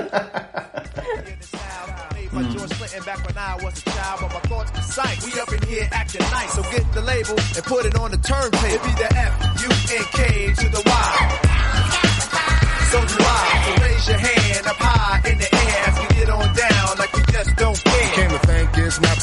[2.33, 5.27] My George Clinton back when I was a child, but my thoughts precise.
[5.27, 8.19] We up in here acting nice, so get the label and put it on the
[8.19, 8.65] turntable.
[8.67, 11.41] It be the F U N K to the Y.
[12.91, 13.63] So do I.
[13.67, 16.70] So raise your hand up high in the air as we get on down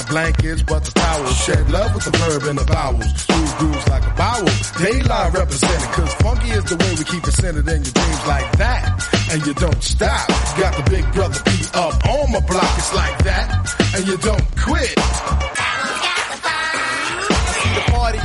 [0.10, 1.38] blankets, but the towels.
[1.44, 3.06] Shed love with the verb and the vowels.
[3.22, 4.50] Smooth grooves like a vowel.
[4.80, 8.52] Daylight represented, cause funky is the way we keep it centered in your dreams like
[8.58, 8.84] that.
[9.32, 10.28] And you don't stop.
[10.58, 13.48] Got the big brother beat up on my block, it's like that.
[13.96, 15.67] And you don't quit.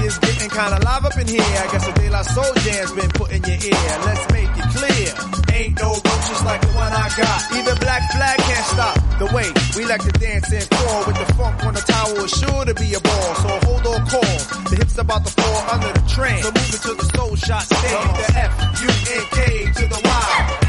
[0.02, 1.40] Is getting kinda live up in here.
[1.42, 3.92] I guess the De La Soul Jam's been put in your ear.
[4.04, 5.08] Let's make it clear.
[5.54, 7.40] Ain't no roaches like the one I got.
[7.54, 9.46] Even Black Flag can't stop the way
[9.76, 12.24] we like to dance and fall with the funk on the tower.
[12.24, 13.34] is sure to be a ball.
[13.42, 14.38] So hold on call.
[14.70, 16.42] The hips about to fall under the train.
[16.42, 18.10] So move it to the soul shot stand.
[18.18, 18.52] The F
[18.82, 18.88] U
[19.18, 20.61] N K to the Y.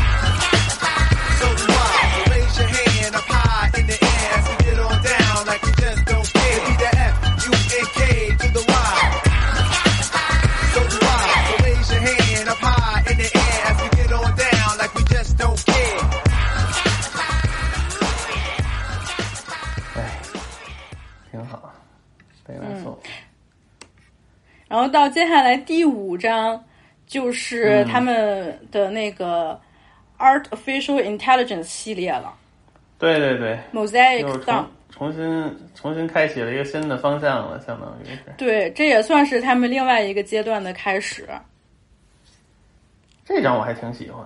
[24.74, 26.60] 然后到接下来第五章，
[27.06, 29.62] 就是嗯他们的那个
[30.18, 32.34] Artificial Intelligence 系列了
[32.98, 34.66] 对对对，，Mosaic 又 Down 重。
[34.90, 38.34] 重新重新开启了一个新的方向了，相当于是。
[38.36, 41.30] 对，这也算是他们另外一个阶段的开始。
[43.24, 44.26] 这张我还挺喜欢。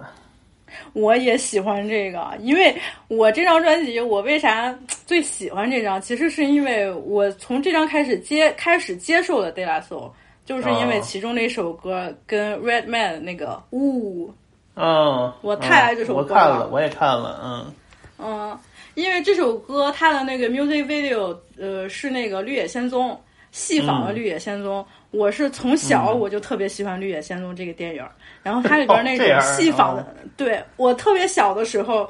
[0.94, 2.74] 我也喜欢这个，因为
[3.10, 4.74] 我这张专辑，我为啥
[5.06, 6.02] 最喜欢这张？
[6.02, 10.10] 其实是因为我从这张开始接开始接受了 De La Soul，
[10.48, 11.02] 就是因为哦。
[11.04, 14.34] 其中那首歌跟 Redman 那个呜，
[14.76, 16.42] 嗯，我太爱这首歌了。
[16.42, 17.74] 看了，我也看了，嗯，
[18.18, 18.60] 嗯，
[18.96, 23.12] 因为这首歌它的那个 music video，呃，是那个《绿野仙踪》
[23.52, 24.16] 戏仿的《嗯。
[24.16, 26.20] 绿野仙踪》我是从小嗯。
[26.20, 28.04] 我就特别喜欢《绿野仙踪》这个电影，
[28.42, 30.06] 然后它里边那种戏仿的，哦。
[30.38, 32.10] 对我特别小的时候，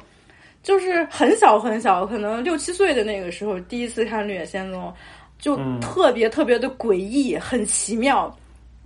[0.61, 4.83] 就是很小很小，可能六七岁的那个时候，第一次看《绿野仙踪》，
[5.39, 8.35] 就嗯特别特别的诡异，很奇妙。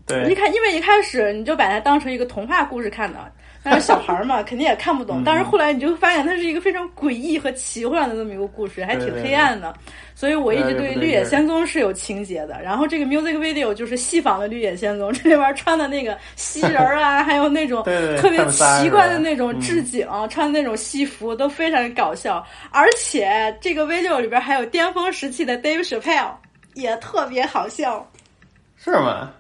[0.06, 3.32] 对，你，看，因为一开始你就把它当成一个童话故事看的，
[3.64, 5.24] 但是小孩儿嘛，肯定也看不嗯懂。
[5.24, 9.74] 但是后来你就会发现，它是一个非常诡异和奇幻的这么一个故事，还挺黑暗的。
[10.16, 12.62] 所以我一直对绿野仙踪》是有情节的。
[12.62, 17.84] 然后这个 music video 就是戏仿的《绿野仙踪》， 这里边穿的那个西人儿啊，还有那种
[18.18, 22.46] 特别奇怪的那种嗯置景，穿的那种西服都非常搞笑。
[22.72, 26.32] 而且这个 video 里边还有巅峰时期的 Dave Chappelle，
[26.74, 28.08] 也特别好笑。
[28.78, 29.32] 是吗？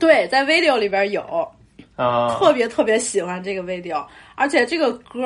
[0.00, 1.48] 对，在 video 里边有。
[1.96, 4.04] 啊，特别特别喜欢这个 video，
[4.34, 5.22] 而且这个歌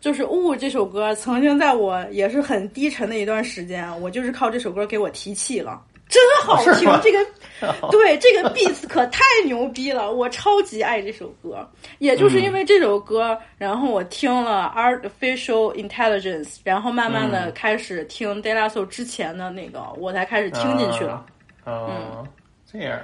[0.00, 6.84] 就是《雾》这首歌，曾经在我也是很低沉的一段时间，我就是靠这首歌给我提气了，真好听。
[7.02, 7.18] 这个
[7.90, 11.66] 对这个 beats 可太牛逼了，我超级爱这首歌。
[12.00, 21.24] 也就是因为这首歌，然后我听了 Artificial Intelligence，然后慢慢的嗯开始听 De La Soul 之前的那个，我才开始听进去了。
[21.64, 22.26] 哦，
[22.70, 23.00] 这样，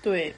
[0.00, 0.34] 对。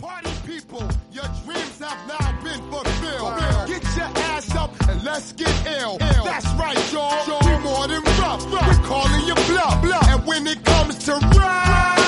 [0.00, 3.34] Party people, your dreams have now been fulfilled.
[3.66, 5.98] Get your ass up and let's get ill.
[5.98, 7.26] That's right, y'all.
[7.26, 8.44] We more than rough.
[8.46, 9.82] We're calling you bluff.
[10.08, 11.98] And when it comes to rhyme,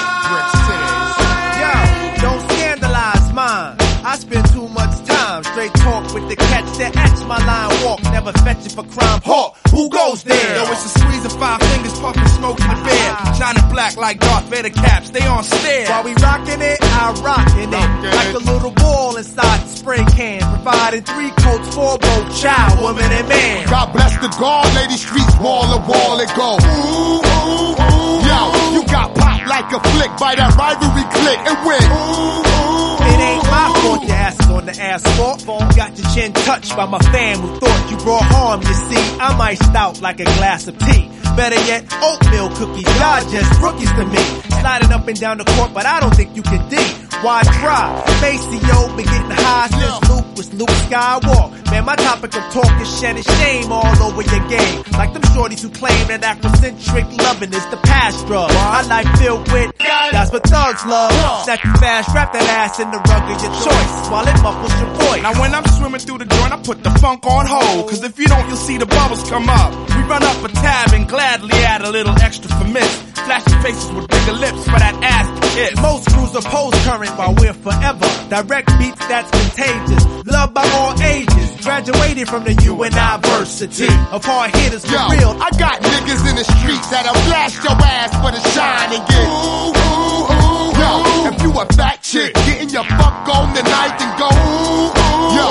[1.59, 3.77] yo, don't scandalize mine.
[4.05, 8.00] I spend too much time straight talk with the cats that etch my line walk
[8.11, 9.20] never fetch it for crime.
[9.24, 10.57] Hawk, who goes there?
[10.57, 13.37] Yo, it's a squeeze of five fingers, puffing smoke in the bed.
[13.37, 15.89] Shining black like Darth Vader caps, stay on stare.
[15.89, 18.15] While we rockin' it, I rockin' it.
[18.15, 20.41] Like a little ball inside the spray can.
[20.62, 23.66] Providing three coats for both child, woman, and man.
[23.69, 26.59] God bless the guard, lady streets wall to wall it go.
[26.61, 28.20] Ooh, ooh, ooh.
[28.27, 28.41] Yo,
[28.74, 31.82] you got popped like a flick by that rivalry click and win.
[31.91, 35.47] Ooh, ooh, It ain't my fault your ass is on the asphalt.
[35.77, 38.61] Got your chin touched by my fam who thought you brought harm.
[38.63, 41.11] You see, I'm iced out like a glass of tea.
[41.37, 42.87] Better yet, oatmeal cookies.
[42.99, 44.23] Y'all just rookies to me.
[44.61, 46.77] Sliding up and down the court, but I don't think you can D.
[47.23, 48.03] Why try?
[48.21, 51.60] Maceo been getting high since Luke was Luke Skywalker.
[51.71, 54.83] Man, my topic of talk is shedding shame all over your game.
[54.93, 58.51] Like them shorties who claim that Afrocentric loving is the past drug.
[58.55, 59.71] My life filled with
[60.11, 61.13] that's what thugs love.
[61.45, 64.75] Snap you fast, wrap that ass in the rug of your choice while it muffles
[64.81, 65.23] your voice.
[65.23, 67.89] Now when I'm swimming through the joint, I put the funk on hold.
[67.89, 69.71] Cause if you don't, you'll see the bubbles come up.
[69.95, 72.91] We run up a tab and gladly add a little extra for miss.
[73.27, 75.75] Flashing faces with bigger lips for that ass to kiss.
[75.81, 78.07] Most crews oppose current while we're forever.
[78.29, 80.05] Direct beats that's contagious.
[80.27, 81.50] Loved by all ages.
[81.61, 85.37] Graduated from the university of hard hitters for Yo, real.
[85.37, 89.28] I got niggas in the streets that'll blast your ass for the shine and get
[89.28, 90.73] ooh, ooh, ooh.
[90.81, 90.91] Yo,
[91.28, 95.37] if you a fat chick, getting your fuck on tonight and go ooh, ooh.
[95.37, 95.47] Yo,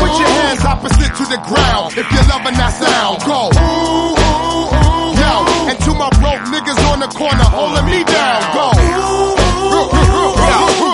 [0.00, 3.20] put your hands opposite to the ground if you're loving that sound.
[3.28, 5.20] Go ooh, ooh, ooh.
[5.20, 5.32] Yo,
[5.68, 8.40] and to my broke niggas on the corner holding me down.
[8.56, 10.89] Go Yo, I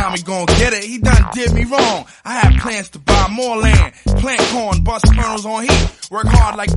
[0.00, 0.84] swear Tommy gon' get it.
[0.84, 2.06] He done did me wrong.
[2.24, 6.56] I had plans to buy more land, plant corn, bust kernels on heat, work hard
[6.56, 6.70] like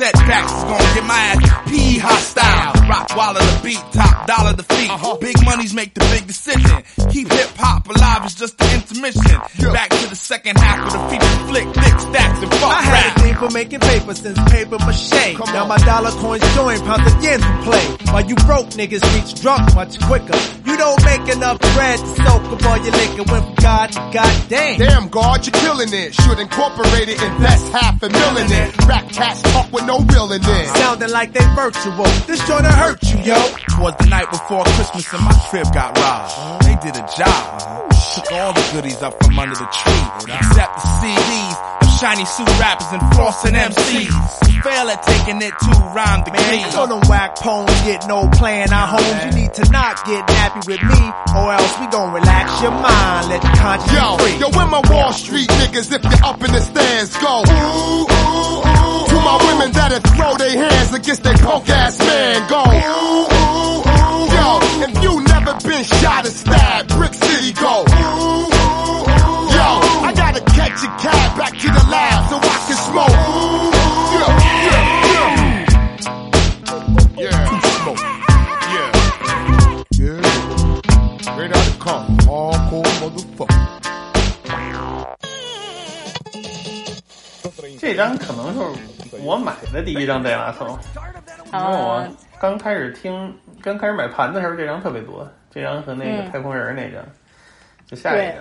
[0.00, 2.88] setbacks is gonna get my ass P hostile.
[2.88, 4.90] Rock while the beat, top dollar the feet.
[4.90, 5.16] Uh-huh.
[5.20, 6.82] Big money's make the big decision.
[7.10, 9.36] Keep hip hop alive is just the intermission.
[9.72, 13.16] Back to the second half of the feature flick, thick stacks and fuck I had
[13.16, 15.36] a thing for making paper since paper mache.
[15.52, 17.84] now my dollar coins join pounds again to play.
[18.12, 20.38] While you broke niggas reach drunk much quicker.
[20.80, 23.30] You don't make enough bread to soak up all your liquor.
[23.30, 24.78] Went from God to goddamn.
[24.78, 26.14] Damn, God, you're killing it.
[26.14, 28.86] Should incorporate it, invest half a million in it.
[28.88, 30.66] Rap cats talk with no real in it.
[30.80, 32.04] Sounding like they virtual.
[32.24, 33.36] This joint hurt you, yo.
[33.76, 36.64] Twas the night before Christmas and my crib got robbed.
[36.64, 37.92] They did a job.
[38.14, 42.48] Took all the goodies up from under the tree, except the CDs of shiny suit
[42.58, 44.48] rappers and flossing MCs.
[44.64, 46.60] Fail at taking it to rhyme the Man, key.
[46.60, 48.70] you know them whack poems get no plan.
[48.72, 51.02] Our homes, you need to not get nappy with me,
[51.34, 54.36] or else we gon' relax your mind, let your conscience Yo, free.
[54.38, 57.42] yo, where my Wall Street niggas if you're up in the stands go?
[57.42, 59.08] Ooh, ooh, ooh.
[59.10, 62.62] To my women that'll throw their hands against their punk ass man go.
[62.62, 64.30] Ooh, ooh, ooh.
[64.30, 67.84] Yo, if you never been shot or stabbed, Brick City go.
[67.90, 68.49] Ooh.
[87.80, 88.80] 这张可能就是
[89.22, 90.78] 我买的第一张戴拉头，
[91.50, 92.08] 因为我啊，
[92.38, 97.02] 刚开始听，刚开始买盘的时候，这张特别多，这张和那个嗯太空人那张，
[97.86, 98.36] 就下一张，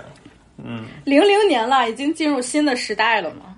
[0.58, 3.56] 嗯，零零年了，已经进入新的时代了嘛。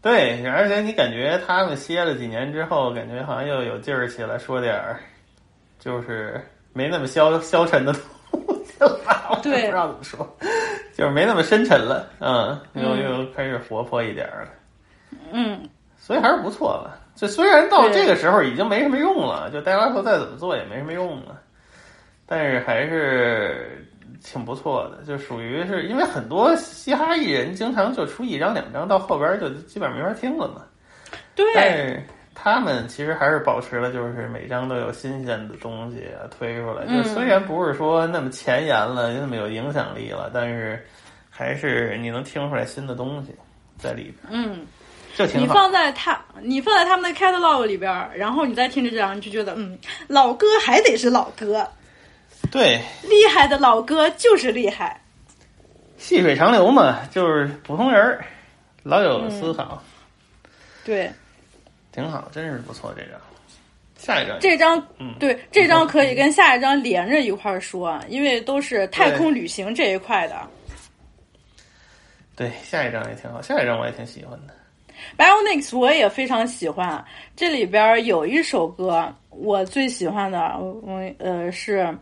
[0.00, 5.00] 对，而且你感觉他们歇了几年之后，感觉好像又有劲儿起来，说点儿
[5.80, 6.40] 就是
[6.72, 7.92] 没那么消消沉的
[8.30, 10.36] 东西了，对不知道怎么说，
[10.94, 14.50] 就是没那么深沉了，嗯，又嗯又开始活泼一点儿了。
[15.32, 16.98] 嗯，所以还是不错了。
[17.14, 21.40] 这虽然到这个时候已经没什么用了，就戴拉头再怎么做也没什么用了，
[22.26, 23.86] 但是还是
[24.24, 25.04] 挺不错的。
[25.04, 30.62] 就属于是因为很多嘻哈艺人经常就出一张两张，到后边就基本上没法听了嘛。
[31.34, 32.02] 但对，是
[32.34, 36.86] 他们其实还是保持了，就是每张都有新鲜的东西啊推出来。
[36.86, 40.82] 就嗯虽然不是说那么前沿了，那么有影响力了，但是
[41.28, 43.34] 还是你能听出来新的东西
[43.76, 44.60] 在里边，嗯，
[45.16, 45.40] 就挺好。
[45.40, 51.68] 你放在他，你放在他们的 catalog 里边儿，然后你再听着这张，你就觉得，嗯，老歌还得是老歌，
[52.50, 55.00] 对，厉害的老歌就是厉害。
[55.98, 58.24] 细水长流嘛，就是普通人儿，
[58.82, 59.82] 老有思考，
[60.84, 61.12] 对，
[61.92, 63.20] 挺好，真是不错这张。
[63.98, 70.40] 下一张，这张嗯，对这张可以跟下一张连着一块儿说，因为都是太空旅行这一块的。
[72.34, 74.54] 对，下一张也挺好，下一张我也挺喜欢的。
[75.20, 77.04] Bionics 我也非常喜欢，
[77.36, 81.94] 这里边儿有一首歌我最喜欢的，我呃是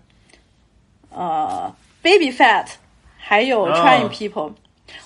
[1.11, 2.66] 呃 Baby Fat，
[3.19, 4.53] 还有哦 Trying People，、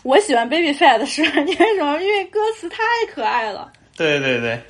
[0.02, 1.96] 我喜欢 Baby Fat 是因为什么？
[2.04, 3.72] 因为歌词太可爱了。
[3.96, 4.60] 对对对，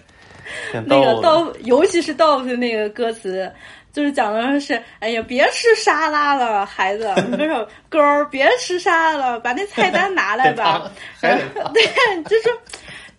[0.86, 1.22] 那个逗的。
[1.22, 3.52] 豆，尤其是豆腐的那个歌词，
[3.92, 10.88] 就是讲的是，哎呀，别吃沙拉了，孩子，不是狗儿，别吃沙拉了，把那菜单拿来吧。
[11.20, 11.82] 对，
[12.24, 12.48] 就是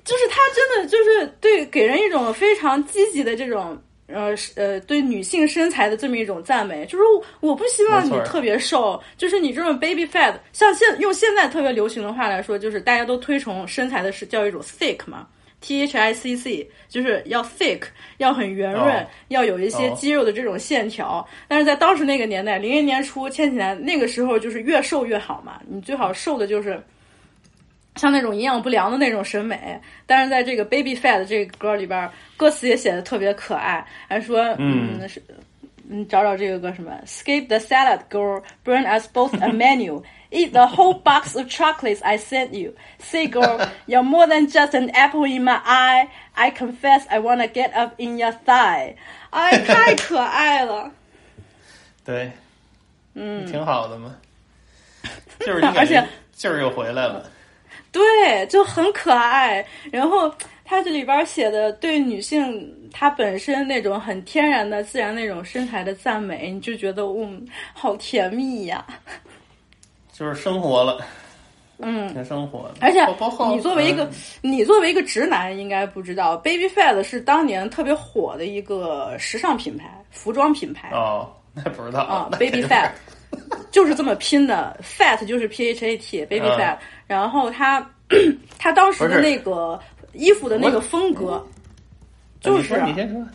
[0.03, 3.81] 就是他真的就是对给人一种非常积极的这种。
[4.07, 7.03] 呃是呃，对女性身材的这么一种赞美，就是
[7.39, 15.25] 我不希望你特别瘦，就是你这种 baby fat，像现用现在特别流行的话来说，就是大家都推崇身材的是叫一种 thick 嘛
[15.61, 17.83] ，t h i c c，就是要 thick，
[18.17, 21.25] 要很圆润，哦要有一些哦肌肉的这种线条。
[21.47, 26.79] 但是在当时那个年代，零零年初、千禧年那个时候，就是越瘦越好嘛，你最好瘦的就是。
[27.95, 35.21] 像那种营养不良的那种审美，但是在这个 Baby Fat 这个歌里边，歌词也写的特别可爱，还说，嗯，是，
[35.89, 40.01] 嗯，找找这个歌什么，Skip the salad, girl, burn us both a menu,
[40.31, 42.73] eat the whole box of chocolates I sent you.
[42.99, 46.07] Say, girl, you're more than just an apple in my eye.
[46.33, 48.95] I confess I wanna get up in your thigh.
[49.29, 50.89] 哎，太可爱了。
[52.03, 52.31] 对，
[53.13, 54.15] 嗯，挺好的嘛。
[55.39, 57.29] 就是而且劲儿又回来了。
[57.93, 59.65] 对，就很可爱。
[59.91, 60.29] 然后
[60.65, 68.85] 他这里边写的对女性她本身那种很天然的、自然那种身材的赞美，你就觉得嗯，好甜蜜呀。
[70.11, 71.05] 就是生活了，
[71.79, 72.75] 嗯，挺生活的。
[72.81, 72.99] 而且
[73.53, 74.03] 你作为一个
[74.41, 80.89] 嗯你作为一个直男，应该不知道，Baby Fat 是当年特别火的一个时尚品牌、服装品牌。
[80.91, 82.89] 哦，那不知道啊那，baby fat，
[83.71, 86.77] 就是这么拼的，fat 就是 p h a t，baby 嗯 fat。
[87.07, 87.85] 然后他
[88.57, 89.79] 他当时的那个
[90.13, 91.45] 衣服的那个风格，
[92.39, 93.25] 就是你先说。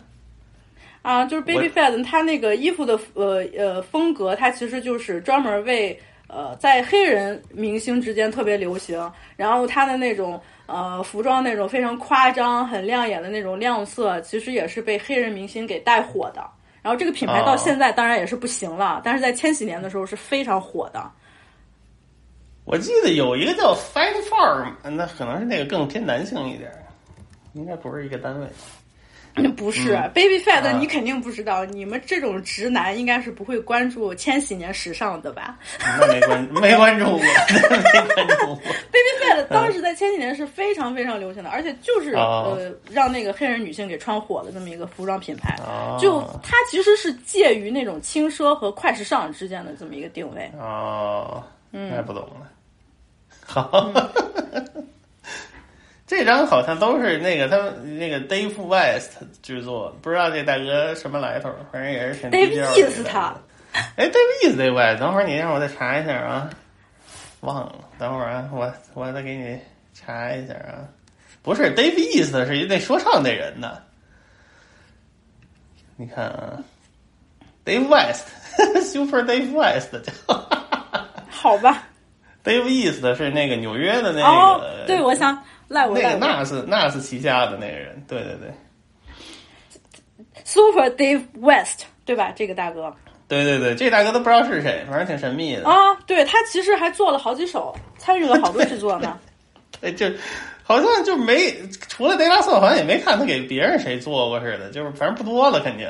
[1.01, 5.97] 啊，就是 baby fat，他那个衣服的呃呃风格，它其实就是专门为
[6.27, 10.39] 呃在黑人明星之间特别流行，然后他的那种。
[10.71, 16.47] 呃，服装那种非常夸张、很亮眼的那种亮色，其实也是被黑人明星给带火的。
[16.81, 21.11] 然后这个品牌到哦现在当然也是不行了，但是在千禧年的时候是非常火的。
[22.65, 26.71] 我记得有一个叫 Fat Farm，那可能是那个更偏男性一点，
[27.53, 28.47] 应该不是一个单位。
[29.55, 38.55] 不是、Baby Fat，、啊你肯定不知道，你们这种直男应该是不会关注千禧年时尚的吧那没关没关注过，没关注过。？
[38.91, 45.55] Baby Fat 当时在千禧年是非常非常流行的，而且就是、哦呃让那个黑人女性给穿火的这么一个服装品牌。
[45.65, 50.49] 哦就它其实是介于那种轻奢和快时尚之间的这么一个定位。
[50.59, 52.49] 哦，嗯那不懂了。
[53.45, 53.91] 好，
[56.09, 59.11] 这张好像都是那个他们那个 Dave West
[59.43, 63.35] 制作，不知道这大哥什么来头，反正也是挺 Dave 低调的 East 他
[63.95, 64.57] 哎，Dave East
[64.99, 66.49] 等会儿你让我再查一下啊，
[67.41, 69.59] 忘了，等会儿啊，我我再给你
[69.93, 70.81] 查一下啊。
[71.43, 73.77] 不是 Dave East 是一那说唱那人呢，
[75.95, 76.57] 你看啊
[77.63, 80.11] ，Dave West，Super Dave West 叫。
[81.29, 81.83] 好吧？
[82.43, 85.37] Dave East 是那个纽约的那个，哦，对，我想
[85.69, 86.19] 赖我那赖我。
[86.19, 88.51] 个纳斯那是旗下的那个人，对对对
[90.43, 92.33] Super Dave West 对吧？
[92.35, 92.93] 这个大哥
[93.27, 95.63] 对对对，这大哥都不知道是谁，反正挺神秘的。
[95.69, 99.17] 啊，对他其实还做了好几首，参与了好多制作呢。
[99.81, 100.07] 哎，就
[100.63, 101.53] 好像就没
[101.87, 105.87] 除了德拉瑟，好像也没看他给别人谁做过似的，就是反正不多了，肯定。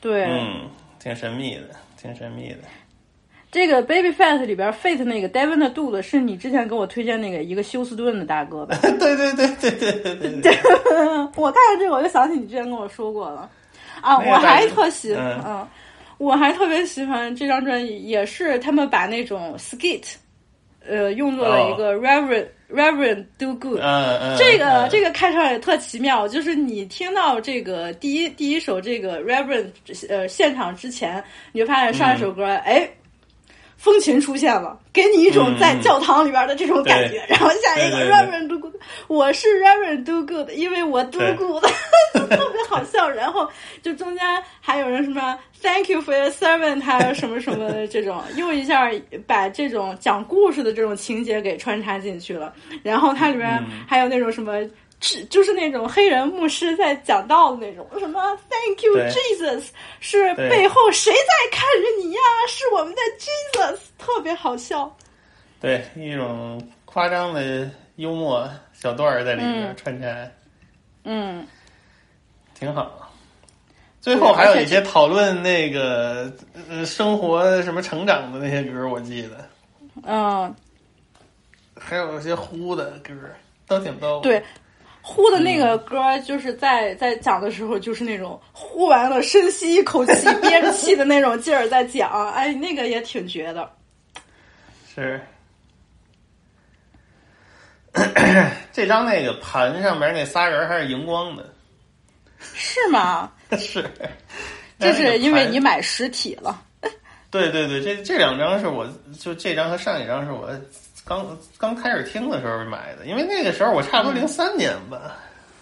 [0.00, 0.68] 对，嗯，
[1.00, 2.58] 挺神秘的，挺神秘的。
[3.52, 8.78] 这个 Baby Fat 里边 Fat 那个 Devon 的肚子是你之前给我推荐那个一个休斯顿的大哥吧？
[8.80, 10.58] 对对对对对对。
[11.36, 13.50] 我看到这个我就想起你之前跟我说过了
[14.00, 15.68] 啊，我还特喜嗯，
[16.16, 20.14] 我还特别喜欢这张专辑，也是他们把那种 skit，
[20.88, 23.82] 呃，用作了一个 Rever Rever Do Good。
[24.38, 29.66] 这个这个看上也特奇妙，就是你听到这个第一第一首这个 Rever
[30.08, 31.22] 呃现场之前，
[31.52, 32.88] 你就发现上一首歌哎。
[33.82, 37.18] 风琴出现了，给你一种在教堂里边的这种感觉。
[37.26, 38.74] 对然后下一个 Reverend Do Good，
[39.08, 41.64] 我是 Reverend Do Good，因为我 Do Good，
[42.14, 43.10] 特别好笑。
[43.10, 43.50] 然后
[43.82, 44.24] 就中间
[44.60, 48.88] 还有人什么 Thank you for your servant，还有什么什么的这种，又一下
[49.26, 52.54] 把这种讲故事的这种情节给穿插进去了。
[52.84, 54.64] 然后它里面嗯还有那种什么。
[55.02, 59.64] 是就是那种黑人牧师在讲道的那种，什么 Thank you Jesus，
[60.00, 62.20] 是背后谁在看着你呀？
[62.48, 64.96] 是我们的 Jesus，特别好笑。
[65.60, 70.06] 对一种夸张的幽默小段儿在里面嗯穿插。
[71.04, 71.46] 嗯，
[72.54, 73.12] 挺好。
[74.00, 76.32] 最后还有一些讨论那个
[76.68, 79.48] 呃生活什么成长的那些歌，我记得
[80.02, 80.52] 嗯，
[81.76, 83.12] 还有一些呼的歌
[83.68, 84.20] 都挺逗。
[84.20, 84.42] 对，
[85.02, 93.68] 呼的那个歌，就是在在讲的时候，就是那种呼完了，深吸一口气，憋着气的那种劲儿在讲，哎，那个也挺绝的。
[94.94, 95.20] 是。
[98.72, 101.52] 这张那个盘上面那仨人还是荧光的，
[102.54, 103.30] 是吗？
[103.58, 103.84] 是。
[104.78, 106.62] 这是因为你买实体了。
[107.30, 108.86] 对对对，这这两张是我
[109.18, 110.50] 就这张和上一张是我
[111.12, 115.16] 刚刚开始听的时候买的，因为那个时候我差不多零三年吧，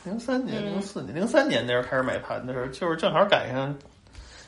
[0.05, 3.77] 零三年、零四年、零三年那时候开始买盘的时候，就是正好赶上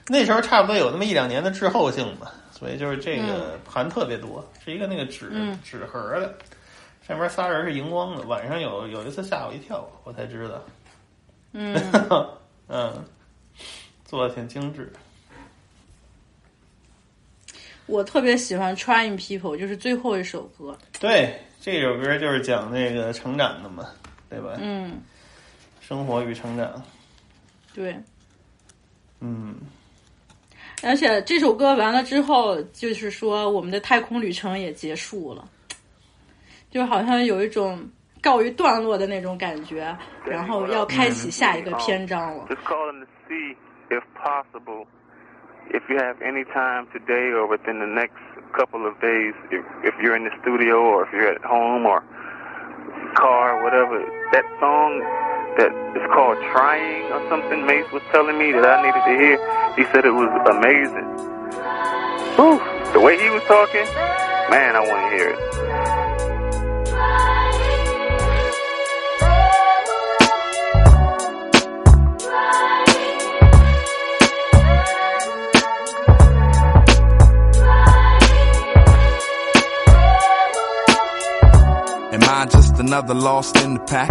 [0.08, 5.30] 那时候差不多有那么一两年的滞后性吧，所以就是这个盘特别多，是一个那个纸
[5.64, 6.32] 纸盒的，
[7.06, 8.22] 上面仨人是荧光的。
[8.22, 10.62] 晚上有有一次吓我一跳，我才知道，
[11.52, 11.76] 嗯。
[12.74, 13.04] 嗯，
[14.06, 14.90] 做的挺精致。
[17.86, 20.76] 我特别喜欢《Trying People》，就是最后一首歌。
[21.00, 23.86] 对，这首歌就是讲那个成长的嘛，
[24.30, 24.56] 对吧？
[24.58, 25.00] 嗯，
[25.80, 26.82] 生活与成长。
[27.74, 27.96] 对。
[29.20, 29.56] 嗯。
[30.84, 35.48] 而且这首歌完了之后，就是说我们的太空旅程也结束了，
[36.70, 37.88] 就好像有一种
[38.20, 42.48] 告一段落的那种感觉，然后要开启下一个篇章了。
[45.70, 48.18] If you have any time today or within the next
[48.56, 52.02] couple of days, if, if you're in the studio or if you're at home or
[53.16, 54.00] car, or whatever,
[54.32, 55.00] that song
[55.56, 59.36] that is called Trying or something, Mace was telling me that I needed to hear,
[59.76, 61.08] he said it was amazing.
[62.36, 62.60] Whew,
[62.92, 63.84] the way he was talking,
[64.50, 65.38] man, I want to hear it.
[82.82, 84.10] Another lost in the pack.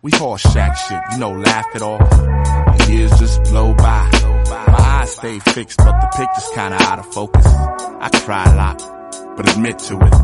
[0.00, 2.08] We horse shack shit, you know, laugh it off.
[2.08, 4.08] The years just blow by.
[4.48, 7.46] My eyes stay fixed, but the picture's kinda out of focus.
[7.46, 8.78] I cry a lot,
[9.36, 10.14] but admit to it.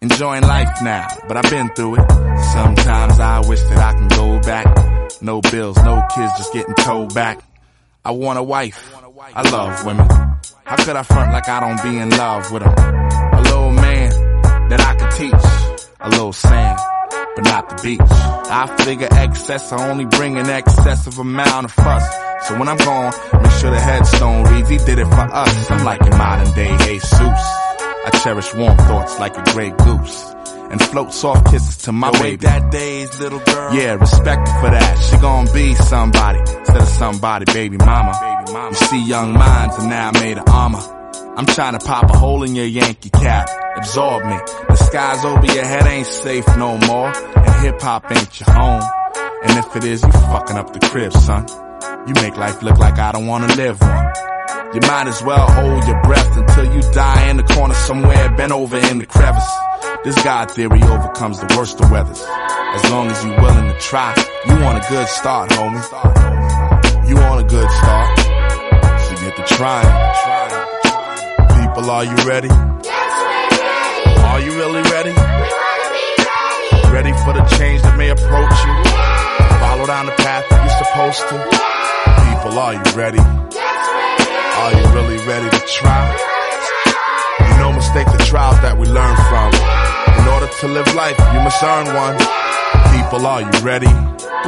[0.00, 2.10] Enjoying life now, but I've been through it.
[2.54, 4.66] Sometimes I wish that I can go back.
[5.20, 7.40] No bills, no kids, just getting towed back.
[8.02, 8.80] I want a wife.
[9.34, 10.08] I love women.
[10.64, 12.74] How could I front like I don't be in love with them?
[13.34, 14.10] A little man
[14.70, 15.86] that I could teach.
[16.00, 16.78] A little sand
[17.10, 18.00] but not the beach.
[18.00, 22.48] I figure excess, I only bring an excessive amount of fuss.
[22.48, 23.12] So when I'm gone,
[23.42, 25.70] make sure the headstone reads, he did it for us.
[25.70, 27.20] I'm like a modern day Jesus.
[27.20, 30.32] I cherish warm thoughts like a gray goose.
[30.70, 32.36] And float soft kisses to my baby.
[32.38, 33.74] that day's little girl.
[33.74, 34.98] Yeah, respect for that.
[34.98, 38.12] She gon' be somebody instead of somebody, baby mama.
[38.20, 38.68] Baby mama.
[38.70, 40.95] You see young minds are now I made of armor.
[41.36, 43.50] I'm trying to pop a hole in your Yankee cap.
[43.76, 44.38] Absorb me.
[44.68, 47.08] The skies over your head ain't safe no more.
[47.08, 48.82] And hip hop ain't your home.
[49.44, 51.46] And if it is, you fucking up the crib, son.
[52.08, 54.12] You make life look like I don't wanna live one.
[54.72, 58.52] You might as well hold your breath until you die in the corner somewhere, bent
[58.52, 59.52] over in the crevice.
[60.04, 62.24] This God theory overcomes the worst of weathers.
[62.24, 64.14] As long as you willing to try,
[64.46, 67.08] you want a good start, homie.
[67.10, 68.18] You want a good start.
[69.00, 70.75] So get to trying
[71.76, 72.48] people, are you ready?
[72.48, 74.20] Yes, we're ready.
[74.24, 75.12] Are you really ready?
[75.12, 76.88] We wanna be ready.
[76.88, 78.74] Ready for the change that may approach you?
[78.88, 79.60] Yeah.
[79.60, 81.36] Follow down the path that you're supposed to?
[81.36, 82.32] Yeah.
[82.32, 83.20] People, are you ready?
[83.52, 84.56] Yes, we're ready.
[84.56, 86.16] Are you really ready to try?
[87.44, 89.52] You know mistake the trials that we learn from.
[89.52, 92.16] In order to live life, you must earn one.
[92.96, 93.92] People, are you ready?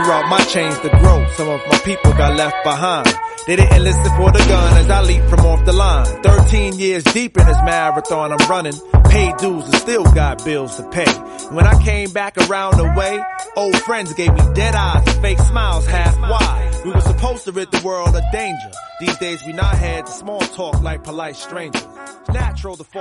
[0.00, 3.27] Throughout my change to grow, some of my people got left behind.
[3.47, 6.05] They didn't listen for the gun as I leap from off the line.
[6.23, 8.73] 13 years deep in this marathon I'm running.
[9.09, 11.11] Paid dues and still got bills to pay.
[11.51, 13.19] When I came back around the way,
[13.55, 16.71] old friends gave me dead eyes and fake smiles half wide.
[16.85, 18.71] We were supposed to rid the world of danger.
[18.99, 21.83] These days we not had the small talk like polite strangers.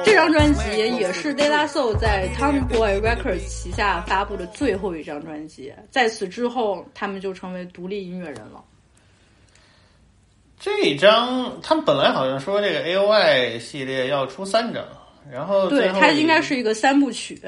[0.05, 8.63] 这张专辑也是 De La Soul 在 Tommy Boy Records 旗下发布的最后一张专辑，在此之后，他们就成为独立音乐人了。
[10.60, 14.84] 这一张他们本来好像说这个 A O I 系列要出三张，
[15.32, 17.40] 然后对它应该是一个三部曲，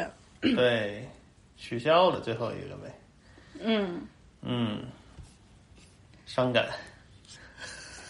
[0.41, 1.10] 对，
[1.57, 2.94] 取消了最后一个呗。
[3.61, 4.02] 嗯
[4.44, 4.84] 嗯，
[6.27, 6.68] 伤感。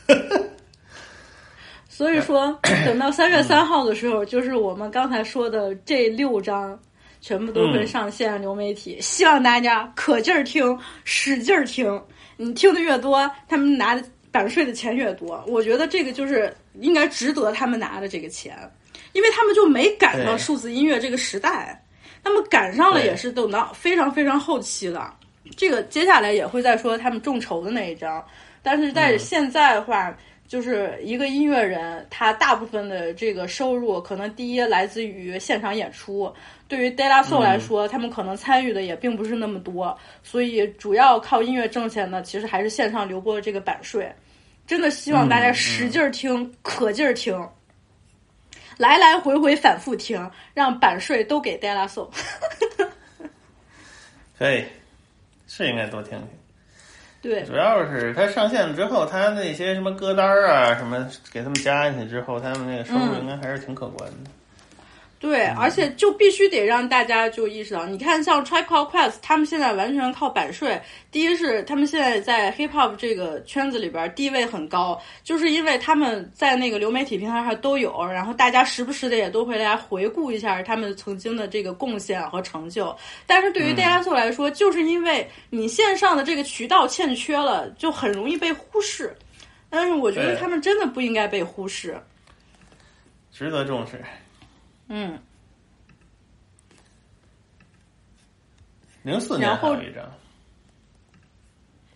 [1.88, 6.77] 所以说， 等到三月三号的时候，就是我们刚才说的这六张
[7.21, 12.01] 全部都会上线流媒体，希望大家可劲儿听，使劲儿听。
[12.35, 14.03] 你听的越多，他们拿的。
[14.31, 18.57] 版税的钱越多，我觉得这个就是应该值得他们拿的这个钱，
[19.14, 21.81] 因为他们就没赶上数字音乐这个时代，
[22.23, 25.15] 他们赶上了也是等到非常非常后期了。
[25.57, 28.23] 这个接下来也会再说他们众筹的那一章，
[28.61, 30.15] 但是在嗯现在的话，
[30.49, 36.34] 就是一个音乐人，他大部分的这个收入可能第一来自于现场演出，
[36.67, 44.11] 对于 De La Soul 来说，他们可能参与的也并不是那么多，所以主要靠音乐挣钱的，其实还是线上流播的这个版税。
[44.65, 47.47] 真的希望大家使劲儿听，可劲儿听，
[48.76, 52.09] 来来回回反复听，让版税都给 De La Soul。
[54.35, 54.65] 可以，
[55.47, 56.38] 是应该多听听。
[57.21, 64.29] 对，主要是它上线了之后，它那些什么歌单儿啊，什么给他们加进去之后，他们那个收入应该还是挺可观的。
[65.19, 70.81] 对，而且就必须得让大家就意识到，你看像 Tribe Called Quest，他们现在完全靠版税。
[71.11, 82.95] 第一是他们现在在 hip hop 这个圈子里边地位很高，就是因为他们在那个流媒体平台上都有，然后大家时不时的也都会来回顾一下他们曾经的这个贡献和成就。
[83.25, 89.13] 但是对于 d a 素来说，就是因为你线上的这个渠道欠缺了，就很容易被忽视。
[89.69, 92.01] 但是我觉得他们真的不应该被忽视。
[93.33, 94.01] 值得重视。
[94.89, 95.17] 嗯，
[99.03, 100.03] 零四年后还有一张，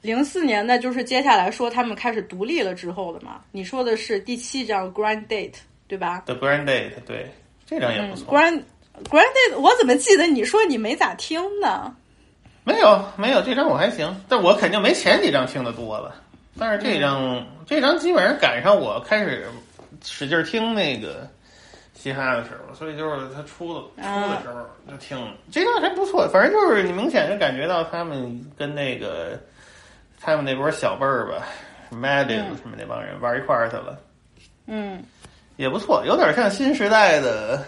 [0.02, 3.42] 零四年的就是接下来说他们开始独立了之后的嘛。
[3.52, 5.56] 你说的是第七张 Grand Date
[5.88, 7.32] 对吧？The Grand Date，对，
[7.66, 8.34] 这张也不嗯错。
[8.34, 8.62] ，Grand
[9.10, 11.96] Grand Date，我怎么记得你说你没咋听呢？
[12.64, 16.16] 没有没有，这张我还行，但我肯定没前几张听的多了。
[16.58, 19.48] 但是这张、嗯这张基本上赶上我开始
[20.04, 21.28] 使劲听那个
[22.04, 24.60] 嘻哈的时候，所以就是他出的出的时候
[24.92, 25.34] 就听了。
[25.50, 29.40] 这张还不错，反正就是你明显就感觉到他们跟那个
[30.20, 31.46] 他们那波小辈儿吧
[31.92, 33.98] m a d i 什么那帮人玩一块儿去了，
[34.68, 35.02] 嗯，
[35.56, 37.64] 也不错，有点像新时代的。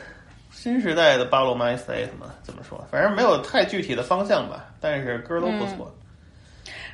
[0.52, 2.84] 新时代的 Follow My State 嘛，怎么说？
[2.90, 5.94] 反正没有太具体的方向吧，但是歌都不错。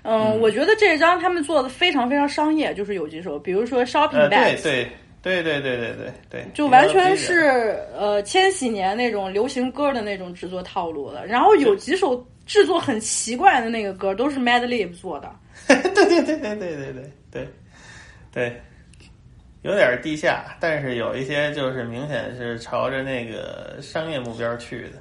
[0.01, 4.91] 嗯，我觉得这张他们做的非常非常商业，就是有几首，比如说 Shopping 呃，对 Bags，、对
[5.21, 11.25] 对对对对对对，就完全是呃千禧年那种流行歌的那种制作套路了。
[11.25, 15.31] 然后有几首制作很奇怪的那个歌，都是 Madlib 做的。
[15.67, 17.47] 对对对对对对对对
[18.33, 18.61] 对，
[19.61, 24.97] 有点地下，但是有一些就是明显是朝着那个商业目标去的，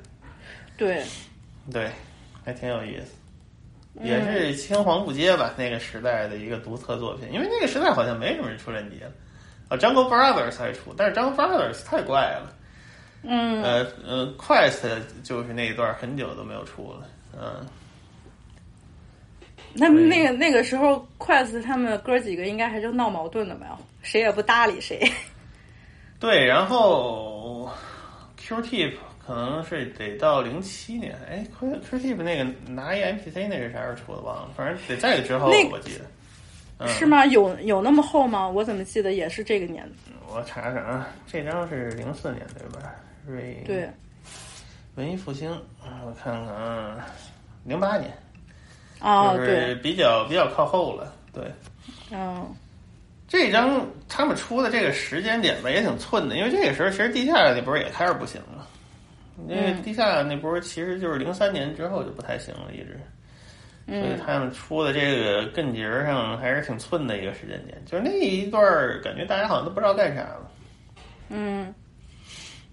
[0.76, 1.02] 对，
[1.72, 1.88] 对，
[2.44, 3.16] 还挺有意思。
[4.02, 9.10] 也是青黄不接吧，那个时代的一个独特作品，因为那个时代好像没什么人出专辑了，
[9.70, 12.52] 啊，Jungle Brothers 才出，但是 Jungle Brothers 太怪了，
[13.22, 14.82] 嗯，呃呃，Quest
[15.22, 17.06] 就是那一段很久都没有出了，
[17.40, 17.64] 嗯，
[19.72, 25.00] 那那个那个时候，Quest 他们哥几个应该还就闹矛盾的吧，谁也不搭理谁。
[26.18, 27.70] 对，然后
[28.36, 28.94] Q Tip
[29.24, 36.04] 可能是得到零七年，哎，Q Q Tip 那个拿一 MPC 那是啥时候出的忘了，反正得在之后那我记得，
[36.80, 37.06] 嗯、是？
[37.06, 37.24] 吗？
[37.26, 38.48] 有有那么厚吗？
[38.48, 40.12] 我怎么记得也是这个年代？
[40.32, 42.94] 我查查啊，这张是零四年对吧？
[43.26, 43.88] 瑞对，
[44.94, 45.50] 文艺复兴，
[46.06, 47.06] 我看看啊，
[47.64, 48.10] 零八年，
[49.00, 51.44] 哦，对，比较比较靠后了，对。
[52.12, 52.46] 嗯，
[53.28, 58.66] 这张他们出的这个时间点吧，也挺寸的，因为这个时候其实地下那波也开始不行了，
[59.48, 62.98] 因为嗯地下那波其实就是零三年之后就不太行了，一直，
[63.90, 70.50] 所以嗯，他们出的这个根节儿上还是挺寸的一个时间点，就是那一段儿感觉大家好像都不知道干啥了，
[71.28, 71.74] 嗯，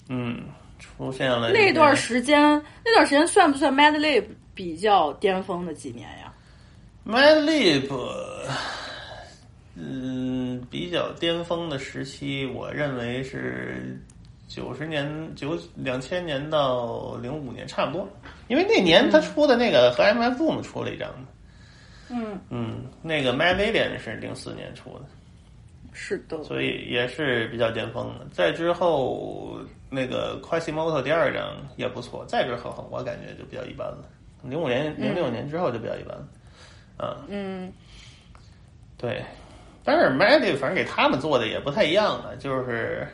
[0.09, 0.43] 嗯，
[0.77, 2.39] 出现了那段时时间，
[2.85, 6.31] 那段时间算不算 Madlib 比较巅峰的几年呀
[7.03, 7.89] ？Madlib，
[9.75, 13.99] 嗯，比较巅峰的时期，我认为是
[14.47, 18.07] 九十年九两千年到零五年差不多，
[18.47, 21.27] 因为那年他出的那个和 MF Doom 出了一张嘛，
[22.09, 25.05] 嗯，嗯，那个 Mad Alien 是零四年出的，
[25.93, 28.25] 是的，所以也是比较巅峰的。
[28.31, 29.59] 再之后
[29.89, 34.09] 那个 Quasimoto 第二张也不错，再之后我感觉就比较一般了。
[34.43, 36.27] 零五年、零六年之后就比较一般了，
[36.97, 37.71] 啊，嗯。
[38.99, 39.23] 对，
[39.83, 43.07] 但是 Madlib 反正给他们做的也不太一样了，就是，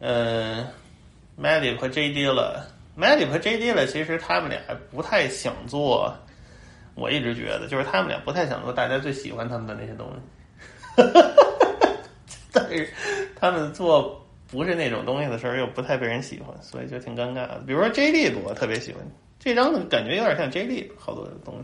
[0.00, 0.66] 呃
[1.40, 2.66] ，Madlib 和 J D 了
[2.98, 4.58] ，Madlib 和 J D 了，其实他们俩
[4.90, 6.12] 不太想做，
[6.94, 11.02] 我一直觉得就是他们俩不太想做大家最喜欢他们的那些东西，
[12.52, 12.92] 但是
[13.38, 17.62] 他们做不是那种东西的时候又不太被人喜欢，所以就挺尴尬的。
[17.66, 19.06] 比如说 J D 我特别喜欢
[19.38, 21.60] 这张，感觉有点像 J D 好多的东西。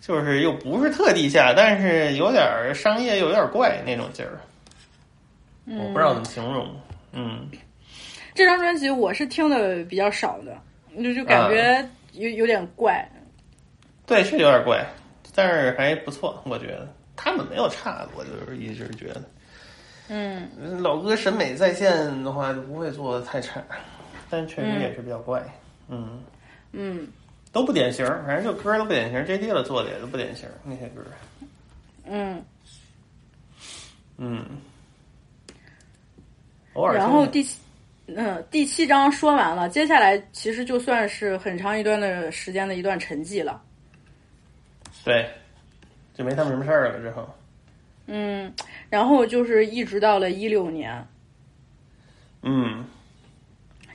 [0.00, 4.38] 就是又不是特地下，但是有点商业又有点怪那种劲儿，
[5.64, 6.68] 我不知道怎么形容。
[7.14, 7.48] 嗯，
[8.34, 10.58] 这张专辑我是听的比较少的，
[11.02, 13.08] 就就感觉有有点怪。
[14.06, 14.84] 对，是有点怪，
[15.34, 19.22] 但是还不错，我觉得他们没有差，我就是一直觉得。
[20.08, 20.50] 嗯，
[20.82, 23.62] 老哥审美在线的话，就不会做的太差，
[24.28, 25.42] 但确实嗯也是比较怪。
[25.88, 26.22] 嗯，
[26.72, 27.08] 嗯
[27.52, 31.02] 都不典型，反正就歌都不典型，J D 了做的也都不典型，那些歌。
[32.06, 32.44] 嗯，
[34.18, 34.44] 嗯，
[36.74, 37.58] 偶尔然后第七，
[38.06, 43.60] 嗯，第七章说完了，接下来其实就算是很长一段的时间的一段沉寂了。
[45.04, 45.28] 对，
[46.14, 47.28] 就没他们什么事儿了之后。
[48.06, 48.52] 嗯，
[48.90, 51.04] 然后就是一直到了一六年，
[52.42, 52.84] 嗯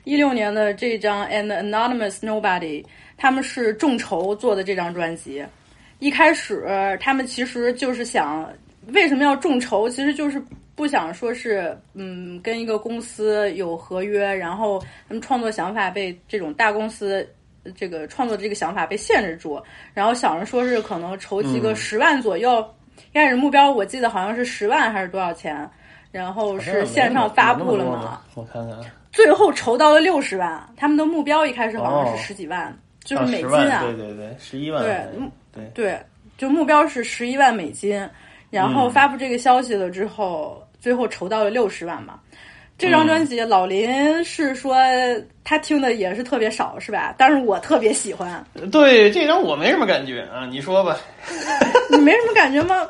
[0.04, 2.82] 一六年的这张《An Anonymous Nobody》，
[3.18, 5.46] 他们是众筹做的这张专辑。
[6.00, 8.52] 一开始他们其实就是想，
[8.94, 9.90] 为什么要众筹？
[9.90, 10.42] 其实就是
[10.76, 17.28] 不想说是，嗯，跟一个公司有合约，然后他们创作想法被这种大公司
[17.76, 19.62] 这个创作的这个想法被限制住，
[19.94, 21.76] 然后想着说是可能筹集个嗯。
[21.76, 22.66] 十万左右，
[23.12, 25.70] 一开始目标我记得好像是十万还是多少钱，
[26.12, 28.22] 然后是线上发布了嘛。
[28.36, 28.80] 我看看，
[29.12, 32.18] 最后筹到了六十万，他们的目标一开始好像哦。
[32.18, 36.00] 是十几万，就是啊美金10万啊，对对对，十一万，对嗯对，对，
[36.38, 38.08] 就目标是十一万美金，
[38.50, 42.20] 然后嗯发布这个消息了之后，最后筹到了六十万嘛。
[42.78, 44.74] 这张专辑，老林是说
[45.44, 47.14] 他听的也是特别少，是吧？
[47.18, 50.98] 但是我特别喜欢，对这张我没什么感觉啊，你说吧。
[51.92, 52.88] 你没什么感觉吗？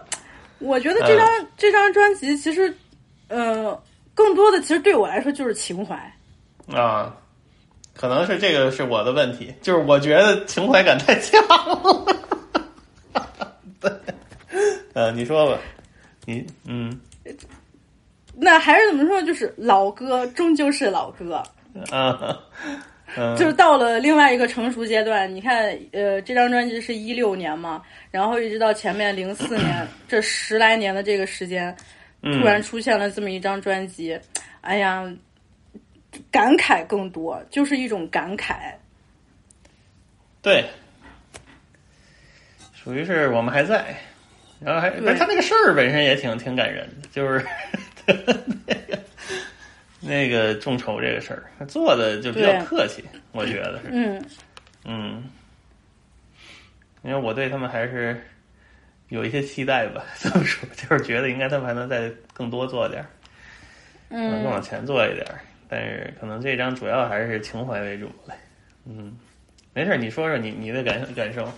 [0.60, 2.72] 我觉得这张、嗯这张专辑其实，
[3.30, 3.82] 呃，
[4.14, 5.96] 更多的其实对我来说就是情怀。
[6.72, 7.12] 啊，
[7.96, 12.06] 可能是这个是我的问题，就是我觉得情怀感太强了。
[13.82, 13.92] 对，
[14.94, 15.60] 呃，你说吧，
[16.26, 17.00] 你嗯
[18.36, 19.22] 那还是怎么说？
[19.24, 21.44] 就是老歌终究是老歌，
[21.92, 22.38] 啊
[23.18, 25.34] 嗯，就是到了另外一个成熟阶段。
[25.34, 31.76] 你看，呃，这张专辑是一六年嘛，然后一直到前面零四年 这十来年的这个时间，
[32.22, 34.18] 嗯突然出现了这么一张专辑，
[34.62, 35.12] 哎呀，
[36.32, 38.74] 感慨更多，就是一种感慨。
[40.42, 40.64] 对，
[42.74, 43.96] 属于是我们还在，
[44.60, 47.46] 然后还但他那个事儿本身也挺挺感人的，就是
[48.68, 49.00] 那 个
[50.02, 54.26] 那个众筹这个事儿，他做的就比较客气，我觉得是，嗯。
[54.86, 55.24] 嗯，
[57.04, 58.20] 因为我对他们还是
[59.10, 63.08] 有一些期待吧， 这么说，就是觉得应该他们还能再更多做点儿，
[64.10, 68.34] 嗯，更往嗯，前做一点儿，但是可能这张主要还是情怀为主嘞，
[68.86, 69.18] 嗯，
[69.74, 71.50] 没事儿，你说说你你的感感受。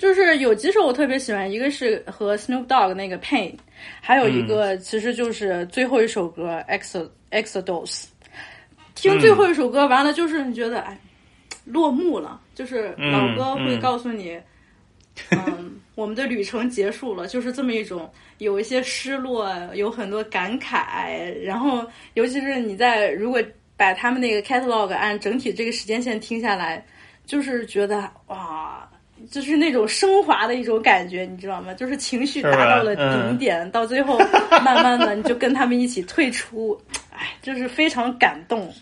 [0.00, 3.52] 就是有几首我特别喜欢，一个是和 Snoop Dogg 那个 Pain，
[4.00, 8.04] 还有一个其实就是最后一首歌 Ex Exodus。
[8.94, 10.98] 听最后一首歌完了，就是你觉得哎，
[11.66, 14.40] 落幕了，就是老歌会告诉你，
[15.32, 23.38] 嗯，我们的旅程结束了，就是这么一种有一些失落，有很多感慨，然后尤其是你在如果
[23.76, 26.82] 把他们那个 catalog 按整体这个时间线听下来，
[27.26, 28.89] 就是觉得哇。
[29.28, 31.74] 就是那种升华的一种感觉，你知道吗？
[31.74, 34.18] 就是情绪达到了嗯顶点，到最后
[34.64, 36.80] 慢慢的你就跟他们一起退出，
[37.12, 38.72] 哎，就是非常感动，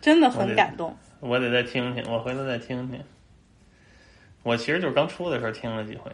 [0.00, 0.96] 真的很感动。
[1.20, 3.00] 我得再听听，我回头再听听。
[4.42, 6.10] 我其实就是刚出的时候听了几回。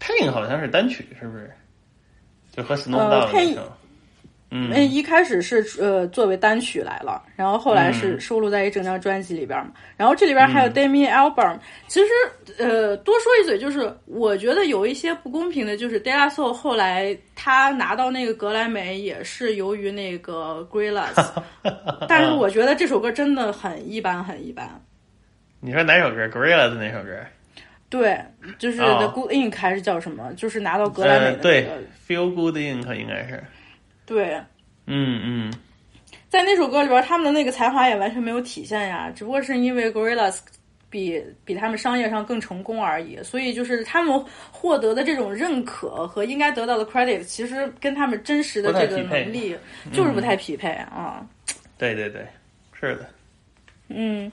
[0.00, 1.50] Pain 好像是单曲，是不是？
[2.50, 3.72] 就和 Snow 呃 Dogg 那首。
[4.54, 9.72] 嗯那一开始是呃作为单曲来了，然后后来是嗯收录在一整张专辑里边嘛。
[9.96, 11.58] 然后这里边还有 Demi Albarn。
[11.88, 12.10] 其实
[12.58, 21.32] 呃多说一嘴，就是我觉得有一些不公平的，就是 De La Soul 后来他拿到那个格莱美也是由于那个 Gorillaz，
[22.06, 24.68] 但是我觉得这首歌真的很一般，很一般。
[25.60, 27.16] 你说哪首歌？Gorillaz 哪首歌？
[27.88, 28.18] 对，
[28.58, 30.32] 就是哦 The Good Ink 还是叫什么？
[30.34, 31.68] 就是拿到格莱美的、呃，那个对
[32.06, 33.42] ，Feel Good Ink 应该是。
[34.04, 34.34] 对，
[34.86, 35.52] 嗯嗯，
[36.28, 40.40] 在那首歌里边，他们的那个才华也完全没有体现呀，只不过是因为 Gorillaz
[40.90, 49.56] 比比他们商业上更成功而已，所以就是他们获得的这种认可和应该得到的 credit，其实跟他们真实的这个能力
[49.92, 51.26] 就是不太匹配啊。
[51.78, 52.26] 对对对，
[52.78, 53.08] 是的。
[53.88, 54.30] 嗯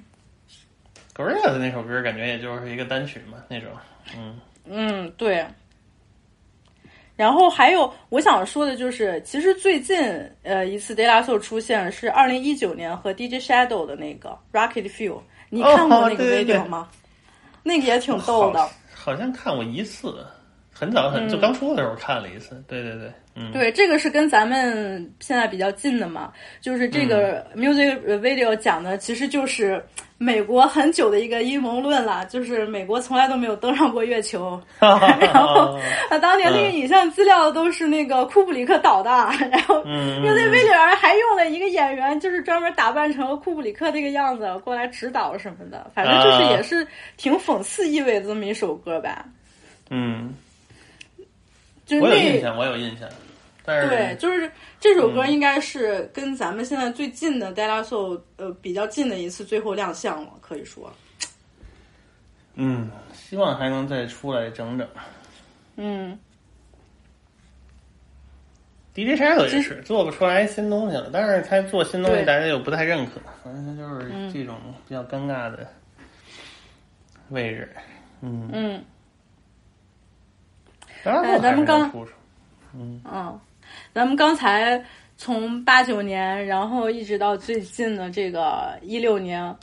[1.16, 3.70] Gorillaz 那首歌感觉也就是一个单曲嘛，那种。
[4.18, 5.46] 嗯嗯，对。
[7.20, 10.00] 然后还有我想说的就是，其实最近
[10.42, 15.20] 呃一次 De La Soul 出现是二零一九年和 DJ Shadow 的那个 Rocket Fuel，
[15.50, 16.88] 你看过那个哦对对对 video 吗？
[17.62, 18.62] 那个也挺逗的。
[18.62, 20.26] 好好像看过一次，
[20.72, 22.64] 很早很、嗯就刚出的时候看了一次。
[22.70, 27.62] 对对对，嗯，对，这个是跟咱们现在比较近的嘛，就是这个嗯。
[27.64, 29.82] music video 讲的其实就是
[30.18, 35.80] 美国很久的一个阴谋论啦，就是美国从来都没有登上过月球， 然后
[36.10, 39.10] 啊，当年那个嗯影像资料都是那个库布里克导的，
[39.50, 46.86] 然后嗯 music video 还用了一个演员，就是专门打扮成库布里克这个样子过来指导什么的，反正就是啊也是
[47.16, 49.26] 挺讽刺意味的这么一首歌吧，
[49.90, 50.34] 嗯，
[51.86, 53.08] 就那我有印象，我有印象，
[53.70, 55.14] 但是对，就是这首嗯。
[55.14, 60.92] 歌应该是跟咱们现在最近的 De La Soul 呃比较近的一次最后亮相了，可以说，
[62.56, 64.88] 嗯，希望还能再出来整整。
[65.76, 66.18] 嗯
[68.96, 74.34] ，DJ Shadow 也是做不出来新东西了，但是他做新东西大家又不太认可，反正他就是嗯。
[74.34, 74.56] 这种
[74.88, 75.68] 比较尴尬的
[77.30, 77.72] 位置。
[78.22, 78.84] 嗯，嗯。
[81.04, 81.90] 当然哎咱们刚
[82.74, 83.02] 嗯，
[83.94, 84.82] 咱们刚才
[85.18, 89.56] 从八九年，然后一直到最近的这个一六年，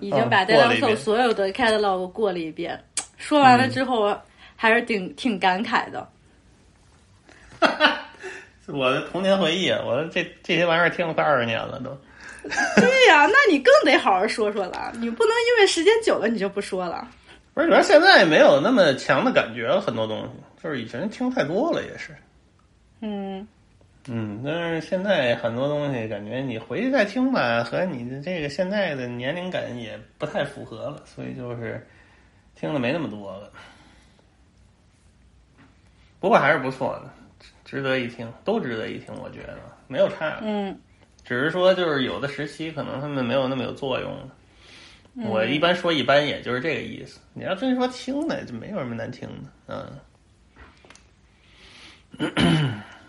[0.00, 2.78] 已经把嗯 De 过 La 了一 Soul 所有的 catalog 过了一遍，
[3.16, 4.16] 说完了嗯之后
[4.54, 6.08] 还是挺挺感慨的。
[8.66, 11.90] 我的童年回忆啊，我的这这些玩意儿听了快二十年了都。
[12.76, 17.06] 对呀、那你更得好好说说了，你不能因为时间久了你就不说了。
[17.52, 20.28] 不是，主要现在没有那么强的感觉了，很多东西
[20.62, 22.16] 就是以前听太多了，也是。
[23.02, 23.46] 嗯，
[24.08, 31.86] 嗯，但是现在很多东西感觉你回去再听吧，和你的这个现在的年龄感也不太符合了，所以就是
[32.54, 33.52] 听的没那么多了。
[36.18, 37.10] 不过还是不错的，
[37.64, 40.40] 值得一听，都值得一听，我觉得没有差的。
[40.42, 40.78] 嗯，
[41.24, 44.28] 只是说就是有的时期可能他们没有那么有作用了。
[45.14, 47.20] 嗯我一般说一般，也就是这个意思。
[47.34, 49.28] 你要真说听呢，就没有什么难听
[49.66, 49.92] 的，
[52.18, 52.80] 嗯。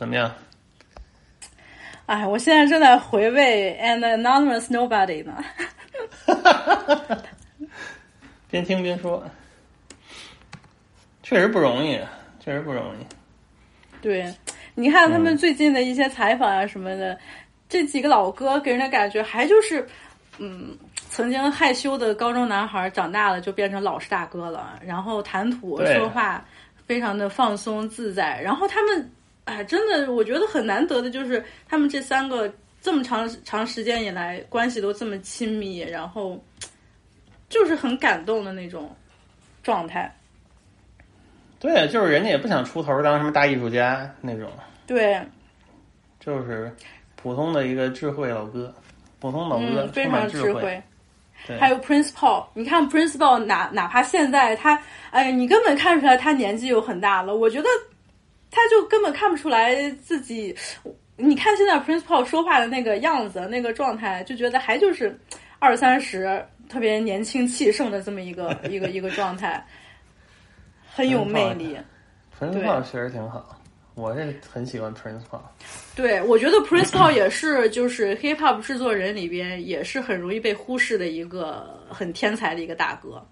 [0.00, 0.32] 怎么样？
[2.06, 5.44] 哎，我现在正在回味《And Anonymous Nobody》呢。
[8.48, 9.22] 边听边说，
[11.22, 12.00] 确实不容易，
[12.42, 13.04] 确实不容易。
[14.00, 14.34] 对，
[14.74, 17.18] 你看他们嗯最近的一些采访啊什么的，
[17.68, 19.86] 这几个老哥给人的感觉还就是，
[20.38, 20.74] 嗯，
[21.10, 26.42] 曾经害羞的高中男孩长大了就变成老实大哥了，然后谈吐说话
[26.86, 29.12] 非常的放松自在，然后他们，
[29.50, 32.48] 哎，真的我觉得很难得的就是他们这三个
[32.80, 36.40] 这么长长时间以来关系都这么亲密，然后
[37.48, 38.94] 就是很感动的那种
[39.60, 40.14] 状态。
[41.58, 44.48] 对，就是人家也不想出头当什么大艺术家那种，
[44.86, 45.20] 对，
[46.20, 46.72] 就是
[47.16, 48.72] 普通的一个智慧老哥，
[49.18, 50.80] 普通老哥，嗯，非常智慧。
[51.58, 57.34] 还有 Prince Paul，你看 Prince Paul 哪哪怕现在他，哎，你根本看出来他年纪有很大了。
[57.34, 57.68] 我觉得
[58.50, 60.56] 他就根本看不出来自己。
[61.16, 65.18] 你看现在 Prince Paul 说话的那个样子、那个状态，就觉得还就是
[65.58, 69.62] 二三十，特别年轻气盛的这么一个 一个一个状态，
[70.90, 71.76] 很有魅力。
[72.38, 73.60] Prince Paul 确实挺好，
[73.94, 75.42] 我是很喜欢 Prince Paul。
[75.94, 83.22] 对，我觉得 Prince Paul 也是，就是 hip hop 制作人里边也是很容易被忽视的一个很天才的一个大哥。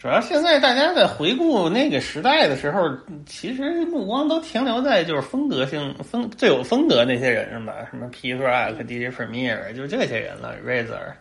[0.00, 2.88] 主要现在大家在回顾那个时代的时候，
[3.26, 11.12] 其实目光都停留在就是风格性风最有风格那些人上吧，什么 P Rock、DJ Premier，就这些人了，Razor。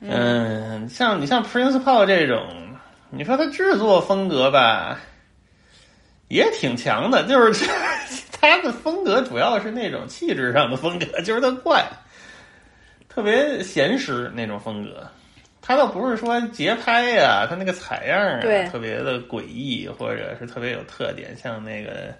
[0.00, 2.42] 嗯，像你像 Prince Paul 这种，
[3.10, 4.98] 你说他制作风格吧，
[6.28, 7.68] 也挺强的，就是
[8.32, 11.86] 他的风格主要是那种气质上的风格，就是他怪，
[13.10, 15.06] 特别闲适那种风格。
[15.62, 22.14] 他倒不是说节拍呀、他那个采样啊，特别的诡异，或者是特别有特点，像那个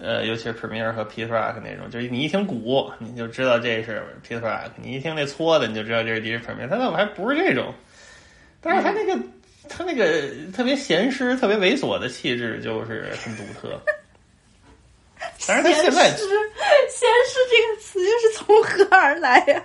[0.00, 6.68] 呃，尤其是 Premier 和 Pete Rock 那种，就是你一听鼓，你就知道这是 Pete Rock；你一听那搓的，你就知道这是 DJ Premier。
[6.68, 7.72] 他倒还不是这种，
[8.60, 9.16] 但是他那个、
[9.68, 13.80] 他那个特别闲适、特别猥琐的气质，就是很独特。
[15.46, 16.24] 但是他现在闲适，
[16.90, 19.64] 闲适这个词又是从何而来呀、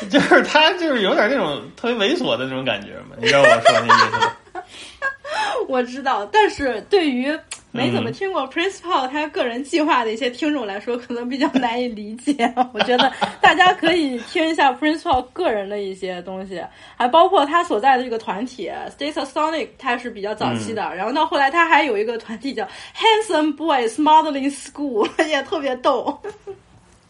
[0.10, 4.32] 就是他就是有点那种特别猥琐的那种感觉嘛，你知道我说那意思吗？
[5.68, 7.26] 我知道，但是对于
[7.70, 12.52] 没怎么嗯听过 Prince Paul 他个人计划的一些听众来说，可能比较难以理解。
[12.74, 13.10] 我觉得
[13.40, 16.62] 大家可以听一下 Prince Paul 个人的一些东西，
[16.96, 20.94] 还包括他所在的这个团体 Stata Sonic，他是比较早期的。
[20.94, 26.20] 然后到后来，他还有一个团体叫 Handsome Boys Modeling School，也特别逗。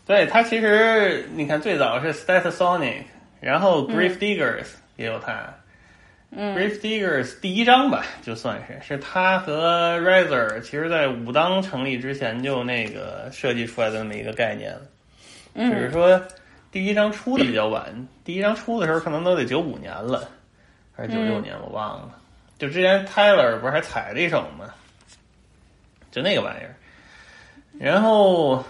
[0.04, 3.02] 对他其实你看最早是 Static Sonic，
[3.40, 4.66] 然后 Grief Diggers
[4.96, 5.54] 也有他，
[6.30, 6.56] 嗯。
[6.56, 14.80] Grave Diggers 第一章吧，就算是是他和 Razer 其实在武当成立之前就那个设计出来的那么一个概念了，
[15.54, 16.22] 只是嗯说
[16.70, 20.28] 第一章出的比较晚，第一章出的时候可能都得九五年了，
[20.96, 22.18] 还是九六年，我忘了。
[22.58, 24.72] 就之前 Tyler 不是还踩了一手吗？
[26.10, 26.74] 就那个玩意儿，
[27.78, 28.64] 然后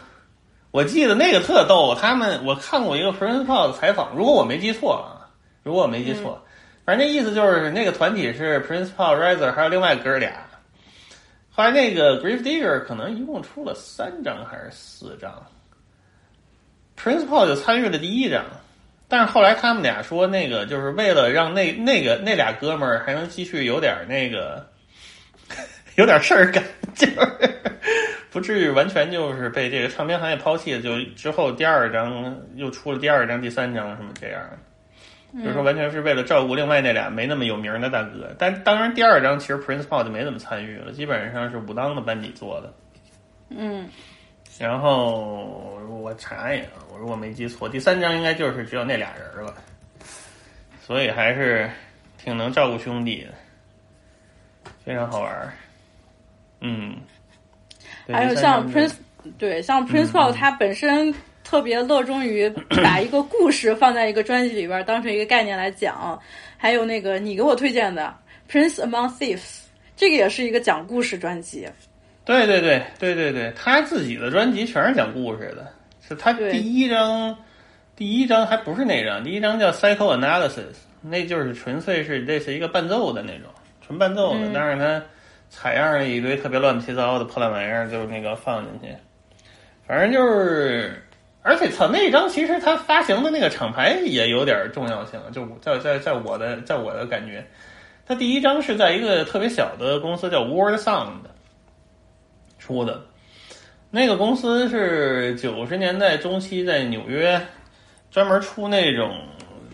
[0.72, 5.30] 我记得那个特逗，他们我看过一个 Principal 的采访，如果我没记错啊，
[5.62, 6.42] 如果我没记错，
[6.84, 10.32] 反正那意思就是那个团体是 Principal、Razor 还有另外哥俩。
[11.50, 15.30] 后来那个 Grave Digger 可能一共出了三张还是四张
[16.98, 18.42] ，Principal 就参与了第一张，
[19.06, 24.66] 但是后来他们俩说那个就是为了让那那个那俩哥们儿还能继续有点那个
[25.96, 27.14] 有点事儿干，就是
[28.32, 30.80] 不至于完全就是被这个唱片行业抛弃了。
[30.80, 34.42] 就之后第二张又出了第二张、第三张什么这样，
[35.34, 38.34] 就是说完全是为了照顾另外那俩没那么有名的大哥。
[38.38, 42.72] 但当然第二张其实 Principal 就没怎么参与了，基本上是武当的班底做的。
[43.50, 43.88] 嗯
[44.58, 49.54] 然后我查一下，我如果没记错，第三张应该就是只有那俩人了，
[50.80, 51.68] 所以还是
[52.18, 55.52] 挺能照顾兄弟的，非常好玩儿。
[56.60, 57.21] 嗯，对
[58.08, 58.94] 还有像 Prince，
[59.38, 61.14] 对，像 Prince Paul，他本身
[61.44, 62.48] 特别乐衷于
[62.82, 66.18] 把一个故事放在一个专辑里边，当成一个概念来讲。
[66.56, 68.14] 还有那个你给我推荐的
[68.52, 69.38] 《Prince Among Thieves》，
[69.96, 71.68] 这个也是一个讲故事专辑。
[72.24, 75.66] 对对对对对对，他自己的专辑全是讲故事的，
[76.06, 77.36] 是他第一张，
[77.96, 83.48] 第一张还不是那张，第一张叫 Psychoanalysis，那就是纯粹是类似一个伴奏的那种，
[83.84, 85.04] 纯伴奏的，嗯但是他
[85.54, 88.96] 采样了一堆特别乱七八糟的破烂玩意儿，就那个放进去，
[89.86, 91.04] 反正就是，
[91.42, 97.46] 而且操那张其实他发行的那个厂牌也有点重要性，就在在在我的在我的感觉，
[98.06, 101.18] 他第一张是在一个特别小的公司叫 Word Sound。
[102.58, 103.02] 出的。
[103.90, 107.44] 那个公司是九十年代中期在纽约
[108.08, 109.18] 专门出那种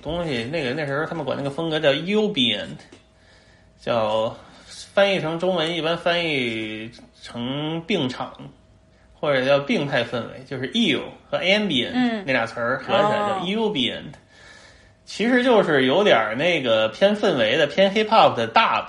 [0.03, 2.79] 东西，那个那时候他们管那个风格叫 Ubient，
[3.79, 4.35] 叫
[4.99, 6.91] 翻译成中文一般翻译
[7.23, 8.33] 成病场，
[9.15, 14.13] 或者叫病态氛围，就是 ill 和 ambient、嗯那俩词儿合起来叫哦 ambient，、
[15.05, 18.87] 其实就是有点那个偏氛围的、偏 hip hop 的 dub。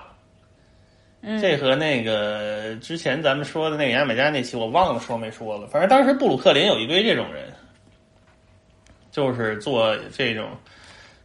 [1.21, 5.67] 嗯，这和那个之前咱们说的那个牙买加那期，我忘了说没说了。
[5.67, 7.43] 反正当时布鲁克林有一堆这种人，
[9.11, 10.49] 就是做这种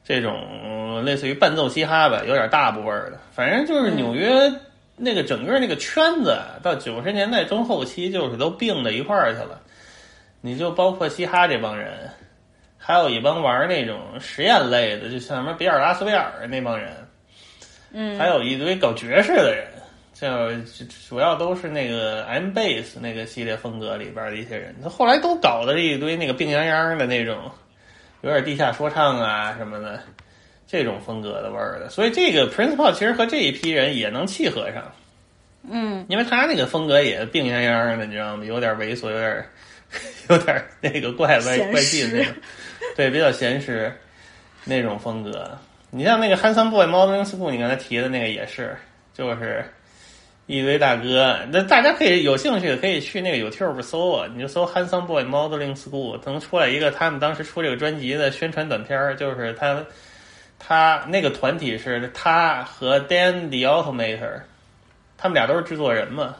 [0.05, 3.19] 这种嗯类似于伴奏嘻哈吧，有点大部味儿的。
[3.32, 4.31] 反正就是纽约
[4.97, 9.61] 那个整个那个圈子啊，到九十年代中后期，就是都并到一块儿去了。
[10.41, 12.11] 你就包括嘻哈这帮人，
[12.77, 16.93] 还有一帮玩那种实验类的，就像什么比尔拉斯维尔那帮人，
[17.93, 19.66] 嗯，还有一堆搞爵士的人，
[20.12, 27.51] 就主要都是那个 M bass 那个系列风格里边的一些人，他后来都搞的是一堆那个病殃殃的那种，
[28.21, 29.99] 有点地下说唱啊什么的
[30.74, 34.82] 这种风格的味儿的，所以这个 Principal 其实和这一批人也能契合上，
[35.70, 38.44] 嗯因为他那个风格也病殃殃的，你知道吗？
[38.44, 39.46] 有点猥琐，有点
[40.28, 42.34] 有点那个怪怪怪气的那种，
[42.96, 43.92] 对，比较闲适
[44.64, 45.56] 那种风格。
[45.90, 48.76] 你像那个 Handsome Boy Modeling School，你刚才提的那个也是，
[49.12, 49.64] 就是
[50.46, 51.38] 一堆大哥。
[51.52, 59.84] 那大家可以有兴趣的可以去那个 YouTube 搜啊，你就搜 Handsome Boy Modeling School，能出来一个他们当时出这个专辑的宣传短片儿，就是他
[60.59, 64.40] 他那个团体是他和 Dan the Automator，
[65.16, 66.36] 他们俩都是制作人嘛。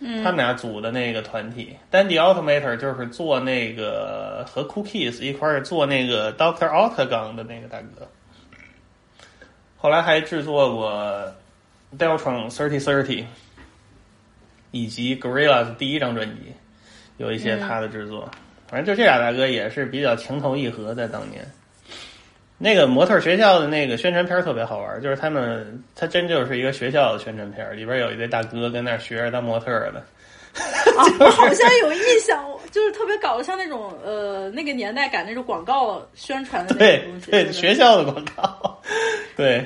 [0.00, 8.06] 嗯他们俩组的那个团体，Dan the Automator 就是做那个和 Cookies 一块儿做那个 Doctor Octagon 的那个大哥，
[9.78, 11.32] 后来还制作过
[11.96, 13.24] Deltron Thirty Thirty，
[14.72, 16.52] 以及 Gorillaz 第一张专辑，
[17.16, 18.28] 有一些他的制作。
[18.66, 21.48] 反正就这俩大哥也是比较情投意合，在当年。
[22.64, 30.02] 那个模特学校的那个宣传片特别好玩，就是他们，他真就是一个学校的宣传片，里边有一堆大哥跟那儿学着当模特的。
[30.96, 37.30] 啊，我 好像有印象，就是特别搞笑像那种呃那个年代感那种广告宣传的那对种东西。
[37.32, 38.80] 对，不学校的广告，
[39.36, 39.62] 对。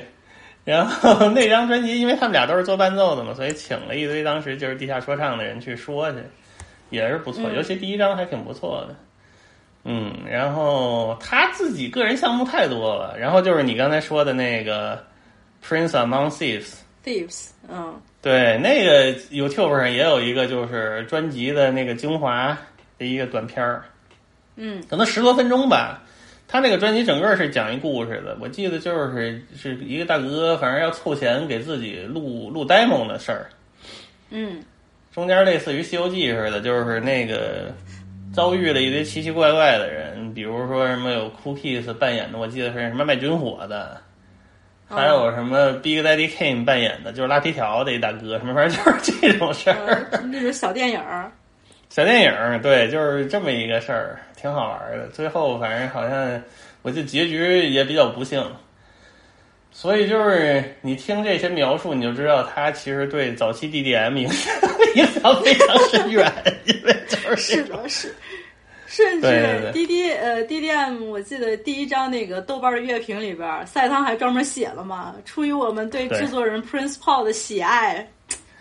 [0.65, 6.17] 然后那张专辑，因为他们俩都是做伴奏的嘛，所以请了一堆当时就是地下说唱的人去说去，
[6.89, 7.49] 也是不错。
[7.49, 8.95] 嗯尤其第一张还挺不错的。
[9.83, 15.03] 嗯，然后他自己个人项目太多了，然后就是你刚才说的那个
[15.65, 17.99] Prince Among Thieves，Thieves，嗯。
[18.21, 22.57] 对，那个 YouTube 上也有一个就是专辑的那个精华
[22.97, 23.85] 的一个短片儿，
[24.57, 24.83] 嗯。
[24.89, 26.03] 可能十多分钟吧，
[26.45, 33.49] 他那个专辑整个是讲一故事的，我记得就是是一个大哥，反正要凑钱给自己录录 demo 的事儿，
[34.31, 34.61] 嗯。
[35.11, 37.73] 中间类似于《西游记》似的，就是那个
[38.31, 43.99] 遭遇了一堆奇奇怪怪的人，比如说什么有 Cookies 扮演的，我记得是什么卖军火的，
[44.87, 50.07] 还有什么 Big Daddy Kane 扮演的，就是拉皮条的一大哥，什么反正就是这种事儿。
[50.11, 51.31] 呃那种小电影儿，
[51.89, 55.07] 小电影儿，对，就是这么一个事儿，挺好玩的。
[55.07, 56.41] 最后反正好像，
[56.81, 58.43] 我记得结局也比较不幸，
[59.81, 64.53] 所以就是你听这些描述，你就知道他其实对早期 DDM 影响
[64.95, 66.29] 影响非常深远，
[66.65, 68.13] 因为就是是的，是。
[68.87, 78.05] 甚至对 D D 呃 D D M，我记得第一张那个豆瓣的乐评里边儿，赛汤还专门写了嘛，出于我们对对制作人 Prince Paul 的喜爱，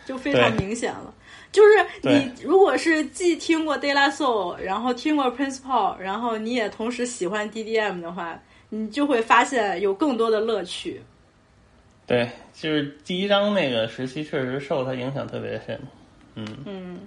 [0.07, 1.13] 就非常明显了。
[1.51, 1.71] 就是
[2.03, 11.03] 你如果是既听过 De La Soul，然后听过 Prince Paul，然后你也同时喜欢 D D M 的话，你就会发现有更多的乐趣。
[12.07, 15.81] 对，就是第一章那个时期确实受他影响特别深，
[16.35, 16.47] 嗯。
[16.65, 17.01] 嗯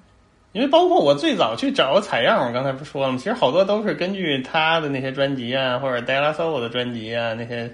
[0.54, 3.18] 因为包括我最早去找采样，我刚才不说了吗？
[3.18, 7.72] 其实好多都是根据他的那些专辑啊，或者 De La Soul 的专辑啊那些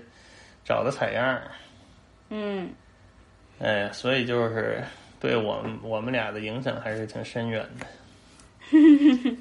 [0.64, 1.42] 找的采样。
[2.30, 2.70] 嗯
[3.60, 4.84] 哎，所以就是
[5.20, 7.88] 对我们我们俩的影响还是挺深远的。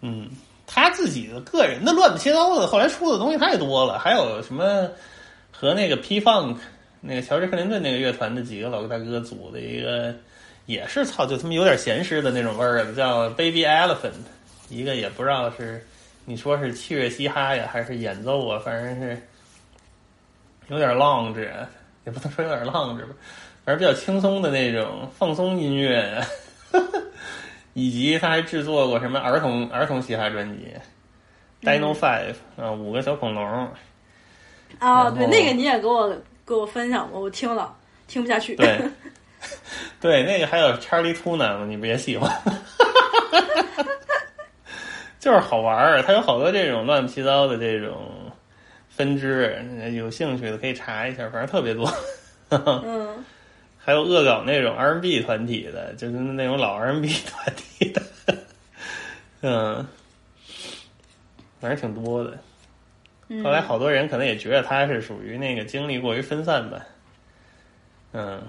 [0.00, 0.30] 嗯，
[0.70, 4.86] 他自己的个人的乱七八糟的，后来出的东西太多了，还有什么
[5.50, 6.56] 和那个 P Funk
[7.00, 10.14] 那个乔治克林顿那个乐团的几个老大哥组的一个，
[10.66, 14.12] 也是操，就他妈有点闲诗的那种味儿的，叫 Baby Elephant，
[14.68, 15.82] 一个也不知道是
[16.26, 19.18] 你说是器乐嘻哈呀，还是演奏啊，反正是
[20.68, 21.48] 有点 lounge，
[22.04, 23.14] 也不能说有点 lounge 吧，
[23.64, 26.26] 反正比较轻松的那种放松音乐呀。
[27.78, 30.66] 以及他还制作过什么儿童儿童嘻哈专辑
[31.62, 33.68] ，Dino Five 啊，五个小恐龙，
[34.80, 36.12] 啊，对，那个你也给我
[36.44, 37.72] 给我分享过，我听了
[38.08, 38.56] 听不下去。
[38.56, 38.80] 对，
[40.00, 42.28] 对，那个还有 Charlie Tuna 你不也喜欢？
[45.20, 48.10] 就是好玩儿，它有好多这种乱七八糟的这种
[48.88, 49.56] 分支，
[49.94, 51.88] 有兴趣的可以查一下，反正特别多。
[52.50, 53.24] 嗯，
[53.88, 58.02] 还有恶搞那种 R&B 团体的，就是那种老 R&B 团体的，
[59.40, 59.86] 嗯，
[61.58, 62.38] 反正挺多的。
[63.28, 63.42] 嗯。
[63.42, 66.84] 后来好多人可能也觉得他是属于那个精力过于分散吧，
[68.12, 68.42] 嗯。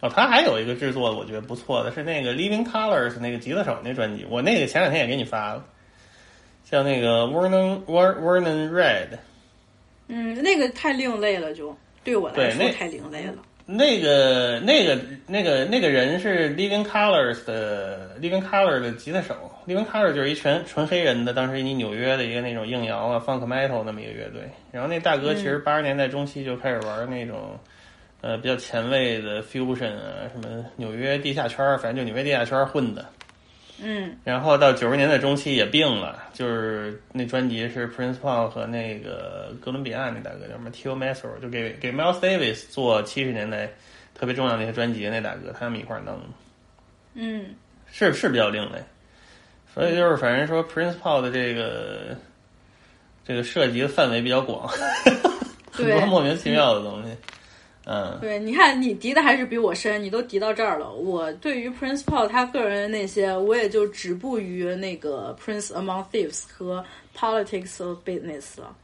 [0.00, 5.62] 哦，他还有一个制作我觉得不错的是那个 Living Colors 那个吉他手那专辑，我那个前两天也给你发了，
[6.64, 9.18] 叫那个 Vernon Vernon Red，
[10.06, 11.76] 嗯，那个太另类了就，
[12.08, 13.34] 对我来说太另类了。
[13.70, 19.34] 那个、那个、那个、那个人是 Living Colors 的 Living Color 的吉他手
[19.66, 24.40] ，Living Color 就是一全纯黑人的，当时你纽约的一个那种硬摇啊、funk metal 那么一个乐队。
[24.72, 27.58] 然后那大哥其实八十年代中期就开始玩那种、
[28.22, 33.04] 呃比较前卫的 fusion 啊，什么纽约地下圈儿，反正就纽约地下圈儿混的。
[33.80, 43.70] 嗯然后到九十年代中期也病了，就是那专辑是 Prince Paul 和那个哥伦比亚那大哥叫什么 Tio Massaro，就给给 Miles Davis 做七十年代
[44.14, 46.20] 特别重要的那些专辑那大哥，他们一块儿弄，
[47.14, 47.54] 嗯
[47.90, 48.78] 是是比较另类。
[49.72, 52.16] 所以就是反正说 Prince Paul 的这个
[53.24, 54.66] 这个涉及的范围比较广，
[55.70, 57.10] 很多莫名其妙的东西。
[57.10, 57.16] 嗯，
[58.20, 60.92] 对，你看你敌的还是比我深，你都敌到这儿了。
[60.92, 66.84] 我对于 Prince Paul 他个人的那些，我也就止步于那个 Prince Among Thieves 和
[67.16, 68.76] Politics of Business 了。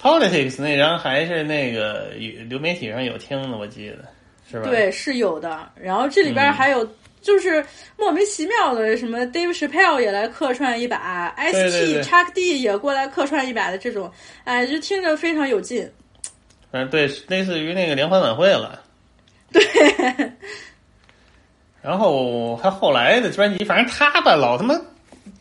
[0.00, 2.10] Politics 那张还是那个
[2.48, 4.04] 流媒体上有听的，我记得
[4.48, 4.70] 是吧？
[4.70, 5.68] 对，是有的。
[5.74, 6.88] 然后这里边嗯还有
[7.20, 7.64] 就是
[7.96, 11.94] 莫名其妙的，什么 Dave Chappelle 也来客串一把，S.T.
[11.94, 14.08] 对 Chuck D 也过来客串一把的这种，
[14.44, 15.90] 哎，就听着非常有劲。
[16.76, 18.82] 反正对，类似于那个联欢晚会了。
[19.50, 19.62] 对，
[21.80, 24.78] 然后他后来的专辑，反正他吧，老他妈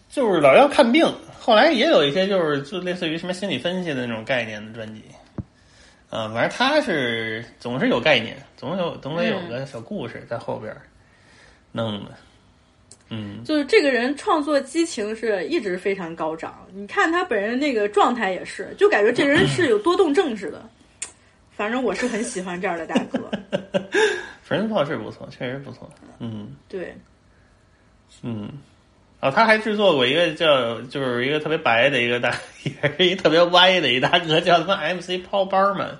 [0.09, 1.05] 就是老要看病。
[1.37, 5.03] 后来也有一些就是就类似于什么心理分析的那种概念的专辑，
[6.09, 10.73] 啊，反正他是总是有概念，总有总得有个小故事在后边
[11.73, 12.11] 弄的。
[13.09, 20.63] 嗯，就是这个人创作激情是一直非常高涨，你看他本人那个状态也是，就感觉这人是有多动症似的。
[21.55, 23.31] 反正我是很喜欢这样的大哥。
[24.43, 25.89] 粉丝炮是不错，确实不错。
[26.19, 26.95] 嗯对，
[28.21, 28.49] 嗯，
[29.19, 32.31] 哦，他还制作过一个叫就是一个特别白的一个大，
[32.63, 35.95] 也是一特别歪的一大哥，叫他妈 MC Paul Barman。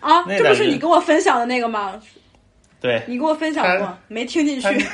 [0.00, 2.00] 啊，这不是你跟我分享的那个吗？
[2.80, 4.68] 对，你给我分享过，没听进去。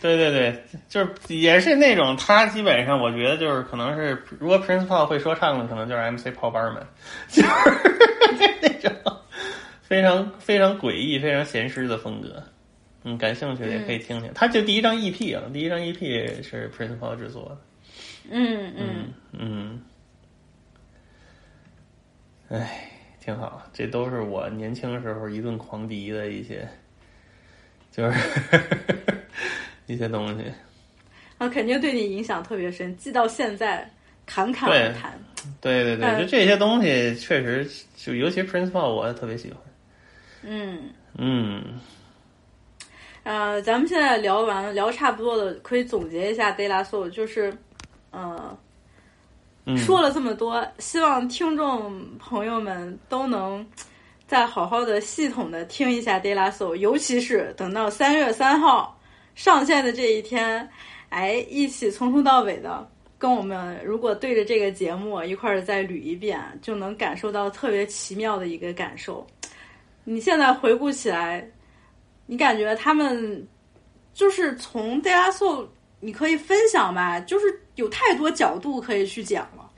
[0.00, 6.86] 对对对，就是也是那种他基本上我觉得就是可能是如果 Prince Paul 会说唱的，可能就是 MC 泡班们，
[7.28, 7.48] 就是
[9.82, 12.42] 非常非常诡异、非常闲适的风格。
[13.04, 14.30] 嗯，感兴趣的也可以听听。
[14.34, 17.58] 他就第一张 EP 啊，第一张 EP 是 Prince Paul 制作的。
[18.30, 19.82] 嗯嗯，嗯，
[22.48, 22.90] 哎，
[23.20, 26.68] 挺好，这都是我年轻时候一顿狂迪的一些，
[27.90, 28.18] 就是
[29.86, 30.44] 一些东西。
[31.38, 33.88] 啊，肯定对你影响特别深，记到现在
[34.26, 35.18] 侃侃而谈。
[35.60, 36.18] 对对对，嗯。
[36.20, 39.58] 就这些东西确实，就尤其 Prince Paul 我特别喜欢。
[40.42, 41.62] 嗯，嗯，
[43.24, 47.52] 呃，咱们现在聊完聊差不多了，可以总结一下 De La Soul，就是，
[48.10, 48.56] 呃，
[49.66, 49.76] 嗯。
[49.76, 53.66] 说了这么多，希望听众朋友们都能
[54.26, 58.98] 再好好的、系统的听一下 De La Soul，尤其是等到三月三号
[59.34, 60.68] 上线的这一天，
[61.08, 62.88] 哎，一起从头到尾的
[63.18, 69.26] 跟我们，如果对着这个节目一块儿再捋一遍，就能感受到特别奇妙的一个感受。
[70.04, 71.46] 你现在回顾起来，
[72.26, 73.46] 你感觉他们
[74.14, 75.66] 就是从 De La Soul，
[75.98, 79.68] 你可以分享吧，就是有太多角度可以去讲了。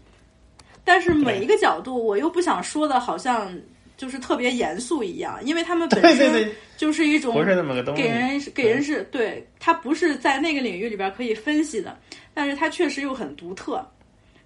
[0.85, 3.53] 但是每一个角度，我又不想说的好像
[3.97, 11.99] 就是特别严肃一样，因为他们本身就是一种不是那么个东西给人给人是对他不是在那个领域里边可以分析的，
[12.41, 13.87] 但是它确实又很独特，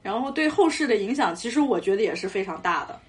[0.03, 3.01] 然后对后世的影响，其实我觉得也是非常大的，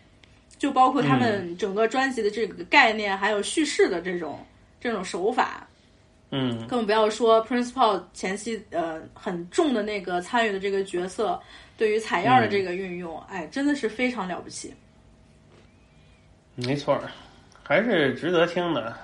[0.60, 4.46] 就包括他们整个专辑的这个概念，还有叙事的这种
[4.80, 5.68] 这种手法，
[6.30, 6.68] 嗯。
[6.68, 11.42] 更不要说 Prince Paul 前期呃很重的那个参与的这个角色，
[11.78, 14.72] 对于采样的这个运用，哎，真的是非常了不起。
[16.54, 17.10] 没错儿，
[17.64, 18.96] 还是值得听的，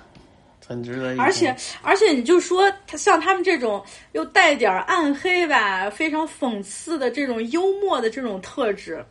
[0.72, 1.19] 很值得一。
[1.19, 3.84] 而且而且，你就说他像他们这种
[4.14, 9.06] 又带点暗黑吧，非常讽刺的这种幽默的这种特质，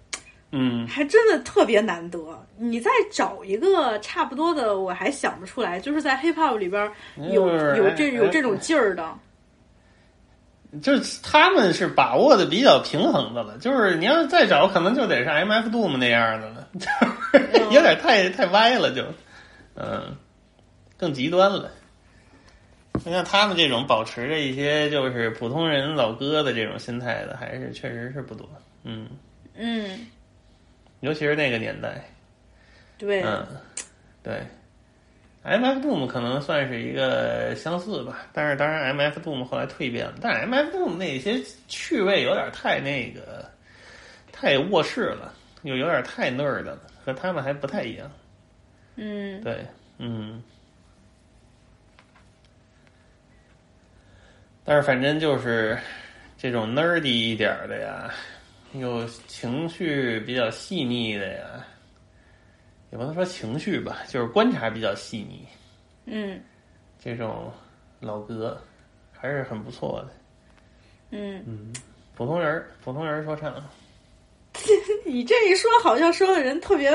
[0.51, 2.19] 嗯，还真的特别难得。
[2.59, 6.91] 你再找一个差不多的，我还想不出来，就是在 hip hop 里边
[7.33, 9.09] 有就是有这哎有这种劲儿的。
[10.81, 16.87] 就是他们是把握的比较平衡的了，就是你要是再找，可能就得是 M F Doom 那样的了，就
[17.39, 19.03] 是 有点太太歪了就，
[19.75, 20.17] 嗯，
[21.01, 21.73] 更极端了。
[23.03, 28.47] 你看他们这种保持着一些就是普通人老哥的这种心态的，还是确实是不多，
[28.85, 29.09] 嗯，
[29.55, 30.07] 嗯，
[31.01, 32.05] 尤其是那个年代，
[32.99, 33.47] 对，嗯，
[34.23, 34.43] 对
[35.43, 43.51] ，M F Doom 可能算是一个相似吧，但是当然 M F Doom 后来蜕变了，但是 M F Doom 那些趣味有点太那个，
[44.31, 45.33] 太卧室了，
[45.63, 48.11] 又有点太 nerd 了，和他们还不太一样。
[48.97, 49.65] 嗯，对，
[49.97, 50.43] 嗯，
[54.71, 55.77] 但是反正就是
[56.39, 58.09] 这种 nerdy 一点儿的呀，
[58.73, 61.67] 有情绪比较细腻的呀，
[62.93, 65.45] 也不能说情绪吧，就是观察比较细腻，
[66.07, 66.41] 嗯
[67.03, 67.53] 这种
[67.99, 68.63] 老哥
[69.11, 70.13] 还是很不错的。
[71.11, 71.73] 嗯嗯，
[72.15, 73.53] 普通人，普通人说唱，
[75.05, 76.93] 你这一说，好像说的人特别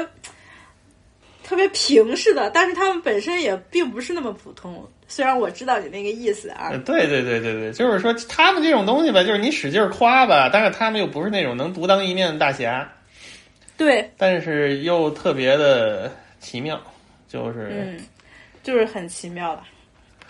[1.43, 4.89] 特别平似的，但是他们本身也并不是那么普通。
[5.07, 12.91] 虽然我知道你那个意思啊呃，，对对对对对，就是说他们这种东西吧，就是你使劲儿夸吧，但是他们又不是那种能独当一面的大侠，
[13.77, 16.82] 对，但是又特别的奇妙，
[17.27, 17.99] 就是嗯，
[18.64, 19.61] 就是很奇妙的。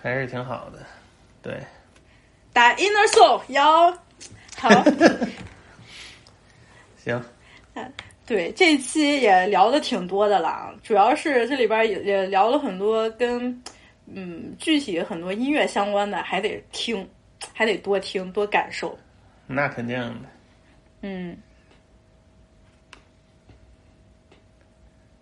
[0.02, 0.80] 还是挺好的。
[1.42, 1.54] 对，
[2.52, 3.92] 打 Inner Soul 摇，
[4.58, 4.84] 好，
[7.04, 7.24] 行，
[8.26, 13.62] 对，这期也聊的挺多的了，主要是这里边也也聊了很多跟
[14.14, 17.08] 嗯具体很多音乐相关的，还得听，
[17.54, 18.98] 还得多听多感受。
[19.48, 20.30] 那肯定的。
[21.02, 21.38] 嗯，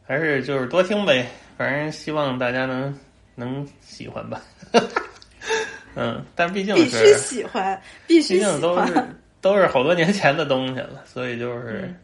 [0.05, 1.27] 还是就是多听呗，
[1.57, 2.97] 反正希望大家能
[3.35, 4.41] 能喜欢吧。
[5.95, 8.51] 嗯，但毕竟必须是，喜欢，必须毕喜欢。
[8.53, 9.07] 竟都是
[9.41, 11.95] 都是好多年前的东西了，所以就是嗯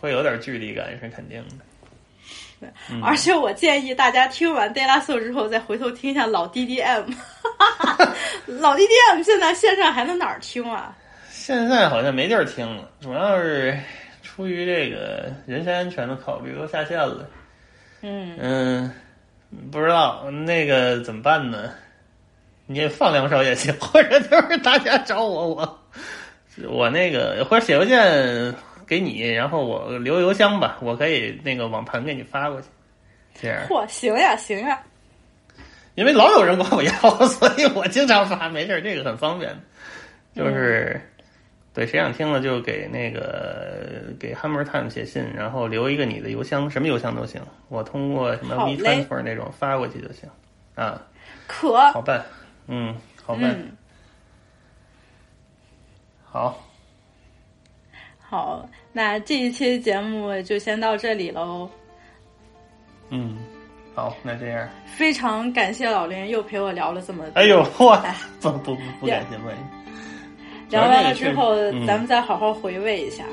[0.00, 1.64] 会有点距离感，是肯定的。
[2.88, 7.04] 嗯而且我建议大家听完 De La Soul 之后，再回头听一下老 DDM。
[8.46, 10.96] 老 DDM 现在线上还能哪儿听啊？
[11.30, 13.78] 现在好像没地儿听了，主要是
[14.22, 17.28] 出于这个人身安全的考虑，都下线了。
[18.00, 18.90] 嗯，嗯，
[19.70, 21.70] 不知道那个怎么办呢？
[22.66, 25.78] 你也放两首也行，或者就是大家找我，我
[26.66, 28.54] 我那个或者写邮件
[28.86, 32.68] 给你，然后我留邮箱吧，我可以那个网盘给你发过去。
[33.34, 33.66] 这样。
[33.68, 34.80] 嚯，行呀，行呀。
[35.94, 36.92] 因为老有人管我要，
[37.26, 39.56] 所以我经常发，没事儿，这个很方便。
[40.34, 41.00] 就是，
[41.72, 50.28] 对，谁想听了就给那个给 Hammer Time 写信，然后留一个你的邮箱，什么邮箱都行，我通过什么 WeTransfer 那种发过去就行。
[50.74, 51.00] 啊，
[51.46, 51.78] 可。
[51.92, 52.24] 好办，
[52.66, 53.76] 嗯，好办，嗯，
[56.24, 56.63] 好，
[58.28, 61.68] 好，那这一期节目就先到这里喽。
[63.10, 63.38] 嗯，
[63.94, 67.40] 好，那这样，非常感谢老林又陪我聊了这么多。
[67.40, 70.76] 哎呦， 我哎不不不不感谢不感谢。
[70.76, 73.24] 聊完了之后，嗯咱们再好好回味一下。